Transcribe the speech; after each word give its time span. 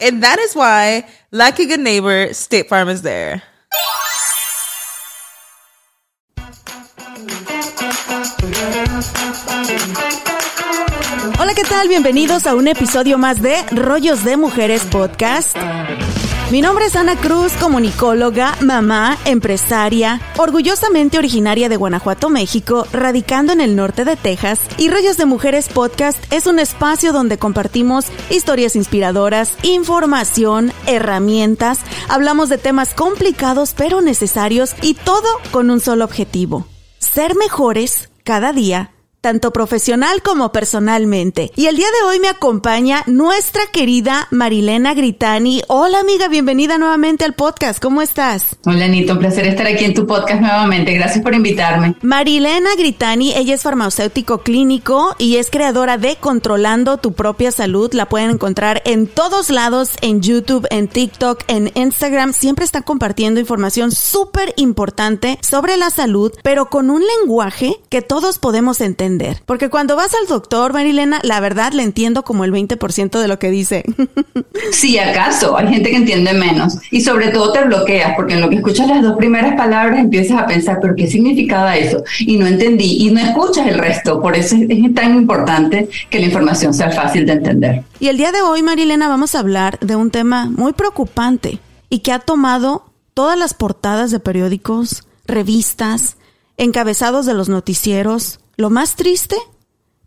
And 0.00 0.22
that 0.22 0.38
is 0.38 0.54
why, 0.54 1.06
like 1.32 1.58
a 1.58 1.66
good 1.66 1.80
neighbor, 1.80 2.32
State 2.32 2.68
Farm 2.68 2.88
is 2.88 3.02
there. 3.02 3.42
Hola, 11.38 11.54
¿qué 11.54 11.64
tal? 11.64 11.88
Bienvenidos 11.88 12.46
a 12.46 12.54
un 12.54 12.68
episodio 12.68 13.18
más 13.18 13.42
de 13.42 13.56
Rollos 13.72 14.24
de 14.24 14.36
Mujeres 14.36 14.82
Podcast. 14.84 15.56
Mi 16.50 16.62
nombre 16.62 16.86
es 16.86 16.96
Ana 16.96 17.14
Cruz, 17.14 17.52
comunicóloga, 17.60 18.56
mamá, 18.62 19.18
empresaria, 19.26 20.18
orgullosamente 20.38 21.18
originaria 21.18 21.68
de 21.68 21.76
Guanajuato, 21.76 22.30
México, 22.30 22.86
radicando 22.90 23.52
en 23.52 23.60
el 23.60 23.76
norte 23.76 24.06
de 24.06 24.16
Texas, 24.16 24.60
y 24.78 24.88
Rollos 24.88 25.18
de 25.18 25.26
Mujeres 25.26 25.68
Podcast 25.68 26.16
es 26.32 26.46
un 26.46 26.58
espacio 26.58 27.12
donde 27.12 27.36
compartimos 27.36 28.06
historias 28.30 28.76
inspiradoras, 28.76 29.52
información, 29.62 30.72
herramientas, 30.86 31.80
hablamos 32.08 32.48
de 32.48 32.56
temas 32.56 32.94
complicados 32.94 33.74
pero 33.76 34.00
necesarios 34.00 34.74
y 34.80 34.94
todo 34.94 35.28
con 35.50 35.70
un 35.70 35.80
solo 35.80 36.06
objetivo, 36.06 36.66
ser 36.98 37.36
mejores 37.36 38.08
cada 38.24 38.54
día 38.54 38.92
tanto 39.20 39.52
profesional 39.52 40.22
como 40.22 40.52
personalmente. 40.52 41.50
Y 41.56 41.66
el 41.66 41.76
día 41.76 41.86
de 41.86 42.06
hoy 42.06 42.20
me 42.20 42.28
acompaña 42.28 43.02
nuestra 43.06 43.62
querida 43.72 44.28
Marilena 44.30 44.94
Gritani. 44.94 45.62
Hola 45.66 46.00
amiga, 46.00 46.28
bienvenida 46.28 46.78
nuevamente 46.78 47.24
al 47.24 47.34
podcast. 47.34 47.82
¿Cómo 47.82 48.00
estás? 48.00 48.56
Hola 48.64 48.84
Anita, 48.84 49.14
un 49.14 49.18
placer 49.18 49.46
estar 49.46 49.66
aquí 49.66 49.84
en 49.84 49.94
tu 49.94 50.06
podcast 50.06 50.40
nuevamente. 50.40 50.94
Gracias 50.94 51.22
por 51.22 51.34
invitarme. 51.34 51.96
Marilena 52.02 52.70
Gritani, 52.76 53.34
ella 53.34 53.54
es 53.54 53.62
farmacéutico 53.62 54.38
clínico 54.38 55.16
y 55.18 55.36
es 55.36 55.50
creadora 55.50 55.98
de 55.98 56.16
Controlando 56.16 56.98
tu 56.98 57.12
propia 57.12 57.50
salud. 57.50 57.92
La 57.94 58.08
pueden 58.08 58.30
encontrar 58.30 58.82
en 58.84 59.08
todos 59.08 59.50
lados, 59.50 59.90
en 60.00 60.20
YouTube, 60.20 60.66
en 60.70 60.86
TikTok, 60.86 61.42
en 61.48 61.72
Instagram. 61.74 62.32
Siempre 62.32 62.64
está 62.64 62.82
compartiendo 62.82 63.40
información 63.40 63.90
súper 63.90 64.54
importante 64.56 65.38
sobre 65.42 65.76
la 65.76 65.90
salud, 65.90 66.32
pero 66.44 66.70
con 66.70 66.90
un 66.90 67.02
lenguaje 67.18 67.80
que 67.88 68.00
todos 68.00 68.38
podemos 68.38 68.80
entender 68.80 69.07
porque 69.46 69.70
cuando 69.70 69.96
vas 69.96 70.12
al 70.14 70.26
doctor, 70.28 70.72
Marilena, 70.72 71.20
la 71.22 71.40
verdad 71.40 71.72
le 71.72 71.82
entiendo 71.82 72.22
como 72.22 72.44
el 72.44 72.52
20% 72.52 73.20
de 73.20 73.28
lo 73.28 73.38
que 73.38 73.50
dice. 73.50 73.84
Sí, 74.72 74.98
acaso, 74.98 75.56
hay 75.56 75.68
gente 75.68 75.90
que 75.90 75.96
entiende 75.96 76.32
menos. 76.34 76.78
Y 76.90 77.00
sobre 77.00 77.28
todo 77.28 77.52
te 77.52 77.64
bloqueas, 77.64 78.14
porque 78.16 78.34
en 78.34 78.40
lo 78.40 78.50
que 78.50 78.56
escuchas 78.56 78.86
las 78.88 79.02
dos 79.02 79.16
primeras 79.16 79.56
palabras 79.56 79.98
empiezas 79.98 80.40
a 80.40 80.46
pensar, 80.46 80.78
pero 80.80 80.94
¿qué 80.94 81.06
significaba 81.06 81.76
eso? 81.76 82.02
Y 82.20 82.36
no 82.36 82.46
entendí, 82.46 83.06
y 83.06 83.10
no 83.10 83.20
escuchas 83.20 83.66
el 83.66 83.78
resto. 83.78 84.20
Por 84.20 84.36
eso 84.36 84.56
es 84.68 84.94
tan 84.94 85.14
importante 85.14 85.88
que 86.10 86.18
la 86.18 86.26
información 86.26 86.74
sea 86.74 86.90
fácil 86.90 87.24
de 87.24 87.32
entender. 87.32 87.84
Y 87.98 88.08
el 88.08 88.18
día 88.18 88.32
de 88.32 88.42
hoy, 88.42 88.62
Marilena, 88.62 89.08
vamos 89.08 89.34
a 89.34 89.40
hablar 89.40 89.78
de 89.80 89.96
un 89.96 90.10
tema 90.10 90.46
muy 90.46 90.72
preocupante 90.72 91.60
y 91.88 92.00
que 92.00 92.12
ha 92.12 92.18
tomado 92.18 92.84
todas 93.14 93.38
las 93.38 93.54
portadas 93.54 94.10
de 94.10 94.20
periódicos, 94.20 95.04
revistas, 95.26 96.16
encabezados 96.56 97.24
de 97.26 97.34
los 97.34 97.48
noticieros, 97.48 98.40
lo 98.58 98.70
más 98.70 98.96
triste, 98.96 99.36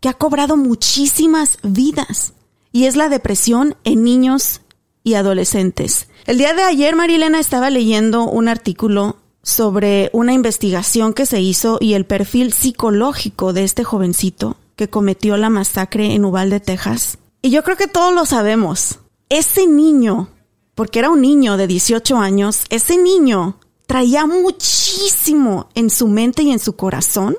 que 0.00 0.10
ha 0.10 0.14
cobrado 0.14 0.56
muchísimas 0.56 1.58
vidas, 1.62 2.34
y 2.70 2.84
es 2.84 2.96
la 2.96 3.08
depresión 3.08 3.76
en 3.82 4.04
niños 4.04 4.60
y 5.02 5.14
adolescentes. 5.14 6.08
El 6.26 6.38
día 6.38 6.52
de 6.52 6.62
ayer, 6.62 6.94
Marilena 6.94 7.40
estaba 7.40 7.70
leyendo 7.70 8.24
un 8.24 8.48
artículo 8.48 9.16
sobre 9.42 10.10
una 10.12 10.34
investigación 10.34 11.14
que 11.14 11.26
se 11.26 11.40
hizo 11.40 11.78
y 11.80 11.94
el 11.94 12.04
perfil 12.04 12.52
psicológico 12.52 13.52
de 13.52 13.64
este 13.64 13.84
jovencito 13.84 14.56
que 14.76 14.88
cometió 14.88 15.36
la 15.38 15.50
masacre 15.50 16.12
en 16.14 16.24
Uvalde, 16.24 16.60
Texas. 16.60 17.18
Y 17.40 17.50
yo 17.50 17.64
creo 17.64 17.76
que 17.76 17.88
todos 17.88 18.14
lo 18.14 18.26
sabemos. 18.26 18.98
Ese 19.30 19.66
niño, 19.66 20.28
porque 20.74 20.98
era 20.98 21.10
un 21.10 21.22
niño 21.22 21.56
de 21.56 21.66
18 21.66 22.18
años, 22.18 22.64
ese 22.68 22.98
niño 22.98 23.58
traía 23.86 24.26
muchísimo 24.26 25.68
en 25.74 25.88
su 25.88 26.06
mente 26.06 26.42
y 26.42 26.50
en 26.50 26.58
su 26.58 26.76
corazón 26.76 27.36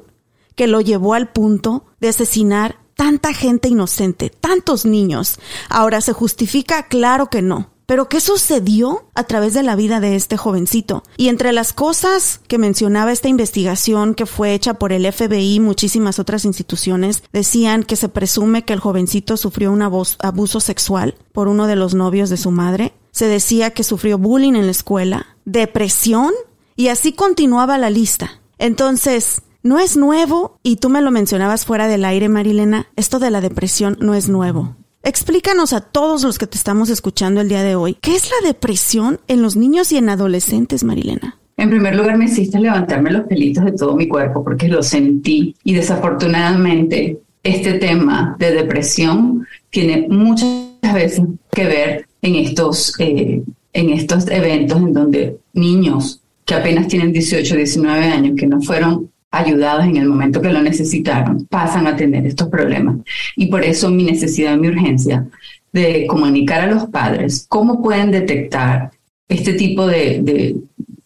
que 0.56 0.68
lo 0.68 0.82
llevó 0.82 1.14
al 1.14 1.32
punto 1.32 1.86
de 2.00 2.10
asesinar 2.10 2.78
tanta 2.96 3.34
gente 3.34 3.70
inocente, 3.70 4.30
tantos 4.30 4.86
niños. 4.86 5.40
Ahora, 5.70 6.02
¿se 6.02 6.14
justifica? 6.14 6.88
Claro 6.88 7.30
que 7.30 7.42
no. 7.42 7.74
Pero 7.86 8.08
¿qué 8.08 8.22
sucedió 8.22 9.10
a 9.14 9.26
través 9.26 9.54
de 9.54 9.62
la 9.62 9.76
vida 9.76 10.00
de 10.00 10.16
este 10.16 10.38
jovencito? 10.38 11.04
Y 11.18 11.28
entre 11.28 11.52
las 11.52 11.74
cosas 11.74 12.40
que 12.48 12.58
mencionaba 12.58 13.12
esta 13.12 13.28
investigación 13.28 14.16
que 14.16 14.26
fue 14.26 14.54
hecha 14.54 14.76
por 14.76 14.94
el 14.94 15.12
FBI 15.12 15.56
y 15.56 15.60
muchísimas 15.60 16.18
otras 16.18 16.46
instituciones, 16.46 17.24
decían 17.34 17.84
que 17.84 17.98
se 17.98 18.08
presume 18.08 18.64
que 18.64 18.74
el 18.74 18.80
jovencito 18.80 19.36
sufrió 19.36 19.72
un 19.72 19.82
abuso 19.82 20.60
sexual 20.62 21.16
por 21.34 21.50
uno 21.50 21.68
de 21.68 21.76
los 21.76 21.94
novios 21.94 22.30
de 22.30 22.38
su 22.38 22.52
madre. 22.52 22.94
Se 23.12 23.28
decía 23.28 23.72
que 23.72 23.84
sufrió 23.84 24.18
bullying 24.18 24.54
en 24.54 24.66
la 24.66 24.72
escuela, 24.72 25.28
depresión, 25.44 26.32
y 26.78 26.88
así 26.88 27.12
continuaba 27.12 27.78
la 27.78 27.90
lista. 27.90 28.42
Entonces, 28.60 29.42
no 29.64 29.80
es 29.80 29.96
nuevo, 29.96 30.60
y 30.62 30.76
tú 30.76 30.90
me 30.90 31.02
lo 31.02 31.10
mencionabas 31.10 31.66
fuera 31.66 31.88
del 31.88 32.04
aire, 32.06 32.28
Marilena, 32.28 32.88
esto 32.98 33.20
de 33.20 33.32
la 33.32 33.42
depresión 33.42 33.98
no 34.02 34.14
es 34.14 34.28
nuevo. 34.28 34.76
Explícanos 35.04 35.74
a 35.74 35.82
todos 35.82 36.24
los 36.24 36.38
que 36.38 36.48
te 36.48 36.58
estamos 36.58 36.90
escuchando 36.90 37.42
el 37.42 37.50
día 37.50 37.64
de 37.64 37.76
hoy, 37.76 37.98
¿qué 38.00 38.16
es 38.16 38.30
la 38.30 38.48
depresión 38.48 39.20
en 39.28 39.42
los 39.42 39.56
niños 39.56 39.92
y 39.92 39.98
en 39.98 40.10
adolescentes, 40.10 40.84
Marilena? 40.84 41.38
En 41.56 41.70
primer 41.70 41.96
lugar, 41.96 42.18
me 42.18 42.26
hiciste 42.26 42.60
levantarme 42.60 43.12
los 43.12 43.26
pelitos 43.26 43.64
de 43.64 43.72
todo 43.72 43.96
mi 43.96 44.08
cuerpo 44.08 44.44
porque 44.44 44.68
lo 44.68 44.84
sentí 44.84 45.56
y 45.64 45.74
desafortunadamente 45.74 47.20
este 47.44 47.74
tema 47.74 48.36
de 48.40 48.52
depresión 48.52 49.46
tiene 49.70 50.08
muchas 50.10 50.50
veces 50.94 51.26
que 51.52 51.66
ver 51.66 52.08
en 52.22 52.36
estos, 52.36 53.00
eh, 53.00 53.44
en 53.74 53.90
estos 53.90 54.28
eventos 54.30 54.78
en 54.78 54.94
donde 54.94 55.38
niños 55.54 56.22
que 56.46 56.56
apenas 56.56 56.88
tienen 56.88 57.14
18, 57.14 57.56
19 57.56 58.06
años, 58.06 58.36
que 58.38 58.48
no 58.48 58.62
fueron 58.62 59.10
ayudados 59.34 59.86
en 59.86 59.98
el 59.98 60.08
momento 60.08 60.40
que 60.40 60.54
lo 60.54 60.62
necesitaron, 60.62 61.46
pasan 61.46 61.88
a 61.88 61.96
tener 61.96 62.26
estos 62.26 62.48
problemas. 62.50 62.98
Y 63.36 63.48
por 63.48 63.64
eso 63.64 63.90
mi 63.90 64.04
necesidad, 64.04 64.56
mi 64.58 64.68
urgencia 64.68 65.26
de 65.72 66.06
comunicar 66.08 66.62
a 66.62 66.68
los 66.68 66.86
padres 66.86 67.48
cómo 67.50 67.82
pueden 67.82 68.12
detectar 68.12 68.92
este 69.28 69.54
tipo 69.54 69.88
de, 69.88 70.56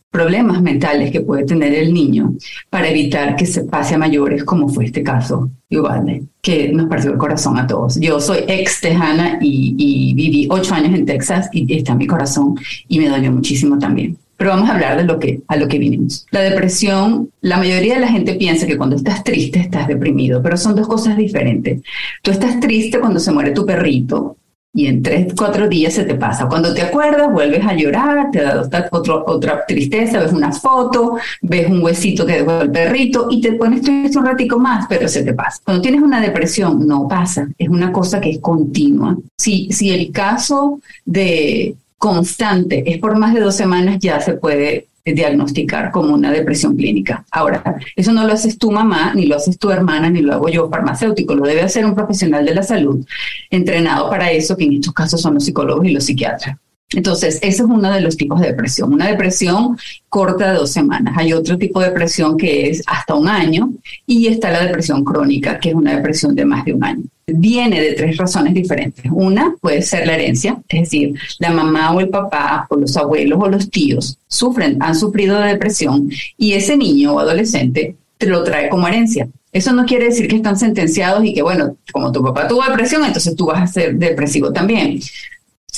problemas 0.09 0.61
mentales 0.63 1.11
que 1.11 1.21
puede 1.21 1.43
tener 1.43 1.75
el 1.75 1.93
niño 1.93 2.33
para 2.71 2.89
evitar 2.89 3.35
que 3.35 3.45
se 3.45 3.65
pase 3.65 3.93
a 3.93 3.99
mayores, 3.99 4.43
como 4.43 4.67
fue 4.67 4.85
este 4.85 5.03
caso 5.03 5.51
de 5.69 6.23
que 6.41 6.69
nos 6.69 6.87
partió 6.87 7.11
el 7.11 7.17
corazón 7.17 7.57
a 7.59 7.67
todos. 7.67 7.99
Yo 7.99 8.19
soy 8.19 8.39
ex 8.47 8.81
tejana 8.81 9.37
y, 9.41 9.75
y 9.77 10.13
viví 10.15 10.47
ocho 10.49 10.73
años 10.73 10.97
en 10.97 11.05
Texas 11.05 11.49
y 11.51 11.71
está 11.75 11.91
en 11.91 11.99
mi 11.99 12.07
corazón 12.07 12.55
y 12.87 12.97
me 12.97 13.09
dañó 13.09 13.31
muchísimo 13.31 13.77
también. 13.77 14.17
Pero 14.37 14.51
vamos 14.51 14.69
a 14.69 14.75
hablar 14.75 14.97
de 14.97 15.03
lo 15.03 15.19
que, 15.19 15.41
a 15.47 15.55
lo 15.55 15.67
que 15.67 15.79
vinimos. 15.79 16.25
La 16.31 16.41
depresión, 16.41 17.31
la 17.41 17.57
mayoría 17.57 17.95
de 17.95 18.01
la 18.01 18.07
gente 18.07 18.35
piensa 18.35 18.67
que 18.67 18.77
cuando 18.77 18.95
estás 18.95 19.23
triste 19.23 19.59
estás 19.59 19.87
deprimido, 19.87 20.41
pero 20.41 20.57
son 20.57 20.75
dos 20.75 20.87
cosas 20.87 21.17
diferentes. 21.17 21.81
Tú 22.21 22.31
estás 22.31 22.59
triste 22.59 22.99
cuando 22.99 23.19
se 23.19 23.31
muere 23.31 23.51
tu 23.51 23.65
perrito 23.65 24.37
y 24.77 24.85
en 24.85 25.01
tres, 25.01 25.33
cuatro 25.35 25.67
días 25.67 25.93
se 25.93 26.03
te 26.03 26.13
pasa. 26.13 26.47
Cuando 26.47 26.71
te 26.71 26.83
acuerdas, 26.83 27.31
vuelves 27.31 27.65
a 27.65 27.73
llorar, 27.73 28.29
te 28.31 28.43
da 28.43 28.61
otra, 28.61 29.23
otra 29.25 29.65
tristeza, 29.65 30.19
ves 30.19 30.31
una 30.31 30.51
foto, 30.51 31.17
ves 31.41 31.67
un 31.67 31.81
huesito 31.81 32.27
que 32.27 32.33
dejó 32.33 32.61
el 32.61 32.69
perrito 32.69 33.27
y 33.31 33.41
te 33.41 33.53
pones 33.53 33.81
triste 33.81 34.19
un 34.19 34.25
ratico 34.27 34.59
más, 34.59 34.85
pero 34.87 35.07
se 35.07 35.23
te 35.23 35.33
pasa. 35.33 35.59
Cuando 35.63 35.81
tienes 35.81 36.01
una 36.01 36.21
depresión, 36.21 36.85
no 36.87 37.07
pasa, 37.07 37.47
es 37.57 37.69
una 37.69 37.91
cosa 37.91 38.21
que 38.21 38.29
es 38.29 38.39
continua. 38.39 39.17
Si, 39.35 39.71
si 39.71 39.89
el 39.89 40.11
caso 40.11 40.79
de 41.05 41.75
constante 41.97 42.83
es 42.85 42.99
por 42.99 43.17
más 43.17 43.33
de 43.33 43.41
dos 43.41 43.55
semanas, 43.55 43.97
ya 43.99 44.19
se 44.19 44.33
puede 44.33 44.87
diagnosticar 45.05 45.91
como 45.91 46.13
una 46.13 46.31
depresión 46.31 46.75
clínica. 46.75 47.25
Ahora, 47.31 47.79
eso 47.95 48.11
no 48.11 48.25
lo 48.25 48.33
haces 48.33 48.57
tu 48.57 48.71
mamá, 48.71 49.13
ni 49.13 49.25
lo 49.25 49.35
haces 49.35 49.57
tu 49.57 49.69
hermana, 49.69 50.09
ni 50.09 50.21
lo 50.21 50.33
hago 50.33 50.49
yo 50.49 50.69
farmacéutico, 50.69 51.35
lo 51.35 51.45
debe 51.45 51.61
hacer 51.61 51.85
un 51.85 51.95
profesional 51.95 52.45
de 52.45 52.55
la 52.55 52.63
salud 52.63 53.05
entrenado 53.49 54.09
para 54.09 54.31
eso, 54.31 54.57
que 54.57 54.65
en 54.65 54.73
estos 54.73 54.93
casos 54.93 55.21
son 55.21 55.35
los 55.35 55.45
psicólogos 55.45 55.85
y 55.85 55.91
los 55.91 56.03
psiquiatras. 56.03 56.57
Entonces, 56.91 57.35
ese 57.41 57.47
es 57.47 57.59
uno 57.61 57.91
de 57.91 57.99
los 57.99 58.15
tipos 58.15 58.39
de 58.39 58.47
depresión. 58.47 58.93
Una 58.93 59.07
depresión 59.07 59.77
corta 60.07 60.51
de 60.51 60.57
dos 60.57 60.71
semanas. 60.71 61.15
Hay 61.17 61.33
otro 61.33 61.57
tipo 61.57 61.81
de 61.81 61.87
depresión 61.87 62.37
que 62.37 62.69
es 62.69 62.81
hasta 62.87 63.13
un 63.13 63.27
año 63.27 63.71
y 64.05 64.27
está 64.27 64.51
la 64.51 64.63
depresión 64.63 65.03
crónica, 65.03 65.59
que 65.59 65.69
es 65.69 65.75
una 65.75 65.95
depresión 65.95 66.33
de 66.33 66.45
más 66.45 66.63
de 66.63 66.73
un 66.73 66.83
año. 66.83 67.03
Viene 67.29 67.81
de 67.81 67.91
tres 67.91 68.15
razones 68.15 68.53
diferentes. 68.53 69.03
Una 69.11 69.53
puede 69.59 69.81
ser 69.81 70.07
la 70.07 70.15
herencia, 70.15 70.61
es 70.69 70.81
decir, 70.83 71.13
la 71.39 71.51
mamá 71.51 71.91
o 71.91 71.99
el 71.99 72.07
papá 72.07 72.65
o 72.69 72.77
los 72.77 72.95
abuelos 72.95 73.37
o 73.41 73.49
los 73.49 73.69
tíos 73.69 74.17
sufren, 74.27 74.77
han 74.81 74.95
sufrido 74.95 75.37
de 75.37 75.49
depresión 75.49 76.09
y 76.37 76.53
ese 76.53 76.77
niño 76.77 77.13
o 77.13 77.19
adolescente 77.19 77.97
te 78.17 78.27
lo 78.27 78.45
trae 78.45 78.69
como 78.69 78.87
herencia. 78.87 79.27
Eso 79.51 79.73
no 79.73 79.85
quiere 79.85 80.05
decir 80.05 80.29
que 80.29 80.37
están 80.37 80.57
sentenciados 80.57 81.25
y 81.25 81.33
que, 81.33 81.41
bueno, 81.41 81.75
como 81.91 82.13
tu 82.13 82.23
papá 82.23 82.47
tuvo 82.47 82.63
depresión, 82.63 83.03
entonces 83.03 83.35
tú 83.35 83.47
vas 83.47 83.61
a 83.61 83.67
ser 83.67 83.95
depresivo 83.97 84.53
también. 84.53 84.99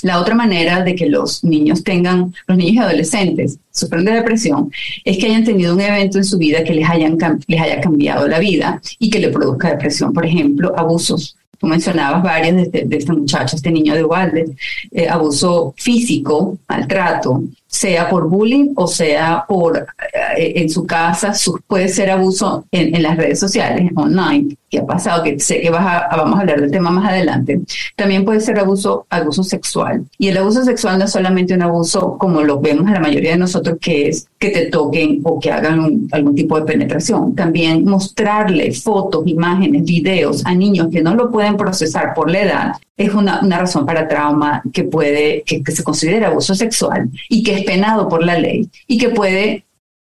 La 0.04 0.19
otra 0.19 0.36
manera 0.36 0.84
de 0.84 0.96
que 0.96 1.07
los 1.07 1.44
niños 1.44 1.84
tengan, 1.84 2.34
los 2.48 2.57
niños 2.57 2.75
y 2.75 2.80
adolescentes 2.80 3.57
sufren 3.72 4.06
de 4.06 4.13
depresión, 4.13 4.72
es 5.04 5.18
que 5.18 5.25
hayan 5.25 5.44
tenido 5.44 5.74
un 5.74 5.81
evento 5.81 6.19
en 6.19 6.24
su 6.24 6.38
vida 6.38 6.63
que 6.63 6.74
les, 6.74 6.88
hayan, 6.88 7.18
les 7.48 7.60
haya 7.60 7.81
cambiado 7.81 8.28
la 8.28 8.40
vida 8.40 8.81
y 9.00 9.10
que 9.10 9.19
le 9.19 9.30
produzca 9.30 9.72
depresión. 9.72 10.13
Por 10.13 10.25
ejemplo, 10.25 10.74
abusos. 10.78 11.36
Tú 11.60 11.68
mencionabas 11.68 12.24
varios 12.24 12.56
de 12.56 12.62
este, 12.64 12.86
de 12.86 12.98
este 12.98 13.12
muchacho, 13.12 13.56
este 13.56 13.72
niño 13.72 13.94
de 13.94 14.04
Walden, 14.04 14.58
eh, 14.92 15.10
abuso 15.10 15.74
físico, 15.78 16.58
maltrato, 16.68 17.44
sea 17.68 18.10
por 18.10 18.28
bullying 18.28 18.74
o 18.76 18.88
sea 18.88 19.46
por 19.48 19.86
eh, 20.38 20.54
en 20.56 20.70
su 20.70 20.86
casa, 20.88 21.34
puede 21.68 21.90
ser 21.90 22.10
abuso 22.10 22.66
en, 22.72 23.02
las 23.04 23.18
redes 23.18 23.40
sociales, 23.40 23.92
online, 23.96 24.56
que 24.69 24.80
ha 24.80 24.86
pasado, 24.86 25.24
que 25.24 25.39
sé 25.39 25.62
que 25.62 25.69
vas 25.69 25.86
a, 25.86 26.16
vamos 26.16 26.38
a 26.38 26.42
hablar 26.42 26.62
del 26.62 26.71
tema 26.71 26.92
más 26.92 27.10
adelante, 27.10 27.62
también 27.95 28.25
puede 28.25 28.39
ser 28.39 28.60
abuso, 28.60 29.06
abuso 29.10 29.44
sexual. 29.44 30.06
Y 30.18 30.27
el 30.27 30.38
abuso 30.38 30.63
sexual 30.63 31.00
no 31.00 31.06
es 31.06 31.12
solamente 31.12 31.54
un 31.54 31.62
abuso 31.62 32.18
como 32.18 32.42
lo 32.42 32.60
vemos 32.60 32.88
a 32.88 32.94
la 32.94 33.00
mayoría 33.00 33.31
de 33.31 33.38
nosotros, 33.38 33.77
que 33.81 34.10
es 34.10 34.27
que 34.38 34.50
te 34.50 34.66
toquen 34.68 35.21
o 35.24 35.39
que 35.39 35.51
hagan 35.51 36.07
algún 36.12 36.36
tipo 36.36 36.60
de 36.60 36.66
penetración. 36.66 37.36
También 37.36 37.83
mostrarle 37.83 38.71
fotos, 38.71 39.27
imágenes, 39.27 39.83
videos 39.83 40.45
a 40.45 40.54
niños 40.54 40.88
que 40.92 41.01
no 41.01 41.15
lo 41.15 41.31
pueden 41.31 41.57
procesar 41.57 42.13
por 42.13 42.30
la 42.30 42.42
edad 42.42 42.72
es 43.00 43.13
una, 43.13 43.39
razón 43.42 43.86
para 43.86 44.07
trauma 44.07 44.62
que 44.74 44.83
puede, 44.83 45.44
que, 45.44 45.63
se 45.72 45.83
considera 45.83 46.27
abuso 46.27 46.54
sexual 46.54 47.10
y 47.30 47.42
que 47.44 47.56
es 47.56 47.63
penado 47.63 48.10
por 48.10 48.24
la 48.24 48.38
ley 48.38 48.69
y 48.88 48.98
que 48.98 49.10
puede 49.10 49.63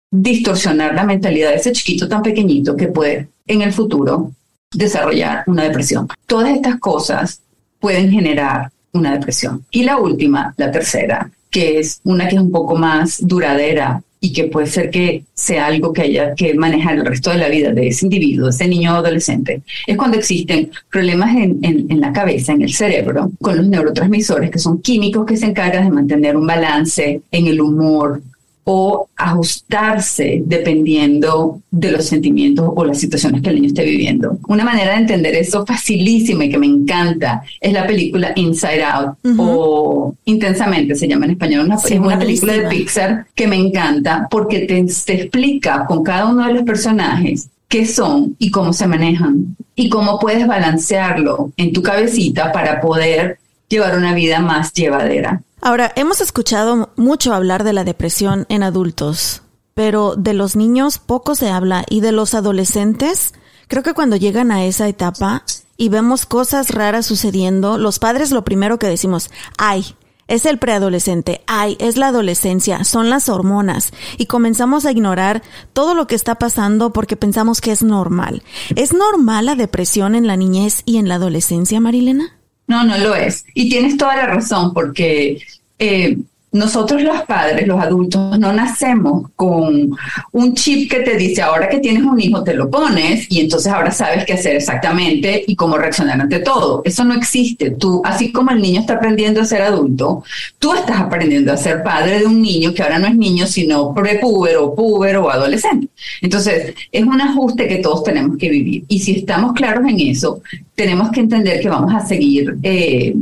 distorsionar 0.10 0.96
la 0.96 1.04
mentalidad 1.04 1.50
de 1.50 1.58
ese 1.58 1.74
chiquito 1.74 2.08
tan 2.08 2.22
pequeñito 2.22 2.76
que 2.78 2.88
puede 2.88 3.28
en 3.48 3.62
el 3.62 3.74
futuro 3.74 4.32
desarrollar 4.74 5.44
una 5.48 5.64
depresión. 5.64 6.08
Todas 6.26 6.56
estas 6.56 6.80
cosas 6.80 7.42
pueden 7.80 8.12
generar 8.12 8.72
una 8.94 9.14
depresión. 9.14 9.66
Y 9.72 9.84
la 9.84 9.98
última, 9.98 10.54
la 10.58 10.72
tercera, 10.72 11.30
que 11.50 11.80
es 11.80 12.02
una 12.04 12.28
que 12.28 12.36
es 12.36 12.42
un 12.42 12.52
poco 12.52 12.76
más 12.76 13.26
duradera 13.26 14.02
y 14.20 14.34
que 14.34 14.46
puede 14.46 14.66
ser 14.66 14.90
que 14.90 15.24
sea 15.36 15.68
algo 15.68 15.94
que 15.94 16.02
haya 16.02 16.34
que 16.34 16.56
manejar 16.56 16.96
el 16.96 17.06
resto 17.06 17.30
de 17.30 17.38
la 17.38 17.48
vida 17.48 17.72
de 17.72 17.90
ese 17.90 18.08
individuo, 18.08 18.50
ese 18.50 18.68
niño 18.68 18.94
o 18.94 18.96
adolescente, 18.96 19.62
es 19.86 19.96
cuando 19.96 20.18
existen 20.18 20.72
problemas 20.90 21.36
en, 21.36 21.60
en, 21.62 22.02
la 22.02 22.12
cabeza, 22.12 22.54
en 22.54 22.64
el 22.64 22.74
cerebro, 22.74 23.32
con 23.40 23.56
los 23.56 23.68
neurotransmisores, 23.68 24.50
que 24.50 24.58
son 24.58 24.82
químicos 24.82 25.28
que 25.28 25.38
se 25.38 25.46
encargan 25.46 25.84
de 25.86 25.92
mantener 25.92 26.36
un 26.36 26.48
balance 26.48 27.22
en 27.30 27.48
el 27.48 27.62
humor, 27.62 28.22
o 28.66 29.08
ajustarse 29.16 30.42
dependiendo 30.44 31.62
de 31.70 31.92
los 31.92 32.06
sentimientos 32.06 32.72
o 32.76 32.84
las 32.84 33.00
situaciones 33.00 33.42
que 33.42 33.50
el 33.50 33.56
niño 33.56 33.68
esté 33.68 33.86
viviendo. 33.86 34.40
Una 34.48 34.66
manera 34.66 34.94
de 34.94 35.02
entender 35.02 35.36
eso 35.36 35.66
facilísima 35.66 36.46
y 36.46 36.50
que 36.50 36.58
me 36.58 36.66
encanta 36.66 37.44
es 37.62 37.72
la 37.72 37.86
película 37.86 38.34
Inside 38.36 38.84
Out 38.84 39.18
o 39.38 40.16
Intensamente 40.26 40.96
se 40.96 41.08
llama 41.08 41.26
en 41.26 41.32
español. 41.32 41.66
Una, 41.66 41.76
es 41.76 41.92
una 41.92 42.18
película 42.18 42.54
de 42.54 42.68
Pixar 42.68 43.28
que 43.36 43.48
me 43.48 43.56
encanta 43.56 44.28
porque 44.30 44.62
te, 44.62 44.84
te 45.06 45.22
explica 45.22 45.86
con 45.86 46.04
cada 46.04 46.26
uno 46.26 46.48
de 46.48 46.54
los 46.54 46.64
personajes 46.64 47.50
qué 47.68 47.86
son 47.86 48.36
y 48.40 48.50
cómo 48.50 48.74
se 48.74 48.88
manejan 48.88 49.56
y 49.76 49.90
cómo 49.90 50.18
puedes 50.18 50.48
balancearlo 50.48 51.52
en 51.58 51.72
tu 51.72 51.84
cabecita 51.84 52.52
para 52.52 52.82
poder 52.82 53.38
llevar 53.70 53.98
una 53.98 54.16
vida 54.16 54.40
más 54.40 54.74
llevadera. 54.74 55.42
Ahora, 55.66 55.92
hemos 55.96 56.22
escuchado 56.22 56.92
mucho 56.96 57.34
hablar 57.34 57.64
de 57.64 57.74
la 57.74 57.84
depresión 57.84 58.46
en 58.50 58.62
adultos, 58.62 59.42
pero 59.74 60.16
de 60.16 60.36
los 60.36 60.56
niños 60.56 61.00
poco 61.00 61.34
se 61.34 61.50
habla 61.50 61.84
y 61.90 62.02
de 62.02 62.12
los 62.12 62.36
adolescentes, 62.36 63.34
creo 63.68 63.82
que 63.82 63.96
cuando 63.96 64.16
llegan 64.16 64.52
a 64.52 64.64
esa 64.64 64.88
etapa 64.88 65.42
y 65.76 65.90
vemos 65.90 66.28
cosas 66.28 66.70
raras 66.70 67.08
sucediendo, 67.08 67.80
los 67.80 67.98
padres 67.98 68.30
lo 68.30 68.44
primero 68.44 68.78
que 68.78 68.86
decimos, 68.86 69.32
ay, 69.58 69.96
es 70.28 70.46
el 70.46 70.60
preadolescente, 70.60 71.42
ay, 71.48 71.78
es 71.80 71.98
la 71.98 72.10
adolescencia, 72.10 72.84
son 72.84 73.10
las 73.10 73.28
hormonas, 73.28 73.92
y 74.20 74.28
comenzamos 74.28 74.86
a 74.86 74.92
ignorar 74.92 75.42
todo 75.74 75.96
lo 75.96 76.06
que 76.06 76.14
está 76.14 76.36
pasando 76.36 76.94
porque 76.94 77.18
pensamos 77.18 77.60
que 77.60 77.72
es 77.72 77.82
normal. 77.82 78.44
¿Es 78.76 78.94
normal 78.94 79.48
la 79.48 79.56
depresión 79.56 80.14
en 80.14 80.28
la 80.28 80.38
niñez 80.38 80.84
y 80.86 80.98
en 80.98 81.10
la 81.10 81.16
adolescencia, 81.16 81.80
Marilena? 81.80 82.38
No, 82.68 82.84
no 82.84 82.98
lo 82.98 83.16
es. 83.16 83.46
Y 83.54 83.70
tienes 83.70 83.98
toda 83.98 84.16
la 84.16 84.26
razón, 84.28 84.74
porque 84.74 85.42
eh, 85.80 86.18
nosotros 86.56 87.02
los 87.04 87.22
padres, 87.24 87.68
los 87.68 87.82
adultos, 87.82 88.40
no 88.40 88.54
nacemos 88.54 89.30
con 89.36 89.96
un 90.32 90.54
chip 90.56 90.90
que 90.90 91.02
te 91.02 91.18
dice, 91.18 91.42
ahora 91.42 91.68
que 91.68 91.80
tienes 91.80 92.04
un 92.04 92.20
hijo, 92.20 92.44
te 92.44 92.54
lo 92.54 92.70
pones 92.70 93.30
y 93.30 93.42
entonces 93.42 93.72
ahora 93.72 93.92
sabes 93.92 94.26
qué 94.26 94.34
hacer 94.34 94.56
exactamente 94.56 95.44
y 95.46 95.56
cómo 95.56 95.78
reaccionar 95.78 96.22
ante 96.22 96.40
todo. 96.40 96.82
Eso 96.86 97.04
no 97.04 97.14
existe. 97.14 97.72
Tú, 97.72 98.02
así 98.06 98.32
como 98.32 98.52
el 98.52 98.62
niño 98.62 98.80
está 98.80 98.94
aprendiendo 98.94 99.42
a 99.42 99.46
ser 99.46 99.64
adulto, 99.64 100.24
tú 100.58 100.74
estás 100.74 101.02
aprendiendo 101.02 101.52
a 101.52 101.58
ser 101.58 101.84
padre 101.84 102.20
de 102.20 102.26
un 102.26 102.42
niño 102.42 102.74
que 102.74 102.84
ahora 102.84 103.00
no 103.00 103.08
es 103.08 103.16
niño, 103.16 103.48
sino 103.48 103.94
prepúbero, 103.94 104.74
púbero 104.74 105.26
o 105.26 105.30
adolescente. 105.30 105.90
Entonces, 106.22 106.74
es 106.90 107.04
un 107.04 107.20
ajuste 107.20 107.68
que 107.68 107.78
todos 107.78 108.04
tenemos 108.04 108.38
que 108.38 108.50
vivir. 108.50 108.86
Y 108.88 109.00
si 109.00 109.20
estamos 109.20 109.52
claros 109.52 109.86
en 109.90 110.00
eso, 110.00 110.42
tenemos 110.74 111.12
que 111.12 111.20
entender 111.20 111.60
que 111.60 111.68
vamos 111.68 111.94
a 111.94 112.06
seguir. 112.06 112.58
Eh, 112.64 113.14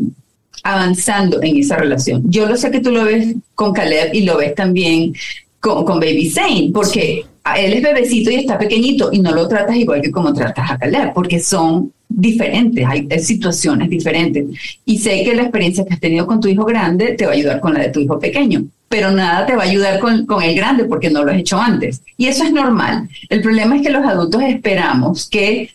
avanzando 0.63 1.43
en 1.43 1.58
esa 1.58 1.77
relación. 1.77 2.24
Yo 2.25 2.48
lo 2.48 2.55
sé 2.55 2.72
que 2.72 2.79
tú 2.79 2.91
lo 2.91 3.03
ves 3.03 3.36
con 3.53 3.74
Caleb 3.74 4.13
y 4.13 4.22
lo 4.22 4.38
ves 4.38 4.55
también 4.55 5.13
con, 5.60 6.00
Baby 6.00 6.29
Zane, 6.29 6.72
porque 6.74 7.25
él 7.58 7.74
es 7.74 7.82
bebecito 7.82 8.32
y 8.32 8.36
está 8.36 8.58
pequeñito 8.58 9.10
y 9.12 9.20
no 9.20 9.34
lo 9.34 9.48
tratas 9.48 9.75
igual 9.75 10.01
que 10.01 10.12
como 10.12 10.34
tratas 10.34 10.72
a 10.72 10.77
Caleb, 10.77 11.13
porque 11.13 11.39
son 11.39 11.91
diferentes, 12.10 12.86
hay, 12.88 13.08
situaciones 13.20 13.89
diferentes. 13.89 14.46
Y 14.86 14.98
sé 14.98 15.24
que 15.24 15.36
la 15.36 15.43
experiencia 15.43 15.86
que 15.86 15.93
has 15.93 16.00
tenido 16.00 16.25
con 16.25 16.39
tu 16.39 16.48
hijo 16.48 16.65
grande 16.65 17.13
te 17.13 17.25
va 17.25 17.32
a 17.32 17.36
ayudar 17.36 17.60
con 17.60 17.74
la 17.74 17.82
de 17.82 17.89
tu 17.89 18.00
hijo 18.00 18.20
pequeño, 18.20 18.65
pero 18.88 19.12
nada 19.12 19.46
te 19.46 19.55
va 19.55 19.63
a 19.63 19.65
ayudar 19.65 20.00
con, 20.00 20.25
con 20.25 20.43
el 20.43 20.55
grande 20.55 20.86
porque 20.86 21.10
no 21.10 21.24
lo 21.24 21.32
has 21.32 21.39
hecho 21.39 21.60
antes. 21.60 22.01
Y 22.17 22.27
eso 22.27 22.43
es 22.43 22.53
normal. 22.53 23.10
El 23.29 23.41
problema 23.41 23.75
es 23.75 23.82
que 23.82 23.89
los 23.89 24.05
adultos 24.05 24.41
esperamos 24.43 25.29
que 25.29 25.70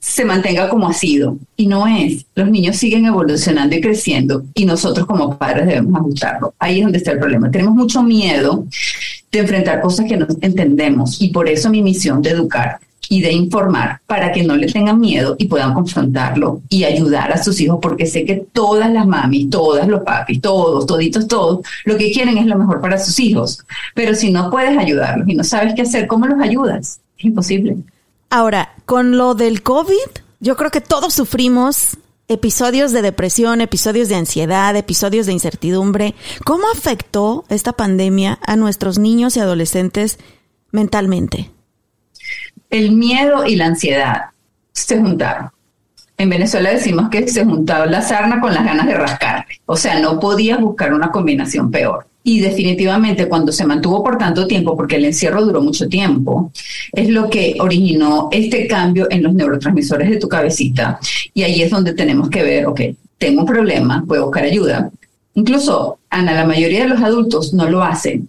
se 0.00 0.24
mantenga 0.24 0.68
como 0.68 0.88
ha 0.88 0.92
sido. 0.92 1.36
Y 1.56 1.66
no 1.66 1.86
es. 1.86 2.26
Los 2.34 2.50
niños 2.50 2.76
siguen 2.76 3.06
evolucionando 3.06 3.74
y 3.76 3.80
creciendo 3.80 4.44
y 4.54 4.64
nosotros 4.64 5.06
como 5.06 5.36
padres 5.36 5.66
debemos 5.66 6.00
ajustarlo. 6.00 6.54
Ahí 6.58 6.78
es 6.78 6.84
donde 6.84 6.98
está 6.98 7.12
el 7.12 7.18
problema. 7.18 7.50
Tenemos 7.50 7.74
mucho 7.74 8.02
miedo 8.02 8.66
de 9.30 9.38
enfrentar 9.38 9.80
cosas 9.80 10.06
que 10.06 10.16
no 10.16 10.26
entendemos 10.40 11.20
y 11.20 11.28
por 11.28 11.48
eso 11.48 11.68
mi 11.70 11.82
misión 11.82 12.22
de 12.22 12.30
educar 12.30 12.78
y 13.10 13.22
de 13.22 13.32
informar 13.32 14.00
para 14.06 14.32
que 14.32 14.42
no 14.42 14.54
le 14.56 14.66
tengan 14.66 15.00
miedo 15.00 15.34
y 15.38 15.46
puedan 15.46 15.72
confrontarlo 15.72 16.60
y 16.68 16.84
ayudar 16.84 17.32
a 17.32 17.42
sus 17.42 17.60
hijos, 17.60 17.78
porque 17.80 18.06
sé 18.06 18.24
que 18.24 18.46
todas 18.52 18.92
las 18.92 19.06
mamis, 19.06 19.48
todas 19.48 19.88
los 19.88 20.02
papis, 20.02 20.40
todos, 20.40 20.86
toditos, 20.86 21.26
todos, 21.26 21.66
lo 21.84 21.96
que 21.96 22.12
quieren 22.12 22.36
es 22.38 22.46
lo 22.46 22.58
mejor 22.58 22.80
para 22.80 22.98
sus 22.98 23.18
hijos. 23.18 23.60
Pero 23.94 24.14
si 24.14 24.30
no 24.30 24.50
puedes 24.50 24.76
ayudarlos 24.76 25.28
y 25.28 25.34
no 25.34 25.44
sabes 25.44 25.74
qué 25.74 25.82
hacer, 25.82 26.06
¿cómo 26.06 26.26
los 26.26 26.40
ayudas? 26.40 27.00
Es 27.16 27.24
imposible. 27.24 27.78
Ahora, 28.30 28.74
con 28.84 29.16
lo 29.16 29.34
del 29.34 29.62
COVID, 29.62 29.96
yo 30.40 30.56
creo 30.56 30.70
que 30.70 30.80
todos 30.80 31.14
sufrimos 31.14 31.96
episodios 32.28 32.92
de 32.92 33.00
depresión, 33.00 33.62
episodios 33.62 34.08
de 34.08 34.16
ansiedad, 34.16 34.76
episodios 34.76 35.26
de 35.26 35.32
incertidumbre. 35.32 36.14
¿Cómo 36.44 36.64
afectó 36.70 37.44
esta 37.48 37.72
pandemia 37.72 38.38
a 38.42 38.56
nuestros 38.56 38.98
niños 38.98 39.36
y 39.36 39.40
adolescentes 39.40 40.18
mentalmente? 40.70 41.50
El 42.68 42.92
miedo 42.92 43.46
y 43.46 43.56
la 43.56 43.66
ansiedad 43.66 44.26
se 44.72 44.98
juntaron. 44.98 45.50
en 46.18 46.30
Venezuela 46.30 46.70
decimos 46.70 47.08
que 47.10 47.26
se 47.28 47.44
juntaba 47.44 47.86
la 47.86 48.02
sarna 48.02 48.40
con 48.40 48.52
las 48.52 48.64
ganas 48.64 48.86
de 48.86 48.94
rascarle. 48.94 49.37
O 49.70 49.76
sea, 49.76 50.00
no 50.00 50.18
podías 50.18 50.58
buscar 50.60 50.94
una 50.94 51.10
combinación 51.10 51.70
peor. 51.70 52.06
Y 52.24 52.40
definitivamente 52.40 53.28
cuando 53.28 53.52
se 53.52 53.66
mantuvo 53.66 54.02
por 54.02 54.16
tanto 54.16 54.46
tiempo, 54.46 54.74
porque 54.74 54.96
el 54.96 55.04
encierro 55.04 55.44
duró 55.44 55.60
mucho 55.60 55.88
tiempo, 55.88 56.50
es 56.90 57.10
lo 57.10 57.28
que 57.28 57.56
originó 57.60 58.30
este 58.32 58.66
cambio 58.66 59.06
en 59.10 59.22
los 59.22 59.34
neurotransmisores 59.34 60.08
de 60.08 60.16
tu 60.16 60.26
cabecita. 60.26 60.98
Y 61.34 61.42
ahí 61.42 61.60
es 61.62 61.70
donde 61.70 61.92
tenemos 61.92 62.30
que 62.30 62.42
ver, 62.42 62.66
ok, 62.66 62.80
tengo 63.18 63.42
un 63.42 63.46
problema, 63.46 64.04
puedo 64.08 64.24
buscar 64.24 64.44
ayuda. 64.44 64.90
Incluso, 65.34 65.98
Ana, 66.08 66.32
la 66.32 66.46
mayoría 66.46 66.84
de 66.84 66.88
los 66.88 67.02
adultos 67.02 67.52
no 67.52 67.68
lo 67.68 67.82
hacen 67.82 68.26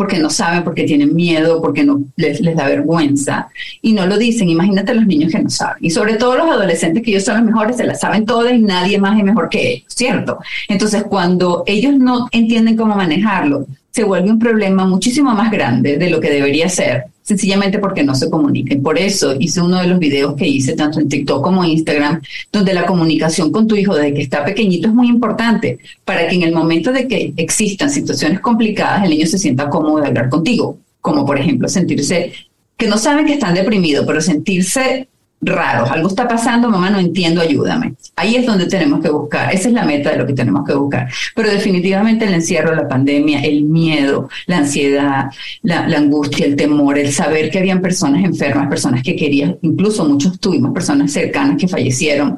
porque 0.00 0.18
no 0.18 0.30
saben, 0.30 0.64
porque 0.64 0.84
tienen 0.84 1.14
miedo, 1.14 1.60
porque 1.60 1.84
no 1.84 2.00
les, 2.16 2.40
les 2.40 2.56
da 2.56 2.66
vergüenza 2.66 3.50
y 3.82 3.92
no 3.92 4.06
lo 4.06 4.16
dicen. 4.16 4.48
Imagínate 4.48 4.94
los 4.94 5.06
niños 5.06 5.30
que 5.30 5.42
no 5.42 5.50
saben. 5.50 5.76
Y 5.84 5.90
sobre 5.90 6.14
todo 6.14 6.38
los 6.38 6.50
adolescentes 6.50 7.02
que 7.02 7.10
ellos 7.10 7.24
son 7.26 7.36
los 7.36 7.44
mejores, 7.44 7.76
se 7.76 7.84
las 7.84 8.00
saben 8.00 8.24
todas 8.24 8.54
y 8.54 8.60
nadie 8.60 8.98
más 8.98 9.18
es 9.18 9.24
mejor 9.24 9.50
que 9.50 9.72
ellos, 9.72 9.92
¿cierto? 9.94 10.38
Entonces, 10.70 11.02
cuando 11.02 11.64
ellos 11.66 11.92
no 11.98 12.28
entienden 12.32 12.78
cómo 12.78 12.96
manejarlo, 12.96 13.66
se 13.90 14.04
vuelve 14.04 14.30
un 14.30 14.38
problema 14.38 14.86
muchísimo 14.86 15.34
más 15.34 15.50
grande 15.50 15.98
de 15.98 16.08
lo 16.08 16.18
que 16.18 16.30
debería 16.30 16.70
ser 16.70 17.04
sencillamente 17.30 17.78
porque 17.78 18.02
no 18.02 18.16
se 18.16 18.28
comuniquen. 18.28 18.82
Por 18.82 18.98
eso 18.98 19.36
hice 19.38 19.60
uno 19.60 19.80
de 19.80 19.86
los 19.86 20.00
videos 20.00 20.34
que 20.34 20.48
hice 20.48 20.74
tanto 20.74 20.98
en 20.98 21.08
TikTok 21.08 21.44
como 21.44 21.62
en 21.62 21.70
Instagram, 21.70 22.20
donde 22.50 22.74
la 22.74 22.84
comunicación 22.84 23.52
con 23.52 23.68
tu 23.68 23.76
hijo 23.76 23.94
desde 23.94 24.14
que 24.14 24.22
está 24.22 24.44
pequeñito 24.44 24.88
es 24.88 24.94
muy 24.94 25.06
importante 25.06 25.78
para 26.04 26.26
que 26.26 26.34
en 26.34 26.42
el 26.42 26.52
momento 26.52 26.92
de 26.92 27.06
que 27.06 27.32
existan 27.36 27.88
situaciones 27.88 28.40
complicadas, 28.40 29.04
el 29.04 29.10
niño 29.10 29.26
se 29.26 29.38
sienta 29.38 29.70
cómodo 29.70 30.00
de 30.00 30.08
hablar 30.08 30.28
contigo, 30.28 30.78
como 31.00 31.24
por 31.24 31.38
ejemplo 31.38 31.68
sentirse 31.68 32.32
que 32.76 32.88
no 32.88 32.98
saben 32.98 33.26
que 33.26 33.34
están 33.34 33.54
deprimidos, 33.54 34.04
pero 34.04 34.20
sentirse 34.20 35.06
raros, 35.42 35.90
algo 35.90 36.08
está 36.08 36.28
pasando, 36.28 36.68
mamá, 36.68 36.90
no 36.90 36.98
entiendo, 36.98 37.40
ayúdame. 37.40 37.94
Ahí 38.16 38.36
es 38.36 38.46
donde 38.46 38.66
tenemos 38.66 39.00
que 39.00 39.10
buscar, 39.10 39.54
esa 39.54 39.68
es 39.68 39.74
la 39.74 39.84
meta 39.84 40.10
de 40.10 40.18
lo 40.18 40.26
que 40.26 40.34
tenemos 40.34 40.66
que 40.66 40.74
buscar. 40.74 41.08
Pero 41.34 41.50
definitivamente 41.50 42.26
el 42.26 42.34
encierro, 42.34 42.74
la 42.74 42.86
pandemia, 42.86 43.40
el 43.40 43.62
miedo, 43.64 44.28
la 44.46 44.58
ansiedad, 44.58 45.30
la, 45.62 45.84
angustia, 45.84 46.46
el 46.46 46.56
temor, 46.56 46.98
el 46.98 47.12
saber 47.12 47.50
que 47.50 47.58
habían 47.58 47.80
personas 47.80 48.24
enfermas, 48.24 48.68
personas 48.68 49.02
que 49.02 49.16
querían, 49.16 49.56
incluso 49.62 50.04
muchos 50.04 50.38
tuvimos 50.38 50.72
personas 50.72 51.12
cercanas 51.12 51.56
que 51.58 51.68
fallecieron 51.68 52.36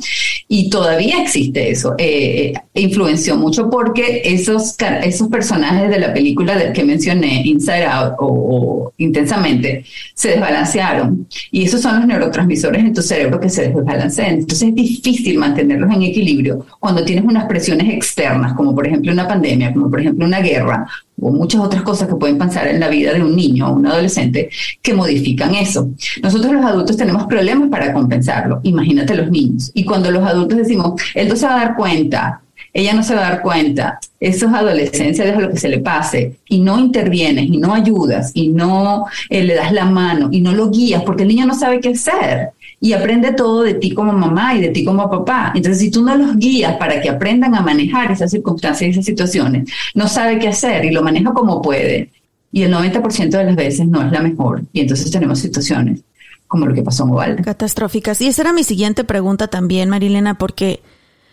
y 0.49 0.71
todavía 0.71 1.23
existe 1.23 1.71
eso, 1.71 1.95
eh, 1.99 2.53
eh, 2.75 2.81
influenció 2.81 3.37
mucho 3.37 3.69
porque 3.69 4.23
esos, 4.25 4.77
esos 5.03 5.29
personajes 5.29 5.91
de 5.91 5.99
la 5.99 6.13
película 6.13 6.73
que 6.73 6.85
mencioné, 6.85 7.43
Inside 7.45 7.87
Out 7.87 8.15
o 8.19 8.93
Intensamente, 8.99 9.85
se 10.15 10.31
desbalancearon 10.31 11.27
y 11.51 11.65
esos 11.65 11.81
son 11.81 11.97
los 11.97 12.07
neurotransmisores 12.07 12.85
tu 12.93 13.03
cerebro 13.03 13.41
que 13.41 13.49
se 13.49 13.69
desbalanceen. 13.69 14.41
Entonces 14.41 14.69
es 14.69 14.75
difícil 14.75 15.39
mantenerlos 15.39 15.93
en 15.95 16.03
equilibrio 16.03 16.67
cuando 16.79 17.05
tienes 17.05 17.25
unas 17.25 17.47
presiones 17.47 17.93
externas, 17.93 18.55
como 18.55 18.75
por 18.75 18.87
ejemplo 18.87 19.13
una 19.13 19.29
pandemia, 19.29 19.73
como 19.73 19.91
por 19.91 20.01
ejemplo 20.01 20.27
una 20.27 20.41
guerra 20.41 20.87
o 21.21 21.31
muchas 21.31 21.61
otras 21.61 21.83
cosas 21.83 22.09
que 22.09 22.17
pueden 22.17 22.39
pasar 22.39 22.67
en 22.69 22.81
la 22.81 22.89
vida 22.89 23.13
de 23.13 23.23
un 23.23 23.37
niño 23.37 23.69
o 23.69 23.75
un 23.75 23.87
adolescente 23.87 24.51
que 24.81 24.95
modifican 24.95 25.55
eso. 25.55 25.91
Nosotros 26.23 26.53
los 26.53 26.65
adultos 26.65 26.97
tenemos 26.97 27.27
problemas 27.27 27.69
para 27.69 27.93
compensarlo. 27.93 28.61
Imagínate 28.65 29.15
los 29.15 29.31
niños. 29.31 29.71
Y 29.75 29.85
cuando 29.85 30.11
los 30.11 30.25
adultos 30.25 30.59
decimos, 30.59 31.01
él 31.15 31.29
no 31.29 31.37
se 31.37 31.47
va 31.47 31.55
a 31.55 31.65
dar 31.65 31.77
cuenta, 31.77 32.43
ella 32.75 32.95
no 32.95 33.03
se 33.03 33.15
va 33.15 33.27
a 33.27 33.31
dar 33.31 33.43
cuenta. 33.43 34.01
Eso 34.19 34.47
es 34.47 34.55
adolescencia, 34.55 35.25
deja 35.25 35.41
lo 35.41 35.51
que 35.51 35.59
se 35.59 35.69
le 35.69 35.79
pase. 35.79 36.39
Y 36.49 36.61
no 36.61 36.79
intervienes, 36.79 37.47
y 37.47 37.59
no 37.59 37.75
ayudas, 37.75 38.31
y 38.35 38.49
no 38.49 39.07
eh, 39.29 39.45
le 39.45 39.55
das 39.55 39.73
la 39.73 39.85
mano, 39.85 40.29
y 40.33 40.41
no 40.41 40.53
lo 40.53 40.71
guías, 40.71 41.03
porque 41.03 41.23
el 41.23 41.29
niño 41.29 41.47
no 41.47 41.55
sabe 41.55 41.81
qué 41.81 41.91
hacer 41.91 42.51
y 42.83 42.95
aprende 42.95 43.33
todo 43.33 43.63
de 43.63 43.75
ti 43.75 43.95
como 43.95 44.13
mamá 44.13 44.57
y 44.57 44.61
de 44.61 44.71
ti 44.71 44.85
como 44.85 45.09
papá. 45.09 45.53
Entonces, 45.55 45.79
si 45.81 45.89
tú 45.89 46.03
no 46.03 46.17
los 46.17 46.37
guías 46.37 46.77
para 46.79 47.01
que 47.01 47.09
aprendan 47.09 47.55
a 47.55 47.61
manejar 47.61 48.11
esas 48.11 48.33
circunstancias 48.33 48.89
y 48.89 48.91
esas 48.91 49.05
situaciones, 49.05 49.71
no 49.95 50.09
sabe 50.09 50.41
qué 50.41 50.49
hacer 50.49 50.85
y 50.85 50.91
lo 50.91 51.01
maneja 51.01 51.33
como 51.33 51.63
puede. 51.63 52.11
Y 52.51 52.65
el 52.65 52.75
90% 52.75 53.29
de 53.29 53.45
las 53.45 53.55
veces 53.55 53.87
no 53.87 54.03
es 54.03 54.11
la 54.11 54.21
mejor. 54.21 54.63
Y 54.73 54.81
entonces 54.81 55.13
tenemos 55.13 55.39
situaciones 55.39 56.03
como 56.49 56.67
lo 56.67 56.75
que 56.75 56.83
pasó 56.83 57.05
en 57.05 57.11
Ubalde. 57.11 57.43
Catastróficas. 57.45 58.21
Y 58.21 58.27
esa 58.27 58.43
era 58.43 58.53
mi 58.53 58.65
siguiente 58.65 59.05
pregunta 59.05 59.47
también, 59.47 59.89
Marilena, 59.89 60.37
porque 60.37 60.83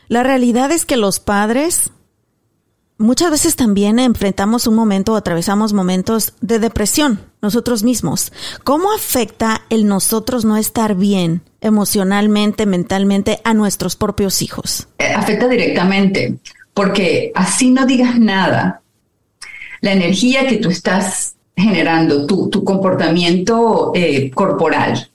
la 0.07 0.21
realidad 0.21 0.71
es 0.71 0.85
que 0.85 0.97
los 0.97 1.19
padres 1.19 1.89
muchas 2.99 3.31
veces 3.31 3.55
también 3.55 3.97
enfrentamos 3.97 4.67
un 4.67 4.75
momento 4.75 5.13
o 5.13 5.15
atravesamos 5.15 5.73
momentos 5.73 6.35
de 6.41 6.59
depresión 6.59 7.19
nosotros 7.41 7.83
mismos. 7.83 8.31
¿Cómo 8.63 8.91
afecta 8.93 9.61
el 9.69 9.87
nosotros 9.87 10.45
no 10.45 10.57
estar 10.57 10.95
bien 10.95 11.41
emocionalmente, 11.61 12.65
mentalmente 12.65 13.39
a 13.43 13.53
nuestros 13.53 13.95
propios 13.95 14.41
hijos? 14.41 14.87
Eh, 14.97 15.13
afecta 15.13 15.47
directamente, 15.47 16.37
porque 16.73 17.31
así 17.35 17.71
no 17.71 17.85
digas 17.85 18.19
nada, 18.19 18.81
la 19.81 19.93
energía 19.93 20.47
que 20.47 20.57
tú 20.57 20.69
estás 20.69 21.35
generando, 21.55 22.25
tu, 22.25 22.49
tu 22.49 22.63
comportamiento 22.63 23.91
eh, 23.93 24.31
corporal, 24.31 25.09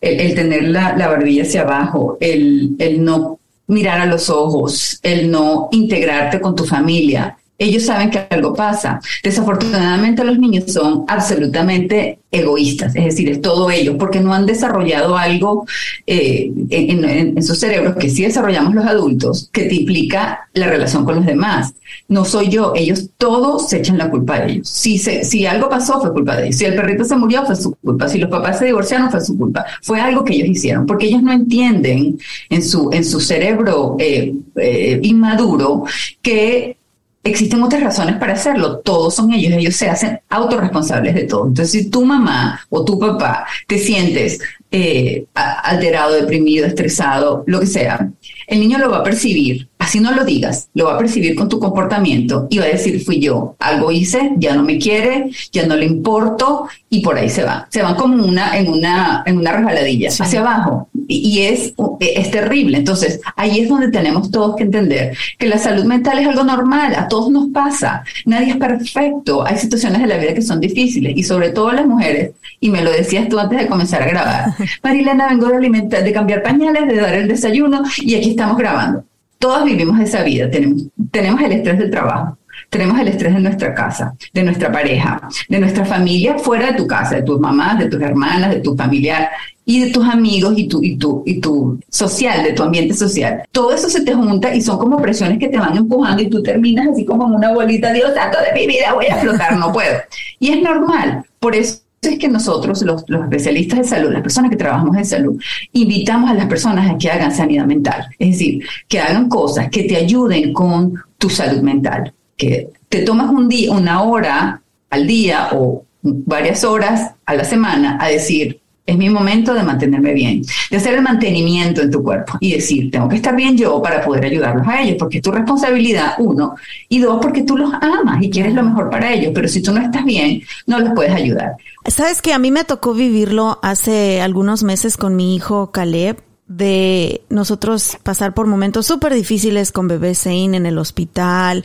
el, 0.00 0.34
tener 0.34 0.64
la, 0.64 0.96
la, 0.96 1.08
barbilla 1.08 1.42
hacia 1.42 1.62
abajo, 1.62 2.16
el 2.20 3.04
no 3.04 3.40
mirar 3.70 4.00
a 4.00 4.06
los 4.06 4.28
ojos, 4.28 4.98
el 5.02 5.30
no 5.30 5.68
integrarte 5.72 6.40
con 6.40 6.54
tu 6.54 6.64
familia, 6.64 7.36
ellos 7.60 7.84
saben 7.84 8.10
que 8.10 8.26
algo 8.30 8.54
pasa. 8.54 9.00
Desafortunadamente 9.22 10.24
los 10.24 10.38
niños 10.38 10.72
son 10.72 11.04
absolutamente 11.06 12.18
egoístas, 12.32 12.94
es 12.96 13.04
decir, 13.04 13.28
es 13.28 13.40
todo 13.42 13.70
ellos, 13.70 13.96
porque 13.98 14.20
no 14.20 14.32
han 14.32 14.46
desarrollado 14.46 15.16
algo 15.16 15.66
eh, 16.06 16.50
en, 16.70 17.42
sus 17.42 17.58
cerebros 17.58 17.96
que 17.96 18.08
sí 18.08 18.22
desarrollamos 18.22 18.74
los 18.74 18.86
adultos, 18.86 19.50
que 19.52 19.64
te 19.64 19.74
implica 19.74 20.48
la 20.54 20.68
relación 20.68 21.04
con 21.04 21.16
los 21.16 21.26
demás. 21.26 21.74
No 22.08 22.24
soy 22.24 22.48
yo, 22.48 22.72
ellos 22.74 23.10
todos 23.18 23.68
se 23.68 23.78
echan 23.78 23.98
la 23.98 24.10
culpa 24.10 24.40
de 24.40 24.52
ellos. 24.52 24.68
Si, 24.68 24.98
si 24.98 25.44
algo 25.44 25.68
pasó, 25.68 26.00
fue 26.00 26.12
culpa 26.12 26.36
de 26.36 26.46
ellos. 26.46 26.56
Si 26.56 26.64
el 26.64 26.76
perrito 26.76 27.04
se 27.04 27.16
murió, 27.16 27.44
fue 27.44 27.56
su 27.56 27.74
culpa. 27.74 28.08
Si 28.08 28.18
los 28.18 28.30
papás 28.30 28.58
se 28.58 28.66
divorciaron, 28.66 29.10
fue 29.10 29.20
su 29.20 29.36
culpa. 29.36 29.66
Fue 29.82 30.00
algo 30.00 30.24
que 30.24 30.34
ellos 30.34 30.48
hicieron, 30.48 30.86
porque 30.86 31.06
ellos 31.06 31.22
no 31.22 31.32
entienden 31.32 32.18
en 32.48 32.62
su, 32.62 32.90
en 32.92 33.04
su 33.04 33.20
cerebro 33.20 33.96
eh, 33.98 34.32
eh, 34.56 35.00
inmaduro 35.02 35.84
que 36.22 36.79
existen 37.22 37.62
otras 37.62 37.82
razones 37.82 38.16
para 38.16 38.34
hacerlo. 38.34 38.78
Todos 38.78 39.14
son 39.14 39.32
ellos, 39.32 39.52
ellos 39.52 39.76
se 39.76 39.88
hacen 39.88 40.20
autorresponsables 40.28 41.14
de 41.14 41.24
todo. 41.24 41.46
Entonces, 41.46 41.70
si 41.70 41.90
tu 41.90 42.04
mamá 42.04 42.60
o 42.68 42.84
tu 42.84 42.98
papá 42.98 43.46
te 43.66 43.78
sientes 43.78 44.40
eh, 44.70 45.24
alterado, 45.34 46.14
deprimido, 46.14 46.66
estresado, 46.66 47.44
lo 47.46 47.60
que 47.60 47.66
sea, 47.66 48.10
el 48.46 48.60
niño 48.60 48.78
lo 48.78 48.90
va 48.90 48.98
a 48.98 49.02
percibir, 49.04 49.68
así 49.78 50.00
no 50.00 50.12
lo 50.12 50.24
digas, 50.24 50.68
lo 50.74 50.86
va 50.86 50.94
a 50.94 50.98
percibir 50.98 51.34
con 51.34 51.48
tu 51.48 51.58
comportamiento 51.58 52.46
y 52.50 52.58
va 52.58 52.64
a 52.64 52.68
decir, 52.68 53.02
fui 53.04 53.20
yo, 53.20 53.56
algo 53.58 53.90
hice, 53.90 54.32
ya 54.36 54.54
no 54.54 54.62
me 54.62 54.78
quiere, 54.78 55.30
ya 55.52 55.66
no 55.66 55.76
le 55.76 55.86
importo. 55.86 56.68
Y 56.88 57.00
por 57.00 57.16
ahí 57.16 57.28
se 57.28 57.44
va. 57.44 57.68
Se 57.70 57.82
van 57.82 57.94
como 57.94 58.24
una, 58.24 58.58
en 58.58 58.68
una, 58.68 59.22
en 59.24 59.38
una 59.38 59.52
resbaladilla, 59.52 60.08
hacia 60.08 60.40
abajo. 60.40 60.88
Y, 61.08 61.40
es, 61.42 61.74
es 62.00 62.30
terrible. 62.30 62.78
Entonces, 62.78 63.20
ahí 63.36 63.60
es 63.60 63.68
donde 63.68 63.90
tenemos 63.90 64.30
todos 64.30 64.56
que 64.56 64.64
entender 64.64 65.16
que 65.38 65.46
la 65.46 65.58
salud 65.58 65.84
mental 65.84 66.18
es 66.18 66.28
algo 66.28 66.44
normal, 66.44 66.94
a 66.94 67.08
todos 67.08 67.30
nos 67.30 67.48
pasa, 67.50 68.04
nadie 68.26 68.50
es 68.50 68.56
perfecto, 68.56 69.44
hay 69.44 69.56
situaciones 69.56 70.02
de 70.02 70.06
la 70.06 70.18
vida 70.18 70.34
que 70.34 70.42
son 70.42 70.60
difíciles. 70.60 71.12
Y 71.16 71.22
sobre 71.22 71.50
todo 71.50 71.72
las 71.72 71.86
mujeres, 71.86 72.32
y 72.60 72.70
me 72.70 72.82
lo 72.82 72.90
decías 72.92 73.28
tú 73.28 73.38
antes 73.38 73.58
de 73.58 73.66
comenzar 73.66 74.02
a 74.02 74.06
grabar, 74.06 74.54
Marilena, 74.82 75.28
vengo 75.28 75.48
de 75.48 75.56
alimentar, 75.56 76.04
de 76.04 76.12
cambiar 76.12 76.42
pañales, 76.42 76.86
de 76.86 76.96
dar 76.96 77.14
el 77.14 77.28
desayuno 77.28 77.82
y 77.98 78.14
aquí 78.14 78.30
estamos 78.30 78.56
grabando. 78.56 79.04
Todos 79.38 79.64
vivimos 79.64 79.98
esa 80.00 80.22
vida, 80.22 80.50
tenemos, 80.50 80.82
tenemos 81.10 81.40
el 81.40 81.52
estrés 81.52 81.78
del 81.78 81.90
trabajo, 81.90 82.36
tenemos 82.68 83.00
el 83.00 83.08
estrés 83.08 83.34
de 83.34 83.40
nuestra 83.40 83.74
casa, 83.74 84.14
de 84.34 84.42
nuestra 84.42 84.70
pareja, 84.70 85.20
de 85.48 85.58
nuestra 85.58 85.84
familia 85.84 86.38
fuera 86.38 86.72
de 86.72 86.74
tu 86.74 86.86
casa, 86.86 87.16
de 87.16 87.22
tus 87.22 87.40
mamás, 87.40 87.78
de 87.78 87.88
tus 87.88 88.00
hermanas, 88.02 88.50
de 88.50 88.60
tu 88.60 88.76
familiar 88.76 89.30
y 89.64 89.84
de 89.84 89.90
tus 89.92 90.06
amigos 90.06 90.54
y 90.56 90.68
tu, 90.68 90.82
y 90.82 90.96
tu, 90.96 91.22
y 91.24 91.40
tu 91.40 91.80
social, 91.88 92.42
de 92.42 92.52
tu 92.52 92.62
ambiente 92.62 92.92
social. 92.92 93.42
Todo 93.50 93.72
eso 93.72 93.88
se 93.88 94.02
te 94.02 94.12
junta 94.12 94.54
y 94.54 94.60
son 94.60 94.78
como 94.78 95.00
presiones 95.00 95.38
que 95.38 95.48
te 95.48 95.58
van 95.58 95.76
empujando 95.76 96.22
y 96.22 96.28
tú 96.28 96.42
terminas 96.42 96.88
así 96.88 97.06
como 97.06 97.26
en 97.26 97.34
una 97.34 97.54
bolita, 97.54 97.92
Dios 97.92 98.12
santo 98.14 98.38
de 98.40 98.60
mi 98.60 98.66
vida, 98.66 98.92
voy 98.92 99.06
a 99.06 99.16
flotar, 99.16 99.56
no 99.56 99.72
puedo. 99.72 99.96
Y 100.38 100.50
es 100.50 100.62
normal. 100.62 101.24
Por 101.38 101.54
eso 101.54 101.79
es 102.08 102.18
que 102.18 102.28
nosotros, 102.28 102.80
los, 102.82 103.04
especialistas 103.04 103.78
de 103.80 103.84
salud, 103.84 104.10
las 104.10 104.22
personas 104.22 104.50
que 104.50 104.56
trabajamos 104.56 104.96
en 104.96 105.04
salud, 105.04 105.42
invitamos 105.72 106.30
a 106.30 106.34
las 106.34 106.46
personas 106.46 106.90
a 106.90 106.96
que 106.96 107.10
hagan 107.10 107.34
sanidad 107.34 107.66
mental. 107.66 108.06
Es 108.18 108.30
decir, 108.30 108.64
que 108.88 109.00
hagan 109.00 109.28
cosas 109.28 109.68
que 109.68 109.84
te 109.84 109.96
ayuden 109.96 110.52
con 110.52 110.94
tu 111.18 111.28
salud 111.28 111.60
mental. 111.60 112.12
Que 112.36 112.70
te 112.88 113.02
tomas 113.02 113.30
un 113.30 113.48
día, 113.48 113.72
una 113.72 114.02
hora 114.02 114.62
al 114.88 115.06
día 115.06 115.50
o 115.52 115.84
varias 116.02 116.64
horas 116.64 117.12
a 117.26 117.34
la 117.34 117.44
semana 117.44 117.98
a 118.00 118.08
decir, 118.08 118.60
es 118.86 118.96
mi 118.96 119.08
momento 119.08 119.54
de 119.54 119.62
mantenerme 119.62 120.12
bien, 120.14 120.42
de 120.70 120.76
hacer 120.76 120.94
el 120.94 121.02
mantenimiento 121.02 121.82
en 121.82 121.90
tu 121.90 122.02
cuerpo 122.02 122.38
y 122.40 122.54
decir, 122.54 122.90
tengo 122.90 123.08
que 123.08 123.16
estar 123.16 123.36
bien 123.36 123.56
yo 123.56 123.80
para 123.80 124.04
poder 124.04 124.24
ayudarlos 124.24 124.66
a 124.66 124.82
ellos, 124.82 124.96
porque 124.98 125.18
es 125.18 125.22
tu 125.22 125.30
responsabilidad, 125.30 126.14
uno, 126.18 126.54
y 126.88 126.98
dos, 126.98 127.18
porque 127.22 127.42
tú 127.42 127.56
los 127.56 127.72
amas 127.72 128.22
y 128.22 128.30
quieres 128.30 128.54
lo 128.54 128.62
mejor 128.62 128.90
para 128.90 129.12
ellos, 129.12 129.32
pero 129.34 129.46
si 129.48 129.62
tú 129.62 129.72
no 129.72 129.80
estás 129.80 130.04
bien, 130.04 130.42
no 130.66 130.80
los 130.80 130.92
puedes 130.94 131.12
ayudar. 131.12 131.56
Sabes 131.86 132.20
que 132.20 132.32
a 132.32 132.38
mí 132.38 132.50
me 132.50 132.64
tocó 132.64 132.94
vivirlo 132.94 133.58
hace 133.62 134.20
algunos 134.20 134.62
meses 134.62 134.96
con 134.96 135.16
mi 135.16 135.34
hijo 135.36 135.70
Caleb. 135.70 136.22
de 136.48 137.22
nosotros 137.28 137.96
pasar 138.02 138.34
por 138.34 138.48
momentos 138.48 138.86
súper 138.86 139.14
difíciles 139.14 139.70
con 139.70 139.86
bebé 139.86 140.16
Zane 140.16 140.56
en 140.56 140.66
el 140.66 140.78
hospital. 140.78 141.64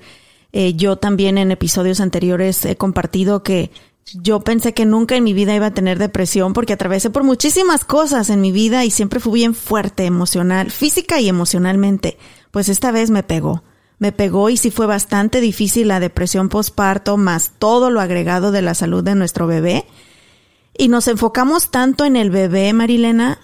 Eh, 0.54 0.76
yo 0.76 0.96
también 0.96 1.40
en 1.40 1.52
episodios 1.52 2.00
anteriores 2.00 2.64
he 2.66 2.76
compartido 2.76 3.42
que 3.42 3.72
yo 4.14 4.42
pensé 4.42 4.74
que 4.74 4.86
nunca 4.86 5.16
en 5.16 5.24
mi 5.24 5.34
vida 5.34 5.56
iba 5.56 5.68
a 5.68 5.74
tener 5.74 5.98
depresión 5.98 6.54
porque 6.54 6.74
atravesé 6.74 7.10
por 7.10 7.24
muchísimas 7.24 7.84
cosas 7.86 8.30
en 8.30 8.40
mi 8.40 8.52
vida 8.52 8.86
y 8.86 8.92
siempre 8.92 9.20
fui 9.20 9.34
bien 9.34 9.56
fuerte 9.56 10.06
emocional, 10.06 10.70
física 10.72 11.20
y 11.20 11.28
emocionalmente. 11.28 12.18
Pues 12.52 12.70
esta 12.70 12.92
vez 12.92 13.10
me 13.10 13.24
pegó. 13.24 13.64
Me 13.98 14.12
pegó 14.12 14.50
y 14.50 14.58
sí 14.58 14.72
fue 14.72 14.86
bastante 14.86 15.42
difícil 15.42 15.88
la 15.88 16.00
depresión 16.00 16.50
postparto 16.50 17.18
más 17.18 17.54
todo 17.58 17.90
lo 17.90 18.00
agregado 18.00 18.52
de 18.52 18.62
la 18.62 18.76
salud 18.76 19.04
de 19.04 19.16
nuestro 19.16 19.48
bebé. 19.48 19.86
Y 20.78 20.90
nos 20.90 21.08
enfocamos 21.08 21.72
tanto 21.72 22.06
en 22.06 22.16
el 22.16 22.30
bebé, 22.30 22.74
Marilena, 22.74 23.40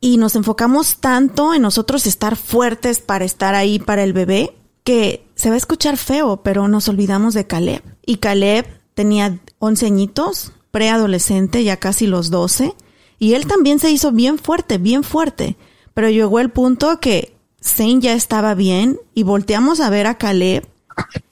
y 0.00 0.16
nos 0.16 0.36
enfocamos 0.36 0.98
tanto 0.98 1.52
en 1.52 1.62
nosotros 1.62 2.06
estar 2.06 2.36
fuertes 2.36 3.00
para 3.00 3.24
estar 3.24 3.54
ahí 3.54 3.78
para 3.78 4.04
el 4.04 4.12
bebé, 4.12 4.54
que 4.84 5.26
se 5.34 5.50
va 5.50 5.56
a 5.56 5.58
escuchar 5.58 5.96
feo, 5.96 6.42
pero 6.42 6.68
nos 6.68 6.88
olvidamos 6.88 7.34
de 7.34 7.46
Caleb. 7.46 7.82
Y 8.06 8.16
Caleb 8.18 8.79
tenía 8.94 9.38
11 9.58 9.86
añitos, 9.86 10.52
preadolescente, 10.70 11.64
ya 11.64 11.78
casi 11.78 12.06
los 12.06 12.30
12, 12.30 12.74
y 13.18 13.34
él 13.34 13.46
también 13.46 13.78
se 13.78 13.90
hizo 13.90 14.12
bien 14.12 14.38
fuerte, 14.38 14.78
bien 14.78 15.04
fuerte. 15.04 15.56
Pero 15.94 16.08
llegó 16.08 16.40
el 16.40 16.50
punto 16.50 17.00
que 17.00 17.36
Zane 17.62 18.00
ya 18.00 18.14
estaba 18.14 18.54
bien 18.54 18.98
y 19.14 19.22
volteamos 19.22 19.80
a 19.80 19.90
ver 19.90 20.06
a 20.06 20.16
Caleb. 20.16 20.66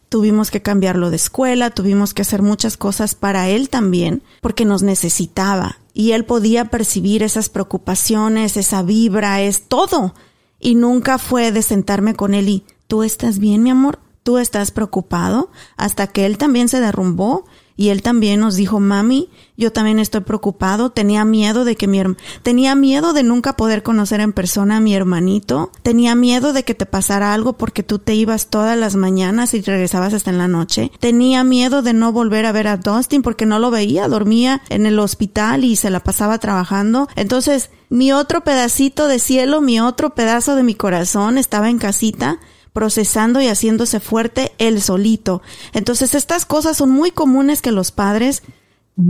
Tuvimos 0.08 0.50
que 0.50 0.62
cambiarlo 0.62 1.10
de 1.10 1.16
escuela, 1.16 1.70
tuvimos 1.70 2.14
que 2.14 2.22
hacer 2.22 2.42
muchas 2.42 2.76
cosas 2.76 3.14
para 3.14 3.48
él 3.48 3.68
también, 3.68 4.22
porque 4.40 4.64
nos 4.64 4.82
necesitaba. 4.82 5.78
Y 5.92 6.12
él 6.12 6.24
podía 6.24 6.66
percibir 6.66 7.22
esas 7.22 7.48
preocupaciones, 7.48 8.56
esa 8.56 8.82
vibra, 8.82 9.42
es 9.42 9.62
todo. 9.62 10.14
Y 10.60 10.74
nunca 10.74 11.18
fue 11.18 11.52
de 11.52 11.62
sentarme 11.62 12.14
con 12.14 12.34
él 12.34 12.48
y, 12.48 12.64
¿tú 12.86 13.02
estás 13.02 13.38
bien, 13.38 13.62
mi 13.62 13.70
amor? 13.70 13.98
¿Tú 14.28 14.36
estás 14.36 14.72
preocupado? 14.72 15.48
Hasta 15.78 16.06
que 16.08 16.26
él 16.26 16.36
también 16.36 16.68
se 16.68 16.82
derrumbó 16.82 17.46
y 17.78 17.88
él 17.88 18.02
también 18.02 18.40
nos 18.40 18.56
dijo, 18.56 18.78
mami, 18.78 19.30
yo 19.56 19.72
también 19.72 19.98
estoy 19.98 20.20
preocupado, 20.20 20.90
tenía 20.90 21.24
miedo 21.24 21.64
de 21.64 21.76
que 21.76 21.86
mi 21.86 22.02
tenía 22.42 22.74
miedo 22.74 23.14
de 23.14 23.22
nunca 23.22 23.56
poder 23.56 23.82
conocer 23.82 24.20
en 24.20 24.34
persona 24.34 24.76
a 24.76 24.80
mi 24.80 24.94
hermanito, 24.94 25.72
tenía 25.82 26.14
miedo 26.14 26.52
de 26.52 26.62
que 26.62 26.74
te 26.74 26.84
pasara 26.84 27.32
algo 27.32 27.54
porque 27.54 27.82
tú 27.82 27.98
te 27.98 28.14
ibas 28.14 28.48
todas 28.48 28.76
las 28.76 28.96
mañanas 28.96 29.54
y 29.54 29.62
regresabas 29.62 30.12
hasta 30.12 30.28
en 30.28 30.36
la 30.36 30.46
noche, 30.46 30.92
tenía 31.00 31.42
miedo 31.42 31.80
de 31.80 31.94
no 31.94 32.12
volver 32.12 32.44
a 32.44 32.52
ver 32.52 32.68
a 32.68 32.76
Dustin 32.76 33.22
porque 33.22 33.46
no 33.46 33.58
lo 33.58 33.70
veía, 33.70 34.08
dormía 34.08 34.60
en 34.68 34.84
el 34.84 34.98
hospital 34.98 35.64
y 35.64 35.76
se 35.76 35.88
la 35.88 36.00
pasaba 36.00 36.36
trabajando, 36.36 37.08
entonces 37.16 37.70
mi 37.88 38.12
otro 38.12 38.44
pedacito 38.44 39.08
de 39.08 39.20
cielo, 39.20 39.62
mi 39.62 39.80
otro 39.80 40.14
pedazo 40.14 40.54
de 40.54 40.64
mi 40.64 40.74
corazón 40.74 41.38
estaba 41.38 41.70
en 41.70 41.78
casita 41.78 42.40
procesando 42.72 43.40
y 43.40 43.48
haciéndose 43.48 44.00
fuerte 44.00 44.52
él 44.58 44.80
solito. 44.82 45.42
Entonces 45.72 46.14
estas 46.14 46.46
cosas 46.46 46.76
son 46.76 46.90
muy 46.90 47.10
comunes 47.10 47.62
que 47.62 47.72
los 47.72 47.92
padres 47.92 48.42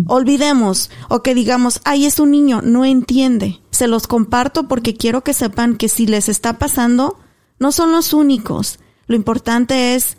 olvidemos 0.07 0.91
o 1.09 1.23
que 1.23 1.35
digamos, 1.35 1.81
ay, 1.85 2.07
es 2.07 2.21
un 2.21 2.31
niño, 2.31 2.61
no 2.63 2.85
entiende. 2.85 3.61
Se 3.71 3.89
los 3.89 4.07
comparto 4.07 4.69
porque 4.69 4.95
quiero 4.95 5.23
que 5.23 5.33
sepan 5.33 5.77
que 5.77 5.89
si 5.89 6.07
les 6.07 6.29
está 6.29 6.59
pasando, 6.59 7.19
no 7.59 7.73
son 7.73 7.93
los 7.93 8.13
únicos. 8.13 8.79
Lo 9.07 9.17
importante 9.17 9.95
es 9.95 10.17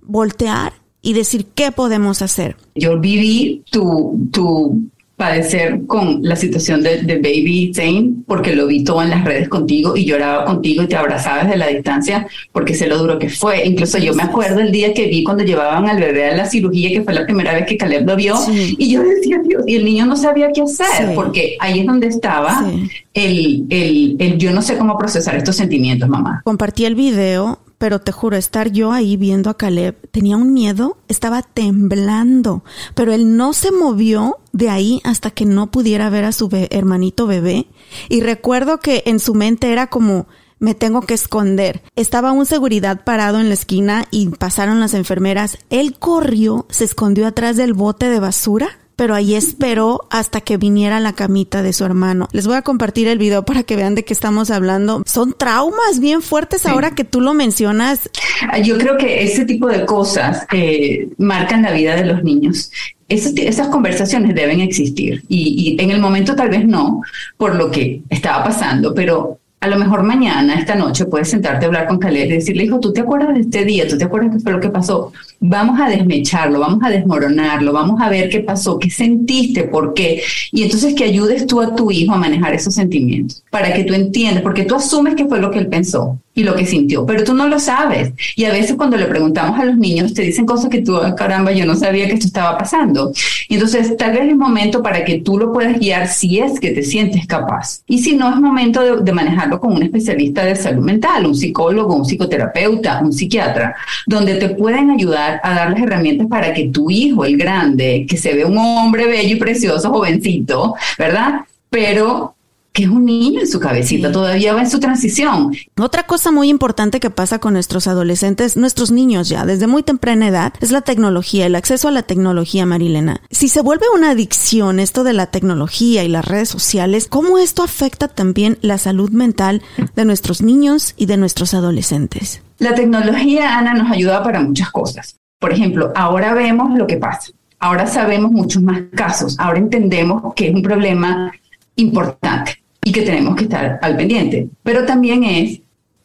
voltear 0.00 0.74
y 1.00 1.12
decir 1.14 1.46
qué 1.54 1.72
podemos 1.72 2.20
hacer. 2.20 2.56
Yo 2.74 2.98
viví 2.98 3.64
tu, 3.70 4.28
tu 4.32 4.90
padecer 5.16 5.86
con 5.86 6.20
la 6.22 6.36
situación 6.36 6.82
de, 6.82 7.16
Baby 7.16 7.72
Zane, 7.74 8.12
porque 8.26 8.54
lo 8.54 8.66
vi 8.66 8.84
todo 8.84 9.02
en 9.02 9.10
las 9.10 9.24
redes 9.24 9.48
contigo 9.48 9.96
y 9.96 10.04
lloraba 10.04 10.44
contigo 10.44 10.82
y 10.82 10.86
te 10.86 10.96
abrazaba 10.96 11.44
desde 11.44 11.56
la 11.56 11.68
distancia 11.68 12.26
porque 12.52 12.74
sé 12.74 12.86
lo 12.86 12.98
duro 12.98 13.18
que 13.18 13.30
fue. 13.30 13.66
Incluso 13.66 13.96
yo 13.98 14.14
me 14.14 14.22
acuerdo 14.22 14.60
el 14.60 14.70
día 14.70 14.92
que 14.92 15.06
vi 15.06 15.24
cuando 15.24 15.42
llevaban 15.42 15.88
al 15.88 15.98
bebé 15.98 16.30
a 16.30 16.36
la 16.36 16.44
cirugía, 16.44 16.90
que 16.90 17.02
fue 17.02 17.14
la 17.14 17.24
primera 17.24 17.54
vez 17.54 17.66
que 17.66 17.78
Caleb 17.78 18.06
lo 18.06 18.16
vio, 18.16 18.36
y 18.50 18.90
yo 18.90 19.02
decía, 19.02 19.38
Dios, 19.42 19.64
y 19.66 19.76
el 19.76 19.84
niño 19.84 20.04
no 20.04 20.16
sabía 20.16 20.52
qué 20.52 20.62
hacer, 20.62 21.14
porque 21.14 21.56
ahí 21.60 21.80
es 21.80 21.86
donde 21.86 22.08
estaba 22.08 22.70
el, 23.14 23.64
el, 23.70 24.16
el 24.18 24.38
yo 24.38 24.52
no 24.52 24.60
sé 24.60 24.76
cómo 24.76 24.98
procesar 24.98 25.34
estos 25.36 25.56
sentimientos, 25.56 26.08
mamá. 26.08 26.42
Compartí 26.44 26.84
el 26.84 26.94
video 26.94 27.58
pero 27.78 28.00
te 28.00 28.12
juro, 28.12 28.36
estar 28.36 28.70
yo 28.70 28.92
ahí 28.92 29.16
viendo 29.16 29.50
a 29.50 29.56
Caleb, 29.56 30.08
tenía 30.10 30.36
un 30.36 30.52
miedo, 30.52 30.98
estaba 31.08 31.42
temblando, 31.42 32.64
pero 32.94 33.12
él 33.12 33.36
no 33.36 33.52
se 33.52 33.70
movió 33.70 34.38
de 34.52 34.70
ahí 34.70 35.00
hasta 35.04 35.30
que 35.30 35.44
no 35.44 35.70
pudiera 35.70 36.08
ver 36.08 36.24
a 36.24 36.32
su 36.32 36.48
hermanito 36.70 37.26
bebé. 37.26 37.68
Y 38.08 38.20
recuerdo 38.20 38.78
que 38.78 39.02
en 39.06 39.20
su 39.20 39.34
mente 39.34 39.72
era 39.72 39.88
como, 39.88 40.26
me 40.58 40.74
tengo 40.74 41.02
que 41.02 41.14
esconder. 41.14 41.82
Estaba 41.96 42.32
un 42.32 42.46
seguridad 42.46 43.04
parado 43.04 43.40
en 43.40 43.48
la 43.48 43.54
esquina 43.54 44.06
y 44.10 44.28
pasaron 44.28 44.80
las 44.80 44.94
enfermeras. 44.94 45.58
Él 45.68 45.98
corrió, 45.98 46.66
se 46.70 46.84
escondió 46.84 47.26
atrás 47.26 47.56
del 47.56 47.74
bote 47.74 48.08
de 48.08 48.20
basura 48.20 48.78
pero 48.96 49.14
ahí 49.14 49.34
esperó 49.34 50.06
hasta 50.10 50.40
que 50.40 50.56
viniera 50.56 50.98
la 51.00 51.12
camita 51.12 51.62
de 51.62 51.74
su 51.74 51.84
hermano. 51.84 52.28
Les 52.32 52.46
voy 52.46 52.56
a 52.56 52.62
compartir 52.62 53.08
el 53.08 53.18
video 53.18 53.44
para 53.44 53.62
que 53.62 53.76
vean 53.76 53.94
de 53.94 54.04
qué 54.04 54.14
estamos 54.14 54.50
hablando. 54.50 55.02
Son 55.06 55.34
traumas 55.34 56.00
bien 56.00 56.22
fuertes 56.22 56.64
ahora 56.64 56.92
que 56.92 57.04
tú 57.04 57.20
lo 57.20 57.34
mencionas. 57.34 58.10
Ah, 58.48 58.58
yo 58.58 58.78
creo 58.78 58.96
que 58.96 59.22
ese 59.22 59.44
tipo 59.44 59.68
de 59.68 59.84
cosas 59.84 60.46
eh, 60.52 61.08
marcan 61.18 61.62
la 61.62 61.72
vida 61.72 61.94
de 61.94 62.06
los 62.06 62.24
niños. 62.24 62.70
esas 63.08 63.68
conversaciones 63.68 64.34
deben 64.34 64.60
existir 64.60 65.22
y, 65.28 65.76
y 65.78 65.82
en 65.82 65.90
el 65.90 66.00
momento 66.00 66.34
tal 66.34 66.48
vez 66.48 66.66
no, 66.66 67.02
por 67.36 67.54
lo 67.54 67.70
que 67.70 68.02
estaba 68.08 68.44
pasando, 68.44 68.94
pero 68.94 69.38
a 69.60 69.68
lo 69.68 69.78
mejor 69.78 70.02
mañana, 70.02 70.54
esta 70.54 70.74
noche, 70.74 71.06
puedes 71.06 71.30
sentarte 71.30 71.64
a 71.64 71.68
hablar 71.68 71.86
con 71.88 71.98
Caleb 71.98 72.26
y 72.26 72.34
decirle, 72.34 72.64
hijo, 72.64 72.78
¿tú 72.78 72.92
te 72.92 73.00
acuerdas 73.00 73.34
de 73.34 73.40
este 73.40 73.64
día? 73.64 73.88
¿Tú 73.88 73.96
te 73.96 74.04
acuerdas 74.04 74.32
qué 74.34 74.40
fue 74.40 74.52
lo 74.52 74.60
que 74.60 74.68
pasó? 74.68 75.12
Vamos 75.40 75.80
a 75.80 75.88
desmecharlo, 75.88 76.60
vamos 76.60 76.82
a 76.82 76.90
desmoronarlo, 76.90 77.72
vamos 77.72 78.00
a 78.00 78.08
ver 78.08 78.28
qué 78.28 78.40
pasó, 78.40 78.78
qué 78.78 78.90
sentiste, 78.90 79.64
por 79.64 79.94
qué. 79.94 80.22
Y 80.52 80.62
entonces 80.62 80.94
que 80.94 81.04
ayudes 81.04 81.46
tú 81.46 81.60
a 81.60 81.74
tu 81.74 81.90
hijo 81.90 82.12
a 82.12 82.18
manejar 82.18 82.54
esos 82.54 82.74
sentimientos, 82.74 83.44
para 83.50 83.72
que 83.72 83.84
tú 83.84 83.94
entiendas, 83.94 84.42
porque 84.42 84.64
tú 84.64 84.74
asumes 84.74 85.14
que 85.14 85.26
fue 85.26 85.40
lo 85.40 85.50
que 85.50 85.58
él 85.58 85.68
pensó 85.68 86.18
y 86.36 86.44
lo 86.44 86.54
que 86.54 86.66
sintió, 86.66 87.06
pero 87.06 87.24
tú 87.24 87.32
no 87.32 87.48
lo 87.48 87.58
sabes. 87.58 88.12
Y 88.36 88.44
a 88.44 88.52
veces 88.52 88.76
cuando 88.76 88.98
le 88.98 89.06
preguntamos 89.06 89.58
a 89.58 89.64
los 89.64 89.76
niños, 89.78 90.12
te 90.12 90.20
dicen 90.20 90.44
cosas 90.44 90.68
que 90.68 90.82
tú, 90.82 90.98
caramba, 91.16 91.50
yo 91.50 91.64
no 91.64 91.74
sabía 91.74 92.06
que 92.06 92.12
esto 92.12 92.26
estaba 92.26 92.58
pasando. 92.58 93.10
Y 93.48 93.54
entonces 93.54 93.96
tal 93.96 94.12
vez 94.12 94.28
es 94.28 94.36
momento 94.36 94.82
para 94.82 95.02
que 95.02 95.20
tú 95.20 95.38
lo 95.38 95.50
puedas 95.50 95.78
guiar 95.78 96.08
si 96.08 96.38
es 96.38 96.60
que 96.60 96.72
te 96.72 96.82
sientes 96.82 97.26
capaz. 97.26 97.82
Y 97.86 98.00
si 98.00 98.14
no, 98.14 98.28
es 98.28 98.36
momento 98.38 99.02
de, 99.02 99.12
manejarlo 99.16 99.58
con 99.58 99.72
un 99.72 99.82
especialista 99.82 100.44
de 100.44 100.56
salud 100.56 100.84
mental, 100.84 101.24
un 101.24 101.34
psicólogo, 101.34 101.96
un 101.96 102.04
psicoterapeuta, 102.04 103.00
un 103.02 103.14
psiquiatra, 103.14 103.74
donde 104.06 104.34
te 104.34 104.50
pueden 104.50 104.90
ayudar 104.90 105.25
a 105.42 105.54
dar 105.54 105.70
las 105.70 105.82
herramientas 105.82 106.26
para 106.28 106.54
que 106.54 106.68
tu 106.68 106.90
hijo, 106.90 107.24
el 107.24 107.36
grande, 107.36 108.06
que 108.08 108.16
se 108.16 108.34
ve 108.34 108.44
un 108.44 108.56
hombre 108.58 109.06
bello 109.06 109.36
y 109.36 109.38
precioso, 109.38 109.90
jovencito, 109.90 110.74
¿verdad? 110.98 111.40
Pero 111.68 112.35
que 112.76 112.82
es 112.82 112.90
un 112.90 113.06
niño 113.06 113.40
en 113.40 113.46
su 113.48 113.58
cabecita, 113.58 114.12
todavía 114.12 114.52
va 114.52 114.60
en 114.60 114.68
su 114.68 114.78
transición. 114.78 115.50
Otra 115.80 116.02
cosa 116.02 116.30
muy 116.30 116.50
importante 116.50 117.00
que 117.00 117.08
pasa 117.08 117.38
con 117.38 117.54
nuestros 117.54 117.86
adolescentes, 117.86 118.58
nuestros 118.58 118.90
niños 118.90 119.30
ya, 119.30 119.46
desde 119.46 119.66
muy 119.66 119.82
temprana 119.82 120.28
edad, 120.28 120.52
es 120.60 120.72
la 120.72 120.82
tecnología, 120.82 121.46
el 121.46 121.54
acceso 121.54 121.88
a 121.88 121.90
la 121.90 122.02
tecnología, 122.02 122.66
Marilena. 122.66 123.22
Si 123.30 123.48
se 123.48 123.62
vuelve 123.62 123.86
una 123.94 124.10
adicción 124.10 124.78
esto 124.78 125.04
de 125.04 125.14
la 125.14 125.28
tecnología 125.28 126.04
y 126.04 126.08
las 126.08 126.26
redes 126.26 126.50
sociales, 126.50 127.06
¿cómo 127.08 127.38
esto 127.38 127.62
afecta 127.62 128.08
también 128.08 128.58
la 128.60 128.76
salud 128.76 129.08
mental 129.08 129.62
de 129.94 130.04
nuestros 130.04 130.42
niños 130.42 130.92
y 130.98 131.06
de 131.06 131.16
nuestros 131.16 131.54
adolescentes? 131.54 132.42
La 132.58 132.74
tecnología, 132.74 133.56
Ana, 133.56 133.72
nos 133.72 133.90
ayuda 133.90 134.22
para 134.22 134.42
muchas 134.42 134.70
cosas. 134.70 135.16
Por 135.38 135.50
ejemplo, 135.50 135.92
ahora 135.94 136.34
vemos 136.34 136.76
lo 136.76 136.86
que 136.86 136.98
pasa. 136.98 137.32
Ahora 137.58 137.86
sabemos 137.86 138.32
muchos 138.32 138.62
más 138.62 138.82
casos. 138.94 139.34
Ahora 139.38 139.60
entendemos 139.60 140.34
que 140.34 140.48
es 140.48 140.54
un 140.54 140.60
problema 140.60 141.32
importante 141.76 142.65
y 142.86 142.92
que 142.92 143.02
tenemos 143.02 143.34
que 143.34 143.44
estar 143.44 143.80
al 143.82 143.96
pendiente. 143.96 144.48
Pero 144.62 144.86
también 144.86 145.24
es 145.24 145.60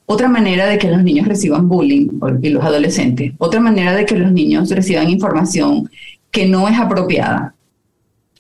otra 0.08 0.28
manera 0.28 0.66
de 0.66 0.80
que 0.80 0.90
los 0.90 1.04
niños 1.04 1.28
reciban 1.28 1.70
bullying 1.70 2.08
y 2.42 2.50
los 2.50 2.64
adolescentes, 2.64 3.34
otra 3.38 3.60
manera 3.60 3.94
de 3.94 4.04
que 4.04 4.18
los 4.18 4.32
niños 4.32 4.72
reciban 4.72 5.08
información 5.08 5.92
que 6.32 6.48
no 6.48 6.68
es 6.68 6.80
apropiada, 6.80 7.54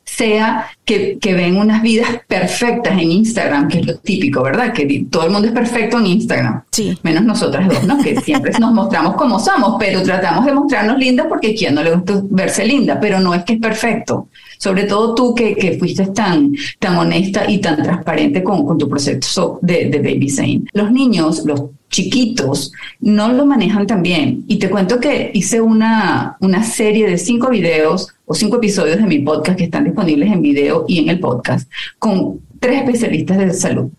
sea 0.03 0.71
que, 0.83 1.19
que, 1.19 1.35
ven 1.35 1.55
unas 1.55 1.83
vidas 1.83 2.09
perfectas 2.27 2.93
en 2.93 3.11
Instagram, 3.11 3.67
que 3.67 3.79
es 3.79 3.85
lo 3.85 3.97
típico, 3.97 4.41
¿verdad? 4.41 4.73
Que 4.73 5.05
todo 5.11 5.27
el 5.27 5.31
mundo 5.31 5.47
es 5.47 5.53
perfecto 5.53 5.99
en 5.99 6.07
Instagram, 6.07 6.63
sí. 6.71 6.97
menos 7.03 7.23
nosotras 7.23 7.69
dos, 7.69 7.83
¿no? 7.83 7.99
Que 7.99 8.19
siempre 8.21 8.53
nos 8.59 8.73
mostramos 8.73 9.13
como 9.15 9.39
somos, 9.39 9.75
pero 9.79 10.01
tratamos 10.01 10.47
de 10.47 10.53
mostrarnos 10.53 10.97
lindas 10.97 11.27
porque 11.29 11.51
a 11.51 11.55
quien 11.55 11.75
no 11.75 11.83
le 11.83 11.93
gusta 11.93 12.21
verse 12.23 12.65
linda, 12.65 12.99
pero 12.99 13.19
no 13.19 13.35
es 13.35 13.43
que 13.43 13.53
es 13.53 13.59
perfecto 13.59 14.27
sobre 14.61 14.83
todo 14.83 15.15
tú 15.15 15.33
que, 15.33 15.55
que 15.55 15.79
fuiste 15.79 16.05
tan, 16.07 16.53
tan 16.77 16.95
honesta 16.95 17.49
y 17.49 17.57
tan 17.57 17.81
transparente 17.81 18.43
con, 18.43 18.63
con 18.63 18.77
tu 18.77 18.87
proceso 18.87 19.57
de, 19.63 19.89
de 19.89 19.97
Baby 19.97 20.29
Zane. 20.29 20.61
Los 20.73 20.91
niños, 20.91 21.43
los 21.45 21.63
chiquitos, 21.89 22.71
no 22.99 23.33
lo 23.33 23.47
manejan 23.47 23.87
tan 23.87 24.03
bien. 24.03 24.45
Y 24.47 24.59
te 24.59 24.69
cuento 24.69 24.99
que 24.99 25.31
hice 25.33 25.61
una, 25.61 26.37
una 26.41 26.63
serie 26.63 27.09
de 27.09 27.17
cinco 27.17 27.49
videos 27.49 28.09
o 28.25 28.35
cinco 28.35 28.57
episodios 28.57 28.97
de 28.97 29.07
mi 29.07 29.17
podcast 29.17 29.57
que 29.57 29.63
están 29.63 29.85
disponibles 29.85 30.31
en 30.31 30.43
video 30.43 30.85
y 30.87 30.99
en 30.99 31.09
el 31.09 31.19
podcast 31.19 31.67
con 31.97 32.41
tres 32.59 32.81
especialistas 32.81 33.39
de 33.39 33.53
salud 33.53 33.89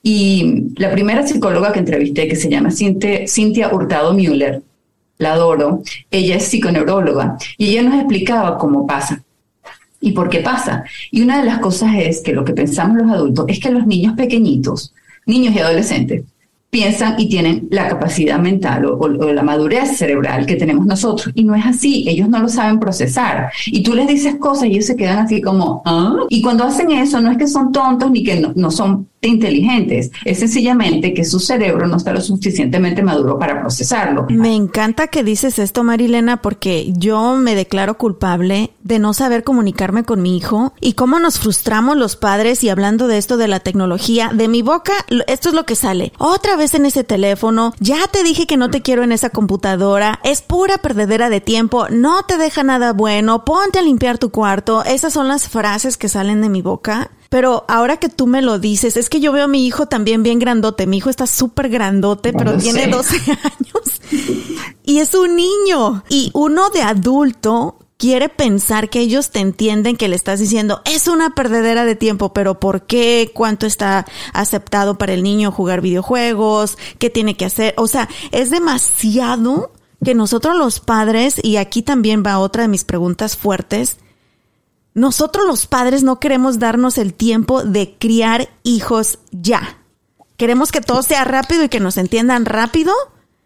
Y 0.00 0.66
la 0.76 0.92
primera 0.92 1.26
psicóloga 1.26 1.72
que 1.72 1.80
entrevisté, 1.80 2.28
que 2.28 2.36
se 2.36 2.48
llama 2.48 2.70
Cintia 2.70 3.74
Hurtado 3.74 4.14
Müller, 4.14 4.62
la 5.18 5.32
adoro, 5.32 5.82
ella 6.12 6.36
es 6.36 6.44
psiconeuróloga 6.44 7.36
y 7.56 7.70
ella 7.70 7.82
nos 7.82 7.94
explicaba 7.94 8.58
cómo 8.58 8.86
pasa 8.86 9.24
y 10.00 10.12
por 10.12 10.28
qué 10.28 10.40
pasa. 10.40 10.84
Y 11.10 11.22
una 11.22 11.38
de 11.38 11.46
las 11.46 11.58
cosas 11.58 11.90
es 11.96 12.20
que 12.20 12.32
lo 12.32 12.44
que 12.44 12.52
pensamos 12.52 12.96
los 12.98 13.10
adultos 13.10 13.46
es 13.48 13.60
que 13.60 13.70
los 13.70 13.86
niños 13.86 14.14
pequeñitos, 14.14 14.94
niños 15.26 15.54
y 15.54 15.58
adolescentes, 15.58 16.24
piensan 16.70 17.14
y 17.18 17.28
tienen 17.28 17.66
la 17.70 17.88
capacidad 17.88 18.38
mental 18.38 18.84
o, 18.84 19.08
la 19.08 19.42
madurez 19.42 19.96
cerebral 19.96 20.44
que 20.44 20.56
tenemos 20.56 20.86
nosotros. 20.86 21.32
Y 21.34 21.44
no 21.44 21.54
es 21.54 21.64
así, 21.64 22.04
ellos 22.06 22.28
no 22.28 22.40
lo 22.40 22.48
saben 22.48 22.78
procesar. 22.78 23.50
Y 23.66 23.82
tú 23.82 23.94
les 23.94 24.06
dices 24.06 24.36
cosas 24.36 24.64
y 24.64 24.72
ellos 24.72 24.86
se 24.86 24.96
quedan 24.96 25.18
así 25.18 25.40
como, 25.40 25.82
¿ah? 25.86 26.16
Y 26.28 26.42
cuando 26.42 26.64
hacen 26.64 26.90
eso, 26.90 27.20
no 27.20 27.30
es 27.30 27.38
que 27.38 27.48
son 27.48 27.72
tontos 27.72 28.10
ni 28.10 28.22
que 28.22 28.38
no, 28.38 28.52
no 28.54 28.70
son 28.70 29.08
inteligentes, 29.20 30.10
es 30.24 30.38
sencillamente 30.38 31.12
que 31.12 31.24
su 31.24 31.40
cerebro 31.40 31.86
no 31.88 31.96
está 31.96 32.12
lo 32.12 32.20
suficientemente 32.20 33.02
maduro 33.02 33.38
para 33.38 33.60
procesarlo. 33.60 34.26
Me 34.28 34.54
encanta 34.54 35.08
que 35.08 35.24
dices 35.24 35.58
esto, 35.58 35.82
Marilena, 35.82 36.40
porque 36.40 36.92
yo 36.96 37.36
me 37.36 37.54
declaro 37.54 37.98
culpable 37.98 38.70
de 38.82 38.98
no 38.98 39.14
saber 39.14 39.42
comunicarme 39.42 40.04
con 40.04 40.22
mi 40.22 40.36
hijo 40.36 40.72
y 40.80 40.92
cómo 40.92 41.18
nos 41.18 41.38
frustramos 41.38 41.96
los 41.96 42.16
padres 42.16 42.62
y 42.62 42.68
hablando 42.68 43.08
de 43.08 43.18
esto 43.18 43.36
de 43.36 43.48
la 43.48 43.60
tecnología, 43.60 44.30
de 44.32 44.48
mi 44.48 44.62
boca, 44.62 44.92
esto 45.26 45.48
es 45.48 45.54
lo 45.54 45.66
que 45.66 45.74
sale. 45.74 46.12
Otra 46.18 46.56
vez 46.56 46.74
en 46.74 46.86
ese 46.86 47.04
teléfono, 47.04 47.74
ya 47.80 47.98
te 48.10 48.22
dije 48.22 48.46
que 48.46 48.56
no 48.56 48.70
te 48.70 48.82
quiero 48.82 49.02
en 49.02 49.12
esa 49.12 49.30
computadora, 49.30 50.20
es 50.22 50.42
pura 50.42 50.78
perdedera 50.78 51.28
de 51.28 51.40
tiempo, 51.40 51.88
no 51.90 52.22
te 52.22 52.38
deja 52.38 52.62
nada 52.62 52.92
bueno, 52.92 53.44
ponte 53.44 53.80
a 53.80 53.82
limpiar 53.82 54.18
tu 54.18 54.30
cuarto, 54.30 54.84
esas 54.84 55.12
son 55.12 55.28
las 55.28 55.48
frases 55.48 55.96
que 55.96 56.08
salen 56.08 56.40
de 56.40 56.48
mi 56.48 56.62
boca 56.62 57.10
pero 57.28 57.64
ahora 57.68 57.98
que 57.98 58.08
tú 58.08 58.26
me 58.26 58.42
lo 58.42 58.58
dices, 58.58 58.96
es 58.96 59.10
que 59.10 59.20
yo 59.20 59.32
veo 59.32 59.44
a 59.44 59.48
mi 59.48 59.66
hijo 59.66 59.86
también 59.86 60.22
bien 60.22 60.38
grandote. 60.38 60.86
Mi 60.86 60.98
hijo 60.98 61.10
está 61.10 61.26
súper 61.26 61.68
grandote, 61.68 62.32
pero 62.32 62.56
tiene 62.56 62.86
12 62.86 63.16
años 63.42 64.00
y 64.88 65.00
es 65.00 65.14
un 65.14 65.36
niño. 65.36 66.02
Y 66.08 66.30
uno 66.32 66.70
de 66.70 66.80
adulto 66.80 67.76
quiere 67.98 68.30
pensar 68.30 68.88
que 68.88 69.00
ellos 69.00 69.30
te 69.30 69.40
entienden 69.40 69.96
que 69.96 70.08
le 70.08 70.16
estás 70.16 70.40
diciendo 70.40 70.80
es 70.86 71.08
una 71.08 71.34
perdedera 71.34 71.84
de 71.84 71.96
tiempo, 71.96 72.32
pero 72.32 72.58
¿por 72.58 72.86
qué? 72.86 73.30
¿Cuánto 73.34 73.66
está 73.66 74.06
aceptado 74.32 74.96
para 74.96 75.12
el 75.12 75.22
niño 75.22 75.52
jugar 75.52 75.82
videojuegos? 75.82 76.78
¿Qué 76.98 77.10
tiene 77.10 77.36
que 77.36 77.44
hacer? 77.44 77.74
O 77.76 77.86
sea, 77.86 78.08
es 78.32 78.50
demasiado 78.50 79.72
que 80.02 80.14
nosotros 80.14 80.56
los 80.56 80.80
padres, 80.80 81.40
y 81.42 81.56
aquí 81.56 81.82
también 81.82 82.22
va 82.24 82.38
otra 82.38 82.62
de 82.62 82.68
mis 82.68 82.84
preguntas 82.84 83.36
fuertes, 83.36 83.98
nosotros 84.94 85.46
los 85.46 85.66
padres 85.66 86.02
no 86.02 86.20
queremos 86.20 86.58
darnos 86.58 86.98
el 86.98 87.14
tiempo 87.14 87.62
de 87.62 87.96
criar 87.98 88.48
hijos 88.62 89.18
ya. 89.30 89.78
Queremos 90.36 90.72
que 90.72 90.80
todo 90.80 91.02
sea 91.02 91.24
rápido 91.24 91.64
y 91.64 91.68
que 91.68 91.80
nos 91.80 91.96
entiendan 91.96 92.44
rápido 92.44 92.92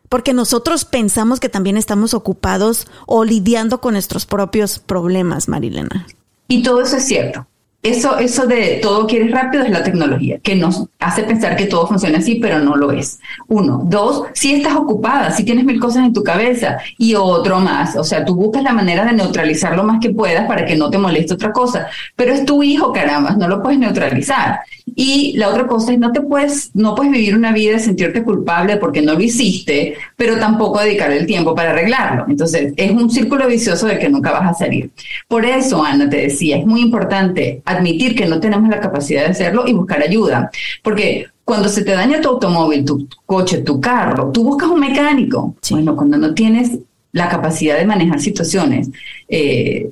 porque 0.08 0.34
nosotros 0.34 0.84
pensamos 0.84 1.40
que 1.40 1.48
también 1.48 1.78
estamos 1.78 2.12
ocupados 2.12 2.86
o 3.06 3.24
lidiando 3.24 3.80
con 3.80 3.94
nuestros 3.94 4.26
propios 4.26 4.78
problemas, 4.78 5.48
Marilena. 5.48 6.06
Y 6.48 6.62
todo 6.62 6.82
eso 6.82 6.96
es 6.98 7.06
cierto. 7.06 7.46
Eso, 7.82 8.16
eso 8.18 8.46
de 8.46 8.78
todo 8.80 9.08
quieres 9.08 9.32
rápido 9.32 9.64
es 9.64 9.70
la 9.70 9.82
tecnología, 9.82 10.38
que 10.38 10.54
nos 10.54 10.86
hace 11.00 11.24
pensar 11.24 11.56
que 11.56 11.66
todo 11.66 11.88
funciona 11.88 12.18
así, 12.18 12.36
pero 12.36 12.60
no 12.60 12.76
lo 12.76 12.92
es. 12.92 13.18
Uno. 13.48 13.82
Dos, 13.84 14.24
si 14.34 14.54
estás 14.54 14.76
ocupada, 14.76 15.32
si 15.32 15.44
tienes 15.44 15.64
mil 15.64 15.80
cosas 15.80 16.06
en 16.06 16.12
tu 16.12 16.22
cabeza. 16.22 16.78
Y 16.96 17.16
otro 17.16 17.58
más, 17.58 17.96
o 17.96 18.04
sea, 18.04 18.24
tú 18.24 18.36
buscas 18.36 18.62
la 18.62 18.72
manera 18.72 19.04
de 19.04 19.12
neutralizar 19.14 19.76
lo 19.76 19.82
más 19.82 19.98
que 20.00 20.10
puedas 20.10 20.46
para 20.46 20.64
que 20.64 20.76
no 20.76 20.90
te 20.90 20.98
moleste 20.98 21.34
otra 21.34 21.50
cosa. 21.50 21.88
Pero 22.14 22.32
es 22.32 22.44
tu 22.44 22.62
hijo, 22.62 22.92
caramba, 22.92 23.32
no 23.32 23.48
lo 23.48 23.60
puedes 23.60 23.80
neutralizar. 23.80 24.60
Y 24.94 25.36
la 25.36 25.48
otra 25.48 25.66
cosa 25.66 25.92
es 25.92 25.98
no 25.98 26.12
te 26.12 26.20
puedes, 26.20 26.70
no 26.74 26.94
puedes 26.94 27.12
vivir 27.12 27.34
una 27.34 27.52
vida 27.52 27.72
de 27.72 27.78
sentirte 27.80 28.22
culpable 28.22 28.76
porque 28.76 29.02
no 29.02 29.14
lo 29.14 29.20
hiciste, 29.20 29.94
pero 30.16 30.38
tampoco 30.38 30.80
dedicar 30.80 31.10
el 31.10 31.26
tiempo 31.26 31.54
para 31.54 31.70
arreglarlo. 31.70 32.26
Entonces, 32.28 32.74
es 32.76 32.90
un 32.92 33.10
círculo 33.10 33.48
vicioso 33.48 33.86
del 33.86 33.98
que 33.98 34.08
nunca 34.08 34.30
vas 34.30 34.50
a 34.50 34.54
salir. 34.54 34.90
Por 35.26 35.44
eso, 35.44 35.84
Ana, 35.84 36.08
te 36.08 36.18
decía, 36.18 36.58
es 36.58 36.66
muy 36.66 36.80
importante 36.80 37.60
admitir 37.72 38.14
que 38.14 38.26
no 38.26 38.40
tenemos 38.40 38.68
la 38.68 38.80
capacidad 38.80 39.22
de 39.22 39.30
hacerlo 39.30 39.64
y 39.66 39.72
buscar 39.72 40.02
ayuda. 40.02 40.50
Porque 40.82 41.26
cuando 41.44 41.68
se 41.68 41.84
te 41.84 41.92
daña 41.92 42.20
tu 42.20 42.28
automóvil, 42.28 42.84
tu 42.84 43.08
coche, 43.26 43.58
tu 43.58 43.80
carro, 43.80 44.30
tú 44.32 44.44
buscas 44.44 44.70
un 44.70 44.80
mecánico. 44.80 45.56
Bueno, 45.70 45.96
cuando 45.96 46.16
no 46.16 46.34
tienes 46.34 46.78
la 47.12 47.28
capacidad 47.28 47.76
de 47.76 47.84
manejar 47.84 48.20
situaciones, 48.20 48.90
eh, 49.28 49.90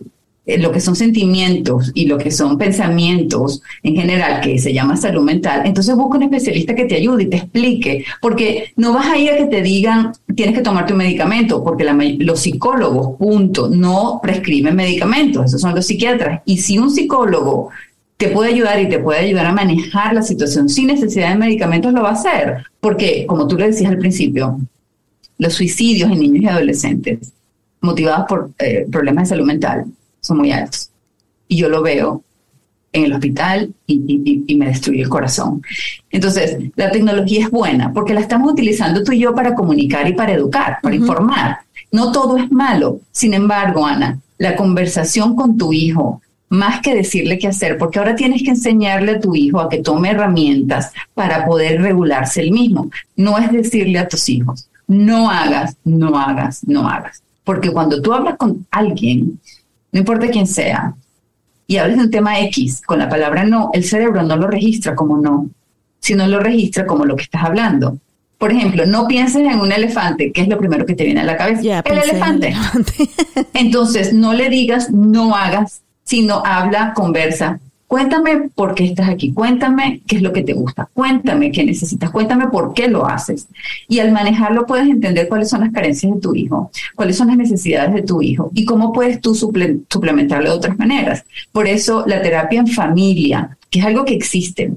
eh, 0.51 0.59
lo 0.59 0.73
que 0.73 0.81
son 0.81 0.97
sentimientos 0.97 1.93
y 1.95 2.07
lo 2.07 2.19
que 2.19 2.31
son 2.31 2.59
pensamientos 2.59 3.63
en 3.83 3.95
general, 3.97 4.41
que 4.41 4.59
se 4.59 4.73
llama 4.73 4.97
salud 4.97 5.23
mental, 5.23 5.63
entonces 5.65 5.95
busca 5.95 6.19
un 6.19 6.25
especialista 6.25 6.75
que 6.75 6.85
te 6.85 6.97
ayude 6.97 7.25
y 7.25 7.27
te 7.27 7.37
explique, 7.37 8.05
porque 8.21 8.73
no 8.77 8.93
vas 8.93 9.07
a 9.07 9.19
ir 9.19 9.31
a 9.31 9.37
que 9.39 9.47
te 9.47 9.63
digan 9.63 10.13
tienes 10.35 10.55
que 10.55 10.63
tomarte 10.63 10.93
un 10.93 10.99
medicamento, 10.99 11.63
porque 11.63 11.85
los 12.19 12.41
psicólogos, 12.41 13.17
punto, 13.19 13.69
no 13.69 14.21
prescriben 14.23 14.75
medicamentos, 14.75 15.47
esos 15.47 15.61
son 15.61 15.75
los 15.75 15.87
psiquiatras. 15.87 16.43
Y 16.45 16.59
si 16.59 16.79
un 16.79 16.91
psicólogo 16.91 17.71
te 18.17 18.29
puede 18.29 18.53
ayudar 18.53 18.81
y 18.81 18.89
te 18.89 18.99
puede 18.99 19.21
ayudar 19.21 19.47
a 19.47 19.53
manejar 19.53 20.15
la 20.15 20.23
situación 20.23 20.69
sin 20.69 20.89
necesidad 20.89 21.31
de 21.31 21.37
medicamentos, 21.37 21.93
lo 21.93 22.03
va 22.03 22.11
a 22.11 22.13
hacer, 22.13 22.65
porque 22.81 23.25
como 23.27 23.47
tú 23.47 23.57
le 23.57 23.67
decías 23.67 23.91
al 23.91 23.99
principio, 23.99 24.59
los 25.39 25.55
suicidios 25.55 26.11
en 26.11 26.21
niños 26.21 26.43
y 26.43 26.47
adolescentes 26.47 27.33
motivados 27.81 28.27
por 28.29 28.51
eh, 28.59 28.87
problemas 28.91 29.25
de 29.25 29.35
salud 29.35 29.47
mental 29.47 29.87
son 30.20 30.38
muy 30.38 30.52
altos. 30.52 30.90
Y 31.48 31.56
yo 31.56 31.68
lo 31.68 31.83
veo 31.83 32.22
en 32.92 33.04
el 33.04 33.12
hospital 33.12 33.72
y, 33.87 34.54
me 34.56 34.66
destruye 34.66 35.02
el 35.02 35.09
corazón. 35.09 35.62
Entonces, 36.11 36.59
la 36.76 36.90
tecnología 36.90 37.44
es 37.44 37.50
buena 37.50 37.92
porque 37.92 38.14
la 38.14 38.20
estamos 38.20 38.52
utilizando 38.52 39.02
tú 39.02 39.12
y 39.12 39.20
yo 39.20 39.35
para 39.35 39.54
comunicar 39.54 40.09
y 40.09 40.14
para 40.14 40.33
educar, 40.33 40.78
para 40.83 40.94
informar. 40.94 41.59
No 41.92 42.12
todo 42.12 42.37
es 42.37 42.50
malo. 42.50 43.00
Sin 43.11 43.35
embargo, 43.35 43.87
Ana, 43.87 44.18
la 44.38 44.56
conversación 44.56 45.37
con 45.37 45.56
tu 45.56 45.72
hijo, 45.72 46.20
más 46.48 46.80
que 46.80 46.94
decirle 46.94 47.38
qué 47.38 47.48
hacer, 47.48 47.78
porque 47.78 47.98
ahora 47.98 48.16
tienes 48.16 48.42
que 48.42 48.50
enseñarle 48.50 49.12
a 49.12 49.20
tu 49.20 49.37
hijo 49.37 49.61
a 49.61 49.68
que 49.68 49.78
tome 49.78 50.11
herramientas 50.11 50.92
para 51.14 51.46
poder 51.46 51.80
regularse 51.80 52.40
él 52.40 52.50
mismo. 52.50 52.90
No 53.16 53.38
es 53.38 53.52
decirle 53.52 53.98
a 53.98 54.09
tus 54.09 54.28
hijos, 54.28 54.68
no 54.88 55.30
hagas, 55.30 55.76
no 55.85 56.18
hagas, 56.18 56.66
no 56.66 56.88
hagas. 56.88 57.22
Porque 57.44 57.70
cuando 57.70 58.02
tú 58.02 58.12
hablas 58.12 58.37
con 58.37 58.66
alguien, 58.70 59.38
no 59.92 60.00
importa 60.00 60.29
quién 60.29 60.46
sea, 60.46 60.94
y 61.66 61.76
hables 61.76 61.98
de 61.98 62.05
un 62.05 62.11
tema 62.11 62.40
X 62.40 62.83
con 62.85 62.98
la 62.98 63.09
palabra 63.09 63.44
no, 63.44 63.70
el 63.72 63.85
cerebro 63.85 64.22
no 64.22 64.37
lo 64.37 64.48
registra 64.48 64.94
como 64.94 65.16
no, 65.16 65.48
sino 66.00 66.26
lo 66.26 66.40
registra 66.40 66.87
como 66.87 67.05
lo 67.05 67.14
que 67.14 67.22
estás 67.22 67.44
hablando. 67.44 67.98
Por 68.38 68.50
ejemplo, 68.53 68.87
no 68.87 69.07
pienses 69.07 69.42
en 69.42 69.61
un 69.61 69.70
elefante, 69.70 70.33
que 70.33 70.40
es 70.40 70.48
lo 70.48 70.59
primero 70.59 70.87
que 70.87 70.94
te 70.94 71.05
viene 71.05 71.20
a 71.20 71.24
la 71.24 71.37
cabeza. 71.37 71.62
el 71.85 71.98
elefante. 71.98 72.57
Entonces, 73.55 74.12
no 74.12 74.33
le 74.33 74.48
digas, 74.48 74.90
no 74.90 75.37
hagas, 75.37 75.83
sino 76.05 76.42
habla, 76.44 76.94
conversa, 76.94 77.61
Cuéntame 77.90 78.50
por 78.55 78.76
qué 78.76 78.85
estás 78.85 79.09
aquí, 79.09 79.33
cuéntame 79.33 80.00
qué 80.07 80.14
es 80.14 80.22
lo 80.22 80.33
que 80.33 80.44
te 80.44 80.53
gusta, 80.53 80.88
cuéntame 80.94 81.50
qué 81.50 81.64
necesitas, 81.64 82.12
cuéntame 82.12 82.46
por 82.46 82.72
qué 82.72 82.87
lo 82.87 83.05
haces. 83.05 83.48
Y 83.88 83.98
al 83.98 84.12
manejarlo 84.12 84.64
puedes 84.64 84.88
entender 84.88 85.26
cuáles 85.26 85.48
son 85.48 85.62
las 85.62 85.72
carencias 85.72 86.14
de 86.14 86.20
tu 86.20 86.33
hijo, 86.37 86.70
cuáles 86.94 87.16
son 87.16 87.26
las 87.26 87.37
necesidades 87.37 87.92
de 87.92 88.03
tu 88.03 88.22
hijo 88.22 88.53
y 88.55 88.64
cómo 88.64 88.92
puedes 88.92 89.20
tú 89.20 89.35
suplementarlo 89.35 90.50
de 90.50 90.57
otras 90.57 90.79
maneras. 90.79 91.24
Por 91.50 91.66
eso 91.66 92.05
la 92.07 92.22
terapia 92.22 92.61
en 92.61 92.68
familia, 92.68 93.59
que 93.68 93.81
es 93.81 93.85
algo 93.85 94.05
que 94.05 94.14
existe, 94.14 94.72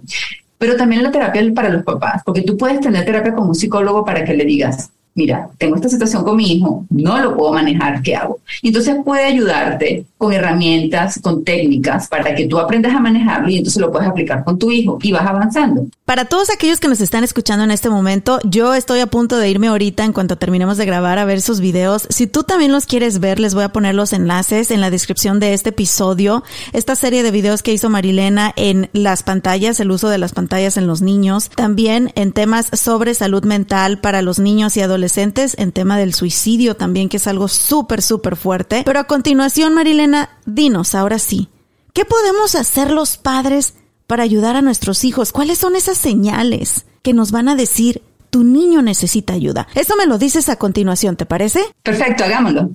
pero 0.57 0.75
también 0.75 1.03
la 1.03 1.11
terapia 1.11 1.43
para 1.53 1.69
los 1.69 1.83
papás, 1.83 2.23
porque 2.25 2.41
tú 2.41 2.57
puedes 2.57 2.79
tener 2.79 3.05
terapia 3.05 3.35
con 3.35 3.47
un 3.47 3.53
psicólogo 3.53 4.03
para 4.03 4.25
que 4.25 4.33
le 4.33 4.45
digas, 4.45 4.89
mira, 5.15 5.49
tengo 5.57 5.75
esta 5.75 5.89
situación 5.89 6.23
con 6.23 6.37
mi 6.37 6.53
hijo, 6.53 6.85
no 6.89 7.19
lo 7.19 7.35
puedo 7.35 7.53
manejar, 7.53 8.01
¿qué 8.01 8.15
hago? 8.15 8.39
Entonces 8.61 8.95
puede 9.05 9.25
ayudarte 9.25 10.05
con 10.17 10.33
herramientas, 10.33 11.19
con 11.21 11.43
técnicas 11.43 12.07
para 12.07 12.33
que 12.33 12.47
tú 12.47 12.57
aprendas 12.57 12.95
a 12.95 12.99
manejarlo 12.99 13.49
y 13.49 13.57
entonces 13.57 13.81
lo 13.81 13.91
puedes 13.91 14.07
aplicar 14.07 14.43
con 14.43 14.57
tu 14.57 14.71
hijo 14.71 14.97
y 15.01 15.11
vas 15.11 15.25
avanzando. 15.25 15.85
Para 16.05 16.25
todos 16.25 16.49
aquellos 16.49 16.79
que 16.79 16.87
nos 16.87 17.01
están 17.01 17.23
escuchando 17.23 17.63
en 17.63 17.71
este 17.71 17.89
momento, 17.89 18.39
yo 18.43 18.73
estoy 18.73 19.01
a 19.01 19.07
punto 19.07 19.37
de 19.37 19.49
irme 19.49 19.67
ahorita 19.67 20.03
en 20.03 20.13
cuanto 20.13 20.37
terminemos 20.37 20.77
de 20.77 20.85
grabar 20.85 21.19
a 21.19 21.25
ver 21.25 21.41
sus 21.41 21.59
videos. 21.59 22.07
Si 22.09 22.27
tú 22.27 22.43
también 22.43 22.71
los 22.71 22.85
quieres 22.85 23.19
ver, 23.19 23.39
les 23.39 23.53
voy 23.53 23.63
a 23.63 23.71
poner 23.71 23.95
los 23.95 24.13
enlaces 24.13 24.71
en 24.71 24.81
la 24.81 24.89
descripción 24.89 25.39
de 25.39 25.53
este 25.53 25.69
episodio. 25.69 26.43
Esta 26.73 26.95
serie 26.95 27.23
de 27.23 27.31
videos 27.31 27.61
que 27.61 27.73
hizo 27.73 27.89
Marilena 27.89 28.53
en 28.55 28.89
las 28.93 29.23
pantallas, 29.23 29.79
el 29.79 29.91
uso 29.91 30.09
de 30.09 30.17
las 30.17 30.33
pantallas 30.33 30.77
en 30.77 30.87
los 30.87 31.01
niños, 31.01 31.49
también 31.49 32.11
en 32.15 32.31
temas 32.31 32.69
sobre 32.73 33.13
salud 33.13 33.43
mental 33.45 33.99
para 33.99 34.21
los 34.21 34.39
niños 34.39 34.75
y 34.77 34.81
adolescentes 34.81 35.02
adolescentes 35.03 35.55
en 35.59 35.73
tema 35.73 35.97
del 35.97 36.13
suicidio 36.13 36.75
también, 36.75 37.09
que 37.09 37.17
es 37.17 37.27
algo 37.27 37.49
súper, 37.49 38.01
súper 38.01 38.37
fuerte. 38.37 38.83
Pero 38.85 38.99
a 38.99 39.03
continuación, 39.03 39.73
Marilena, 39.73 40.29
dinos 40.45 40.95
ahora 40.95 41.19
sí, 41.19 41.49
¿qué 41.91 42.05
podemos 42.05 42.55
hacer 42.55 42.89
los 42.89 43.17
padres 43.17 43.73
para 44.07 44.23
ayudar 44.23 44.55
a 44.55 44.61
nuestros 44.61 45.03
hijos? 45.03 45.33
¿Cuáles 45.33 45.57
son 45.57 45.75
esas 45.75 45.97
señales 45.97 46.85
que 47.01 47.13
nos 47.13 47.31
van 47.31 47.49
a 47.49 47.55
decir 47.55 48.01
tu 48.29 48.45
niño 48.45 48.81
necesita 48.81 49.33
ayuda? 49.33 49.67
Eso 49.75 49.97
me 49.97 50.05
lo 50.05 50.17
dices 50.17 50.47
a 50.47 50.55
continuación, 50.55 51.17
¿te 51.17 51.25
parece? 51.25 51.61
Perfecto, 51.83 52.23
hagámoslo. 52.23 52.69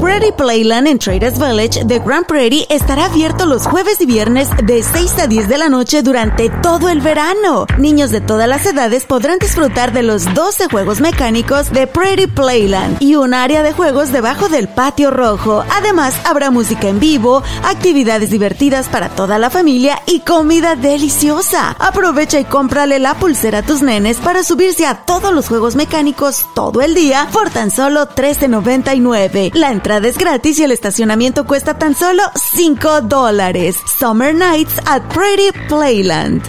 Prairie 0.00 0.32
Playland 0.32 0.86
en 0.86 0.98
Traders 0.98 1.38
Village 1.38 1.84
de 1.84 1.98
Grand 1.98 2.24
Prairie 2.24 2.66
estará 2.70 3.06
abierto 3.06 3.46
los 3.46 3.66
jueves 3.66 4.00
y 4.00 4.06
viernes 4.06 4.48
de 4.62 4.82
6 4.84 5.18
a 5.18 5.26
10 5.26 5.48
de 5.48 5.58
la 5.58 5.68
noche 5.68 6.02
durante 6.02 6.50
todo 6.62 6.88
el 6.88 7.00
verano. 7.00 7.66
Niños 7.78 8.10
de 8.10 8.20
todas 8.20 8.48
las 8.48 8.64
edades 8.64 9.04
podrán 9.04 9.40
disfrutar 9.40 9.92
de 9.92 10.04
los 10.04 10.32
12 10.34 10.68
juegos 10.68 11.00
mecánicos 11.00 11.72
de 11.72 11.88
Prairie 11.88 12.28
Playland 12.28 13.02
y 13.02 13.16
un 13.16 13.34
área 13.34 13.64
de 13.64 13.72
juegos 13.72 14.12
debajo 14.12 14.48
del 14.48 14.68
patio 14.68 15.10
rojo. 15.10 15.64
Además, 15.74 16.14
habrá 16.24 16.52
música 16.52 16.88
en 16.88 17.00
vivo, 17.00 17.42
actividades 17.64 18.30
divertidas 18.30 18.88
para 18.88 19.08
toda 19.08 19.38
la 19.38 19.50
familia 19.50 20.00
y 20.06 20.20
comida 20.20 20.76
deliciosa. 20.76 21.76
Aprovecha 21.78 22.38
y 22.38 22.44
cómprale 22.44 23.00
la 23.00 23.14
pulsera 23.14 23.58
a 23.58 23.62
tus 23.62 23.82
nenes 23.82 24.18
para 24.18 24.44
subirse 24.44 24.86
a 24.86 25.04
todos 25.04 25.34
los 25.34 25.48
juegos 25.48 25.74
mecánicos 25.74 26.46
todo 26.54 26.82
el 26.82 26.94
día 26.94 27.28
por 27.32 27.50
tan 27.50 27.72
solo 27.72 28.08
$13.99. 28.08 29.50
La 29.54 29.72
entrada 29.72 29.87
es 29.96 30.18
gratis 30.18 30.58
y 30.58 30.64
el 30.64 30.70
estacionamiento 30.70 31.46
cuesta 31.46 31.78
tan 31.78 31.94
solo 31.94 32.22
5 32.34 33.00
dólares. 33.02 33.76
Summer 33.98 34.34
Nights 34.34 34.74
at 34.86 35.02
Pretty 35.14 35.50
Playland. 35.66 36.42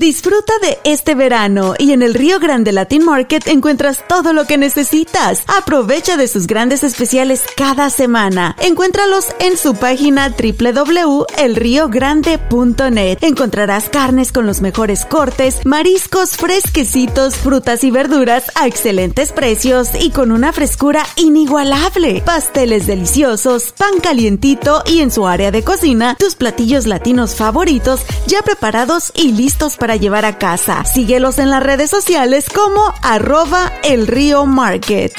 Disfruta 0.00 0.54
de 0.62 0.78
este 0.84 1.14
verano 1.14 1.74
y 1.78 1.92
en 1.92 2.00
el 2.00 2.14
Río 2.14 2.40
Grande 2.40 2.72
Latin 2.72 3.04
Market 3.04 3.46
encuentras 3.46 4.02
todo 4.08 4.32
lo 4.32 4.46
que 4.46 4.56
necesitas. 4.56 5.42
Aprovecha 5.46 6.16
de 6.16 6.26
sus 6.26 6.46
grandes 6.46 6.82
especiales 6.84 7.42
cada 7.54 7.90
semana. 7.90 8.56
Encuéntralos 8.60 9.26
en 9.40 9.58
su 9.58 9.74
página 9.74 10.30
www.elriogrande.net. 10.30 13.18
Encontrarás 13.20 13.90
carnes 13.90 14.32
con 14.32 14.46
los 14.46 14.62
mejores 14.62 15.04
cortes, 15.04 15.66
mariscos 15.66 16.30
fresquecitos, 16.30 17.34
frutas 17.34 17.84
y 17.84 17.90
verduras 17.90 18.44
a 18.54 18.66
excelentes 18.66 19.32
precios 19.32 19.90
y 20.00 20.12
con 20.12 20.32
una 20.32 20.54
frescura 20.54 21.04
inigualable. 21.16 22.22
Pasteles 22.24 22.86
deliciosos, 22.86 23.72
pan 23.72 24.00
calientito 24.02 24.82
y 24.86 25.00
en 25.00 25.10
su 25.10 25.26
área 25.26 25.50
de 25.50 25.62
cocina, 25.62 26.16
tus 26.18 26.36
platillos 26.36 26.86
latinos 26.86 27.34
favoritos 27.34 28.00
ya 28.26 28.40
preparados 28.40 29.12
y 29.14 29.32
listos 29.32 29.76
para 29.76 29.89
llevar 29.96 30.24
a 30.24 30.38
casa. 30.38 30.84
Síguelos 30.84 31.38
en 31.38 31.50
las 31.50 31.62
redes 31.62 31.90
sociales 31.90 32.46
como 32.48 32.94
arroba 33.02 33.72
el 33.84 34.06
río 34.06 34.46
market. 34.46 35.12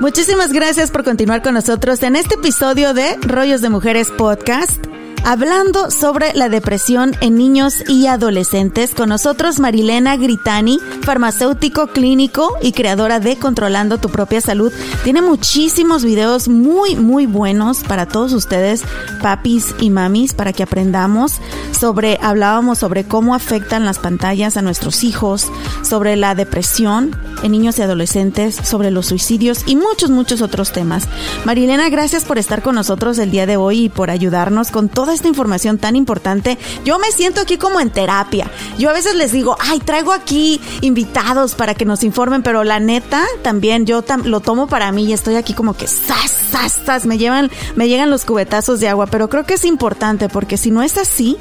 Muchísimas 0.00 0.52
gracias 0.52 0.90
por 0.90 1.04
continuar 1.04 1.42
con 1.42 1.54
nosotros 1.54 2.02
en 2.02 2.16
este 2.16 2.34
episodio 2.34 2.92
de 2.92 3.16
Rollos 3.22 3.60
de 3.60 3.70
Mujeres 3.70 4.10
Podcast 4.10 4.84
hablando 5.24 5.90
sobre 5.90 6.32
la 6.34 6.48
depresión 6.48 7.16
en 7.20 7.36
niños 7.36 7.84
y 7.88 8.06
adolescentes. 8.06 8.94
Con 8.94 9.08
nosotros 9.08 9.60
Marilena 9.60 10.16
Gritani, 10.16 10.78
farmacéutico 11.02 11.88
clínico 11.88 12.56
y 12.60 12.72
creadora 12.72 13.20
de 13.20 13.36
Controlando 13.38 13.98
tu 13.98 14.08
propia 14.08 14.40
salud. 14.40 14.72
Tiene 15.04 15.22
muchísimos 15.22 16.04
videos 16.04 16.48
muy, 16.48 16.96
muy 16.96 17.26
buenos 17.26 17.84
para 17.84 18.06
todos 18.06 18.32
ustedes, 18.32 18.82
papis 19.22 19.74
y 19.80 19.90
mamis, 19.90 20.34
para 20.34 20.52
que 20.52 20.62
aprendamos 20.62 21.40
sobre, 21.78 22.18
hablábamos 22.22 22.78
sobre 22.78 23.04
cómo 23.04 23.34
afectan 23.34 23.84
las 23.84 23.98
pantallas 23.98 24.56
a 24.56 24.62
nuestros 24.62 25.04
hijos, 25.04 25.46
sobre 25.82 26.16
la 26.16 26.34
depresión 26.34 27.16
en 27.42 27.52
niños 27.52 27.78
y 27.78 27.82
adolescentes, 27.82 28.54
sobre 28.54 28.90
los 28.90 29.06
suicidios 29.06 29.62
y 29.66 29.76
muchos, 29.76 30.10
muchos 30.10 30.42
otros 30.42 30.72
temas. 30.72 31.08
Marilena, 31.44 31.88
gracias 31.88 32.24
por 32.24 32.38
estar 32.38 32.62
con 32.62 32.74
nosotros 32.74 33.18
el 33.18 33.30
día 33.30 33.46
de 33.46 33.56
hoy 33.56 33.84
y 33.84 33.88
por 33.88 34.10
ayudarnos 34.10 34.70
con 34.70 34.88
toda 34.88 35.14
esta 35.14 35.28
información 35.28 35.78
tan 35.78 35.96
importante. 35.96 36.58
Yo 36.84 36.98
me 36.98 37.10
siento 37.12 37.40
aquí 37.40 37.58
como 37.58 37.80
en 37.80 37.90
terapia. 37.90 38.50
Yo 38.78 38.90
a 38.90 38.92
veces 38.92 39.14
les 39.14 39.32
digo, 39.32 39.56
ay, 39.60 39.80
traigo 39.80 40.12
aquí 40.12 40.60
invitados 40.80 41.54
para 41.54 41.74
que 41.74 41.84
nos 41.84 42.04
informen, 42.04 42.42
pero 42.42 42.64
la 42.64 42.80
neta, 42.80 43.24
también 43.42 43.86
yo 43.86 44.04
lo 44.24 44.40
tomo 44.40 44.66
para 44.66 44.92
mí 44.92 45.04
y 45.04 45.12
estoy 45.12 45.36
aquí 45.36 45.54
como 45.54 45.74
que 45.74 45.86
sas, 45.86 46.50
sas, 46.84 47.06
me 47.06 47.18
llevan, 47.18 47.50
me 47.76 47.88
llegan 47.88 48.10
los 48.10 48.24
cubetazos 48.24 48.80
de 48.80 48.88
agua, 48.88 49.06
pero 49.06 49.28
creo 49.28 49.44
que 49.44 49.54
es 49.54 49.64
importante 49.64 50.28
porque 50.28 50.56
si 50.56 50.70
no 50.70 50.82
es 50.82 50.98
así, 50.98 51.36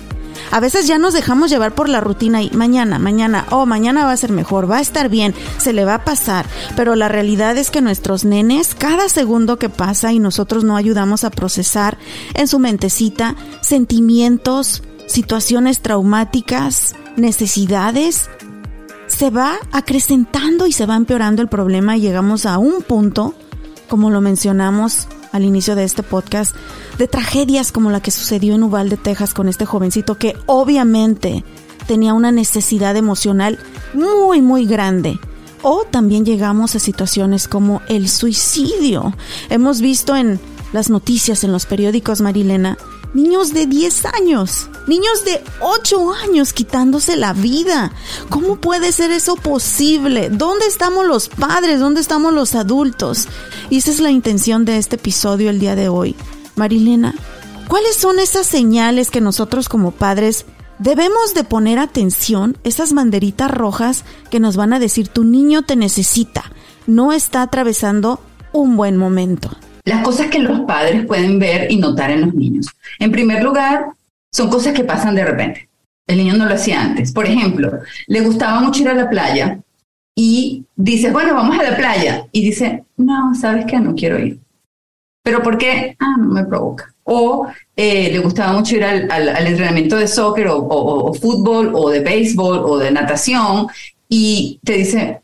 a 0.50 0.60
veces 0.60 0.88
ya 0.88 0.98
nos 0.98 1.14
dejamos 1.14 1.50
llevar 1.50 1.74
por 1.76 1.90
la 1.90 2.02
rutina 2.02 2.42
y 2.42 2.50
mañana, 2.52 3.00
mañana, 3.00 3.46
oh, 3.52 3.66
mañana 3.66 4.06
va 4.06 4.12
a 4.12 4.18
ser 4.18 4.32
mejor, 4.32 4.70
va 4.70 4.78
a 4.78 4.82
estar 4.82 5.10
bien, 5.10 5.34
se 5.58 5.74
le 5.74 5.86
va 5.86 5.96
a 5.96 6.06
pasar. 6.06 6.46
Pero 6.76 6.96
la 6.96 7.08
realidad 7.08 7.58
es 7.58 7.70
que 7.70 7.82
nuestros 7.82 8.26
nenes, 8.26 8.76
cada 8.76 9.10
segundo 9.10 9.60
que 9.60 9.70
pasa 9.70 10.14
y 10.14 10.20
nosotros 10.20 10.64
no 10.64 10.76
ayudamos 10.76 11.24
a 11.24 11.30
procesar 11.30 11.98
en 12.34 12.48
su 12.48 12.60
mentecita 12.60 13.36
sentimientos, 13.62 14.84
situaciones 15.08 15.82
traumáticas, 15.82 16.96
necesidades, 17.18 18.30
se 19.08 19.30
va 19.30 19.58
acrecentando 19.72 20.68
y 20.68 20.72
se 20.72 20.86
va 20.86 20.96
empeorando 20.96 21.42
el 21.42 21.50
problema 21.50 21.98
y 21.98 22.02
llegamos 22.02 22.46
a 22.46 22.58
un 22.58 22.82
punto, 22.82 23.36
como 23.90 24.10
lo 24.10 24.22
mencionamos 24.22 25.08
al 25.32 25.44
inicio 25.44 25.76
de 25.76 25.84
este 25.84 26.04
podcast, 26.04 26.56
de 26.98 27.08
tragedias 27.08 27.72
como 27.72 27.92
la 27.92 28.02
que 28.02 28.12
sucedió 28.12 28.56
en 28.56 28.64
Uvalde, 28.64 28.98
Texas, 28.98 29.34
con 29.34 29.50
este 29.50 29.66
jovencito 29.66 30.18
que 30.18 30.36
obviamente 30.46 31.44
tenía 31.88 32.14
una 32.14 32.32
necesidad 32.32 32.96
emocional 32.96 33.60
muy, 33.94 34.42
muy 34.42 34.66
grande. 34.66 35.20
O 35.64 35.84
también 35.90 36.26
llegamos 36.26 36.76
a 36.76 36.80
situaciones 36.80 37.48
como 37.48 37.82
el 37.88 38.10
suicidio. 38.10 39.16
Hemos 39.50 39.80
visto 39.80 40.16
en 40.16 40.40
las 40.74 40.90
noticias, 40.90 41.44
en 41.44 41.52
los 41.52 41.66
periódicos, 41.66 42.22
Marilena, 42.22 42.78
niños 43.14 43.54
de 43.54 43.66
10 43.66 44.06
años, 44.06 44.70
niños 44.88 45.26
de 45.26 45.44
8 45.60 46.14
años 46.14 46.54
quitándose 46.54 47.16
la 47.16 47.34
vida. 47.34 47.92
¿Cómo 48.30 48.58
puede 48.58 48.92
ser 48.92 49.12
eso 49.12 49.36
posible? 49.36 50.30
¿Dónde 50.30 50.66
estamos 50.66 51.06
los 51.06 51.30
padres? 51.30 51.80
¿Dónde 51.80 52.02
estamos 52.02 52.34
los 52.34 52.56
adultos? 52.56 53.28
Y 53.70 53.78
esa 53.78 53.92
es 53.92 54.00
la 54.00 54.12
intención 54.12 54.66
de 54.66 54.78
este 54.78 54.96
episodio 54.96 55.50
el 55.50 55.60
día 55.60 55.76
de 55.76 55.90
hoy. 55.90 56.16
Marilena, 56.56 57.16
¿cuáles 57.68 57.96
son 57.96 58.20
esas 58.20 58.48
señales 58.48 59.10
que 59.10 59.22
nosotros 59.22 59.70
como 59.70 59.92
padres 59.92 60.46
debemos 60.80 61.34
de 61.34 61.44
poner 61.44 61.80
atención, 61.80 62.58
esas 62.64 62.94
banderitas 62.94 63.52
rojas 63.52 64.04
que 64.30 64.40
nos 64.40 64.56
van 64.56 64.74
a 64.74 64.80
decir 64.80 65.08
tu 65.08 65.24
niño 65.24 65.62
te 65.62 65.76
necesita, 65.76 66.52
no 66.88 67.14
está 67.14 67.42
atravesando 67.42 68.20
un 68.52 68.78
buen 68.78 68.98
momento? 68.98 69.52
Las 69.84 70.04
cosas 70.04 70.28
que 70.28 70.40
los 70.40 70.62
padres 70.62 71.06
pueden 71.06 71.40
ver 71.40 71.72
y 71.72 71.78
notar 71.78 72.12
en 72.12 72.22
los 72.22 72.34
niños. 72.34 72.68
En 73.00 73.12
primer 73.12 73.44
lugar, 73.44 73.88
son 74.32 74.50
cosas 74.50 74.74
que 74.74 74.84
pasan 74.84 75.16
de 75.16 75.26
repente. 75.26 75.70
El 76.08 76.18
niño 76.18 76.36
no 76.36 76.46
lo 76.46 76.56
hacía 76.56 76.82
antes. 76.82 77.12
Por 77.12 77.26
ejemplo, 77.26 77.80
le 78.08 78.22
gustaba 78.22 78.62
mucho 78.62 78.82
ir 78.82 78.90
a 78.90 78.94
la 78.94 79.10
playa 79.10 79.60
y 80.16 80.66
dice, 80.76 81.12
bueno, 81.12 81.34
vamos 81.34 81.58
a 81.60 81.64
la 81.64 81.76
playa. 81.76 82.26
Y 82.32 82.44
dice, 82.44 82.84
no, 82.98 83.34
¿sabes 83.36 83.66
qué? 83.66 83.80
No 83.80 83.96
quiero 83.96 84.20
ir. 84.20 84.40
¿Pero 85.24 85.44
por 85.44 85.58
qué? 85.58 85.96
Ah, 86.00 86.16
no 86.18 86.28
me 86.28 86.46
provoca. 86.46 86.94
O 87.04 87.48
eh, 87.76 88.10
le 88.12 88.20
gustaba 88.20 88.54
mucho 88.54 88.76
ir 88.76 88.84
al, 88.84 89.48
entrenamiento 89.48 89.98
de 89.98 90.08
soccer 90.08 90.48
o, 90.50 91.14
fútbol 91.14 91.72
o 91.74 91.90
de 91.90 92.00
béisbol 92.00 92.60
o 92.60 92.78
de 92.78 92.92
natación 92.92 93.68
y 94.08 94.60
te 94.64 94.74
dice, 94.74 95.21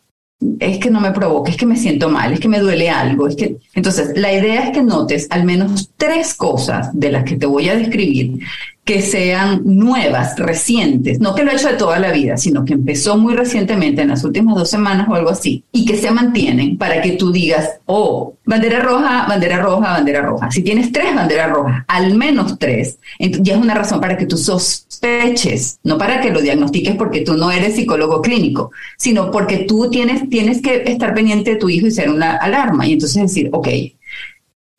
es 0.60 0.78
que 0.80 0.92
no 0.92 1.02
me 1.02 1.12
provoca, 1.12 1.50
es 1.50 1.58
que 1.58 1.66
me 1.66 1.78
siento 1.78 2.10
mal, 2.10 2.34
es 2.34 2.40
que 2.40 2.48
me 2.48 2.60
duele 2.60 2.90
algo. 2.90 3.28
Es 3.28 3.36
que... 3.36 3.58
Entonces, 3.74 4.12
la 4.16 4.32
idea 4.32 4.66
es 4.66 4.72
que 4.72 4.84
notes 4.84 5.28
al 5.30 5.44
menos 5.44 5.92
tres 5.98 6.34
cosas 6.34 6.90
de 6.94 7.12
las 7.12 7.24
que 7.24 7.38
te 7.38 7.46
voy 7.46 7.70
a 7.70 7.76
describir 7.76 8.40
que 8.88 9.02
sean 9.02 9.64
nuevas, 9.66 10.40
recientes, 10.40 11.20
no 11.20 11.36
que 11.36 11.44
lo 11.44 11.52
he 11.52 11.56
hecho 11.56 11.68
de 11.68 11.74
toda 11.74 12.00
la 12.00 12.14
vida, 12.14 12.38
sino 12.38 12.64
que 12.64 12.74
empezó 12.74 13.18
muy 13.18 13.36
recientemente, 13.36 14.02
en 14.02 14.08
las 14.08 14.24
últimas 14.24 14.56
dos 14.56 14.70
semanas 14.70 15.10
o 15.10 15.14
algo 15.14 15.30
así, 15.30 15.66
y 15.74 15.86
que 15.86 15.98
se 15.98 16.10
mantienen 16.10 16.78
para 16.78 17.02
que 17.02 17.12
tú 17.12 17.34
digas, 17.34 17.82
oh, 17.86 18.36
bandera 18.46 18.80
roja, 18.80 19.26
bandera 19.28 19.62
roja, 19.62 19.92
bandera 19.92 20.22
roja. 20.22 20.50
Si 20.52 20.64
tienes 20.64 20.94
tres 20.94 21.14
banderas 21.14 21.52
rojas, 21.52 21.84
al 21.90 22.16
menos 22.16 22.58
tres, 22.58 22.98
ya 23.20 23.56
es 23.56 23.62
una 23.62 23.74
razón 23.74 24.00
para 24.00 24.18
que 24.18 24.26
tú 24.26 24.38
sospeches, 24.38 25.80
no 25.84 25.98
para 25.98 26.22
que 26.22 26.32
lo 26.32 26.42
diagnostiques 26.42 26.96
porque 26.96 27.22
tú 27.22 27.34
no 27.34 27.52
eres 27.52 27.76
psicólogo 27.76 28.22
clínico, 28.22 28.72
sino 28.98 29.32
porque 29.32 29.66
tú 29.68 29.90
tienes, 29.90 30.30
tienes 30.30 30.62
que 30.62 30.84
estar 30.86 31.14
pendiente 31.14 31.52
de 31.52 31.58
tu 31.58 31.68
hijo 31.70 31.88
y 31.88 31.92
ser 31.92 32.10
una 32.10 32.38
alarma, 32.38 32.88
y 32.88 32.94
entonces 32.94 33.22
decir, 33.22 33.50
ok, 33.52 33.68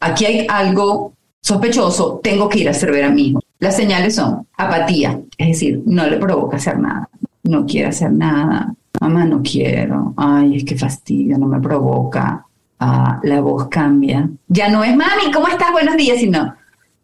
aquí 0.00 0.24
hay 0.24 0.46
algo 0.48 1.12
sospechoso, 1.42 2.20
tengo 2.22 2.48
que 2.48 2.60
ir 2.60 2.68
a 2.68 2.70
hacer 2.70 2.90
ver 2.90 3.04
a 3.04 3.10
mi 3.10 3.28
hijo. 3.28 3.40
Las 3.60 3.76
señales 3.76 4.14
son 4.14 4.46
apatía, 4.56 5.20
es 5.36 5.48
decir, 5.48 5.82
no 5.84 6.06
le 6.06 6.16
provoca 6.18 6.58
hacer 6.58 6.78
nada, 6.78 7.08
no 7.42 7.66
quiere 7.66 7.88
hacer 7.88 8.12
nada, 8.12 8.72
mamá 9.00 9.24
no 9.24 9.42
quiero, 9.42 10.14
ay, 10.16 10.56
es 10.56 10.64
que 10.64 10.76
fastidio, 10.76 11.38
no 11.38 11.46
me 11.46 11.60
provoca, 11.60 12.46
ah, 12.78 13.18
la 13.22 13.40
voz 13.40 13.68
cambia. 13.68 14.28
Ya 14.46 14.68
no 14.68 14.84
es 14.84 14.94
mami, 14.94 15.32
¿cómo 15.32 15.48
estás? 15.48 15.72
Buenos 15.72 15.96
días, 15.96 16.18
sino, 16.18 16.54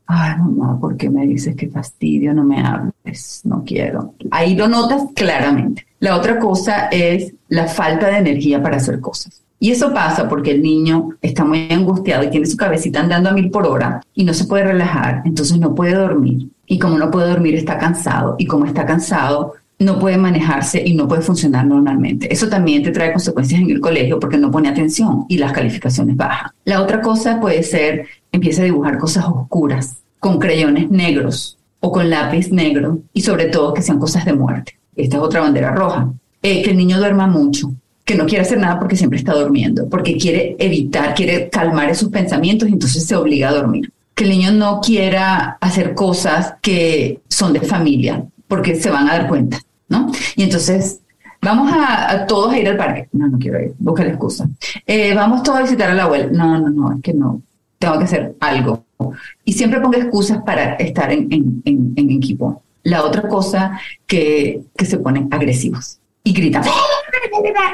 ay, 0.06 0.38
mamá, 0.38 0.78
¿por 0.78 0.96
qué 0.96 1.10
me 1.10 1.26
dices 1.26 1.56
que 1.56 1.68
fastidio? 1.68 2.32
No 2.32 2.44
me 2.44 2.60
hables, 2.64 3.40
no 3.44 3.64
quiero. 3.64 4.14
Ahí 4.30 4.54
lo 4.54 4.68
notas 4.68 5.02
claramente. 5.14 5.86
La 5.98 6.16
otra 6.16 6.38
cosa 6.38 6.86
es 6.88 7.34
la 7.48 7.66
falta 7.66 8.08
de 8.08 8.18
energía 8.18 8.62
para 8.62 8.76
hacer 8.76 9.00
cosas. 9.00 9.43
Y 9.64 9.70
eso 9.70 9.94
pasa 9.94 10.28
porque 10.28 10.50
el 10.50 10.60
niño 10.60 11.16
está 11.22 11.42
muy 11.42 11.68
angustiado 11.70 12.22
y 12.22 12.28
tiene 12.28 12.44
su 12.44 12.54
cabecita 12.54 13.00
andando 13.00 13.30
a 13.30 13.32
mil 13.32 13.50
por 13.50 13.66
hora 13.66 14.02
y 14.12 14.22
no 14.22 14.34
se 14.34 14.44
puede 14.44 14.64
relajar, 14.64 15.22
entonces 15.24 15.58
no 15.58 15.74
puede 15.74 15.94
dormir. 15.94 16.50
Y 16.66 16.78
como 16.78 16.98
no 16.98 17.10
puede 17.10 17.30
dormir, 17.30 17.54
está 17.54 17.78
cansado. 17.78 18.36
Y 18.36 18.44
como 18.44 18.66
está 18.66 18.84
cansado, 18.84 19.54
no 19.78 19.98
puede 19.98 20.18
manejarse 20.18 20.82
y 20.84 20.92
no 20.92 21.08
puede 21.08 21.22
funcionar 21.22 21.64
normalmente. 21.64 22.30
Eso 22.30 22.50
también 22.50 22.82
te 22.82 22.90
trae 22.90 23.12
consecuencias 23.12 23.62
en 23.62 23.70
el 23.70 23.80
colegio 23.80 24.20
porque 24.20 24.36
no 24.36 24.50
pone 24.50 24.68
atención 24.68 25.24
y 25.30 25.38
las 25.38 25.52
calificaciones 25.52 26.14
bajan. 26.14 26.50
La 26.66 26.82
otra 26.82 27.00
cosa 27.00 27.40
puede 27.40 27.62
ser, 27.62 28.06
empieza 28.32 28.60
a 28.60 28.66
dibujar 28.66 28.98
cosas 28.98 29.24
oscuras 29.24 29.96
con 30.20 30.38
crayones 30.38 30.90
negros 30.90 31.56
o 31.80 31.90
con 31.90 32.10
lápiz 32.10 32.52
negro 32.52 32.98
y 33.14 33.22
sobre 33.22 33.46
todo 33.46 33.72
que 33.72 33.80
sean 33.80 33.98
cosas 33.98 34.26
de 34.26 34.34
muerte. 34.34 34.78
Esta 34.94 35.16
es 35.16 35.22
otra 35.22 35.40
bandera 35.40 35.74
roja. 35.74 36.12
Eh, 36.42 36.62
que 36.62 36.72
el 36.72 36.76
niño 36.76 36.98
duerma 36.98 37.26
mucho, 37.26 37.72
que 38.04 38.14
no 38.14 38.26
quiere 38.26 38.42
hacer 38.42 38.58
nada 38.58 38.78
porque 38.78 38.96
siempre 38.96 39.18
está 39.18 39.32
durmiendo, 39.34 39.88
porque 39.88 40.16
quiere 40.16 40.56
evitar, 40.58 41.14
quiere 41.14 41.48
calmar 41.48 41.88
esos 41.88 42.10
pensamientos 42.10 42.68
y 42.68 42.72
entonces 42.72 43.04
se 43.04 43.16
obliga 43.16 43.48
a 43.48 43.54
dormir. 43.54 43.92
Que 44.14 44.24
el 44.24 44.30
niño 44.30 44.52
no 44.52 44.80
quiera 44.80 45.56
hacer 45.60 45.94
cosas 45.94 46.54
que 46.60 47.20
son 47.28 47.52
de 47.52 47.60
familia, 47.60 48.24
porque 48.46 48.76
se 48.76 48.90
van 48.90 49.08
a 49.08 49.14
dar 49.14 49.28
cuenta, 49.28 49.58
¿no? 49.88 50.12
Y 50.36 50.42
entonces 50.42 51.00
vamos 51.40 51.72
a, 51.74 52.26
todos 52.26 52.52
a 52.52 52.58
ir 52.58 52.68
al 52.68 52.76
parque. 52.76 53.08
No, 53.12 53.26
no 53.26 53.38
quiero 53.38 53.60
ir, 53.60 53.74
busca 53.78 54.06
excusa. 54.06 54.48
Eh, 54.86 55.14
vamos 55.14 55.42
todos 55.42 55.58
a 55.58 55.62
visitar 55.62 55.90
a 55.90 55.94
la 55.94 56.04
abuela. 56.04 56.28
No, 56.30 56.58
no, 56.58 56.68
no, 56.68 56.92
es 56.92 57.02
que 57.02 57.14
no, 57.14 57.40
tengo 57.78 57.98
que 57.98 58.04
hacer 58.04 58.36
algo. 58.40 58.84
Y 59.44 59.54
siempre 59.54 59.80
pongo 59.80 59.96
excusas 59.96 60.42
para 60.44 60.74
estar 60.74 61.10
en, 61.10 61.32
en, 61.32 61.62
en, 61.96 62.10
equipo. 62.10 62.62
La 62.84 63.02
otra 63.02 63.28
cosa 63.28 63.80
que, 64.06 64.62
que 64.76 64.84
se 64.84 64.98
ponen 64.98 65.28
agresivos 65.30 65.98
y 66.24 66.32
gritan. 66.32 66.64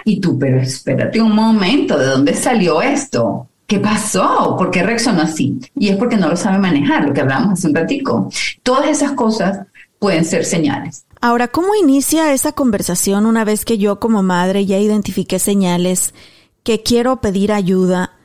Y 0.05 0.21
tú, 0.21 0.39
pero 0.39 0.61
espérate 0.61 1.21
un 1.21 1.35
momento, 1.35 1.97
¿de 1.97 2.07
dónde 2.07 2.35
salió 2.35 2.83
esto? 2.83 3.47
¿Qué 3.67 3.79
pasó? 3.79 4.57
¿Por 4.59 4.71
qué 4.71 4.83
reaccionó 4.83 5.23
así? 5.23 5.59
Y 5.77 5.89
es 5.89 5.97
porque 5.97 6.17
no 6.17 6.29
lo 6.29 6.37
sabe 6.37 6.59
manejar, 6.59 7.07
lo 7.07 7.15
que 7.15 7.21
hablamos 7.21 7.53
hace 7.53 7.69
un 7.69 7.75
ratico. 7.75 8.29
Todas 8.65 8.89
esas 8.89 9.13
cosas 9.13 9.61
pueden 10.01 10.25
ser 10.25 10.45
señales. 10.45 11.05
Ahora, 11.21 11.49
¿cómo 11.49 11.75
inicia 11.77 12.33
esa 12.33 12.53
conversación 12.53 13.27
una 13.27 13.45
vez 13.45 13.65
que 13.65 13.79
yo 13.79 14.01
como 14.01 14.23
madre 14.23 14.67
ya 14.67 14.79
identifiqué 14.79 15.39
señales 15.39 16.15
que 16.65 16.83
quiero 16.83 17.21
pedir 17.21 17.53
ayuda 17.53 18.19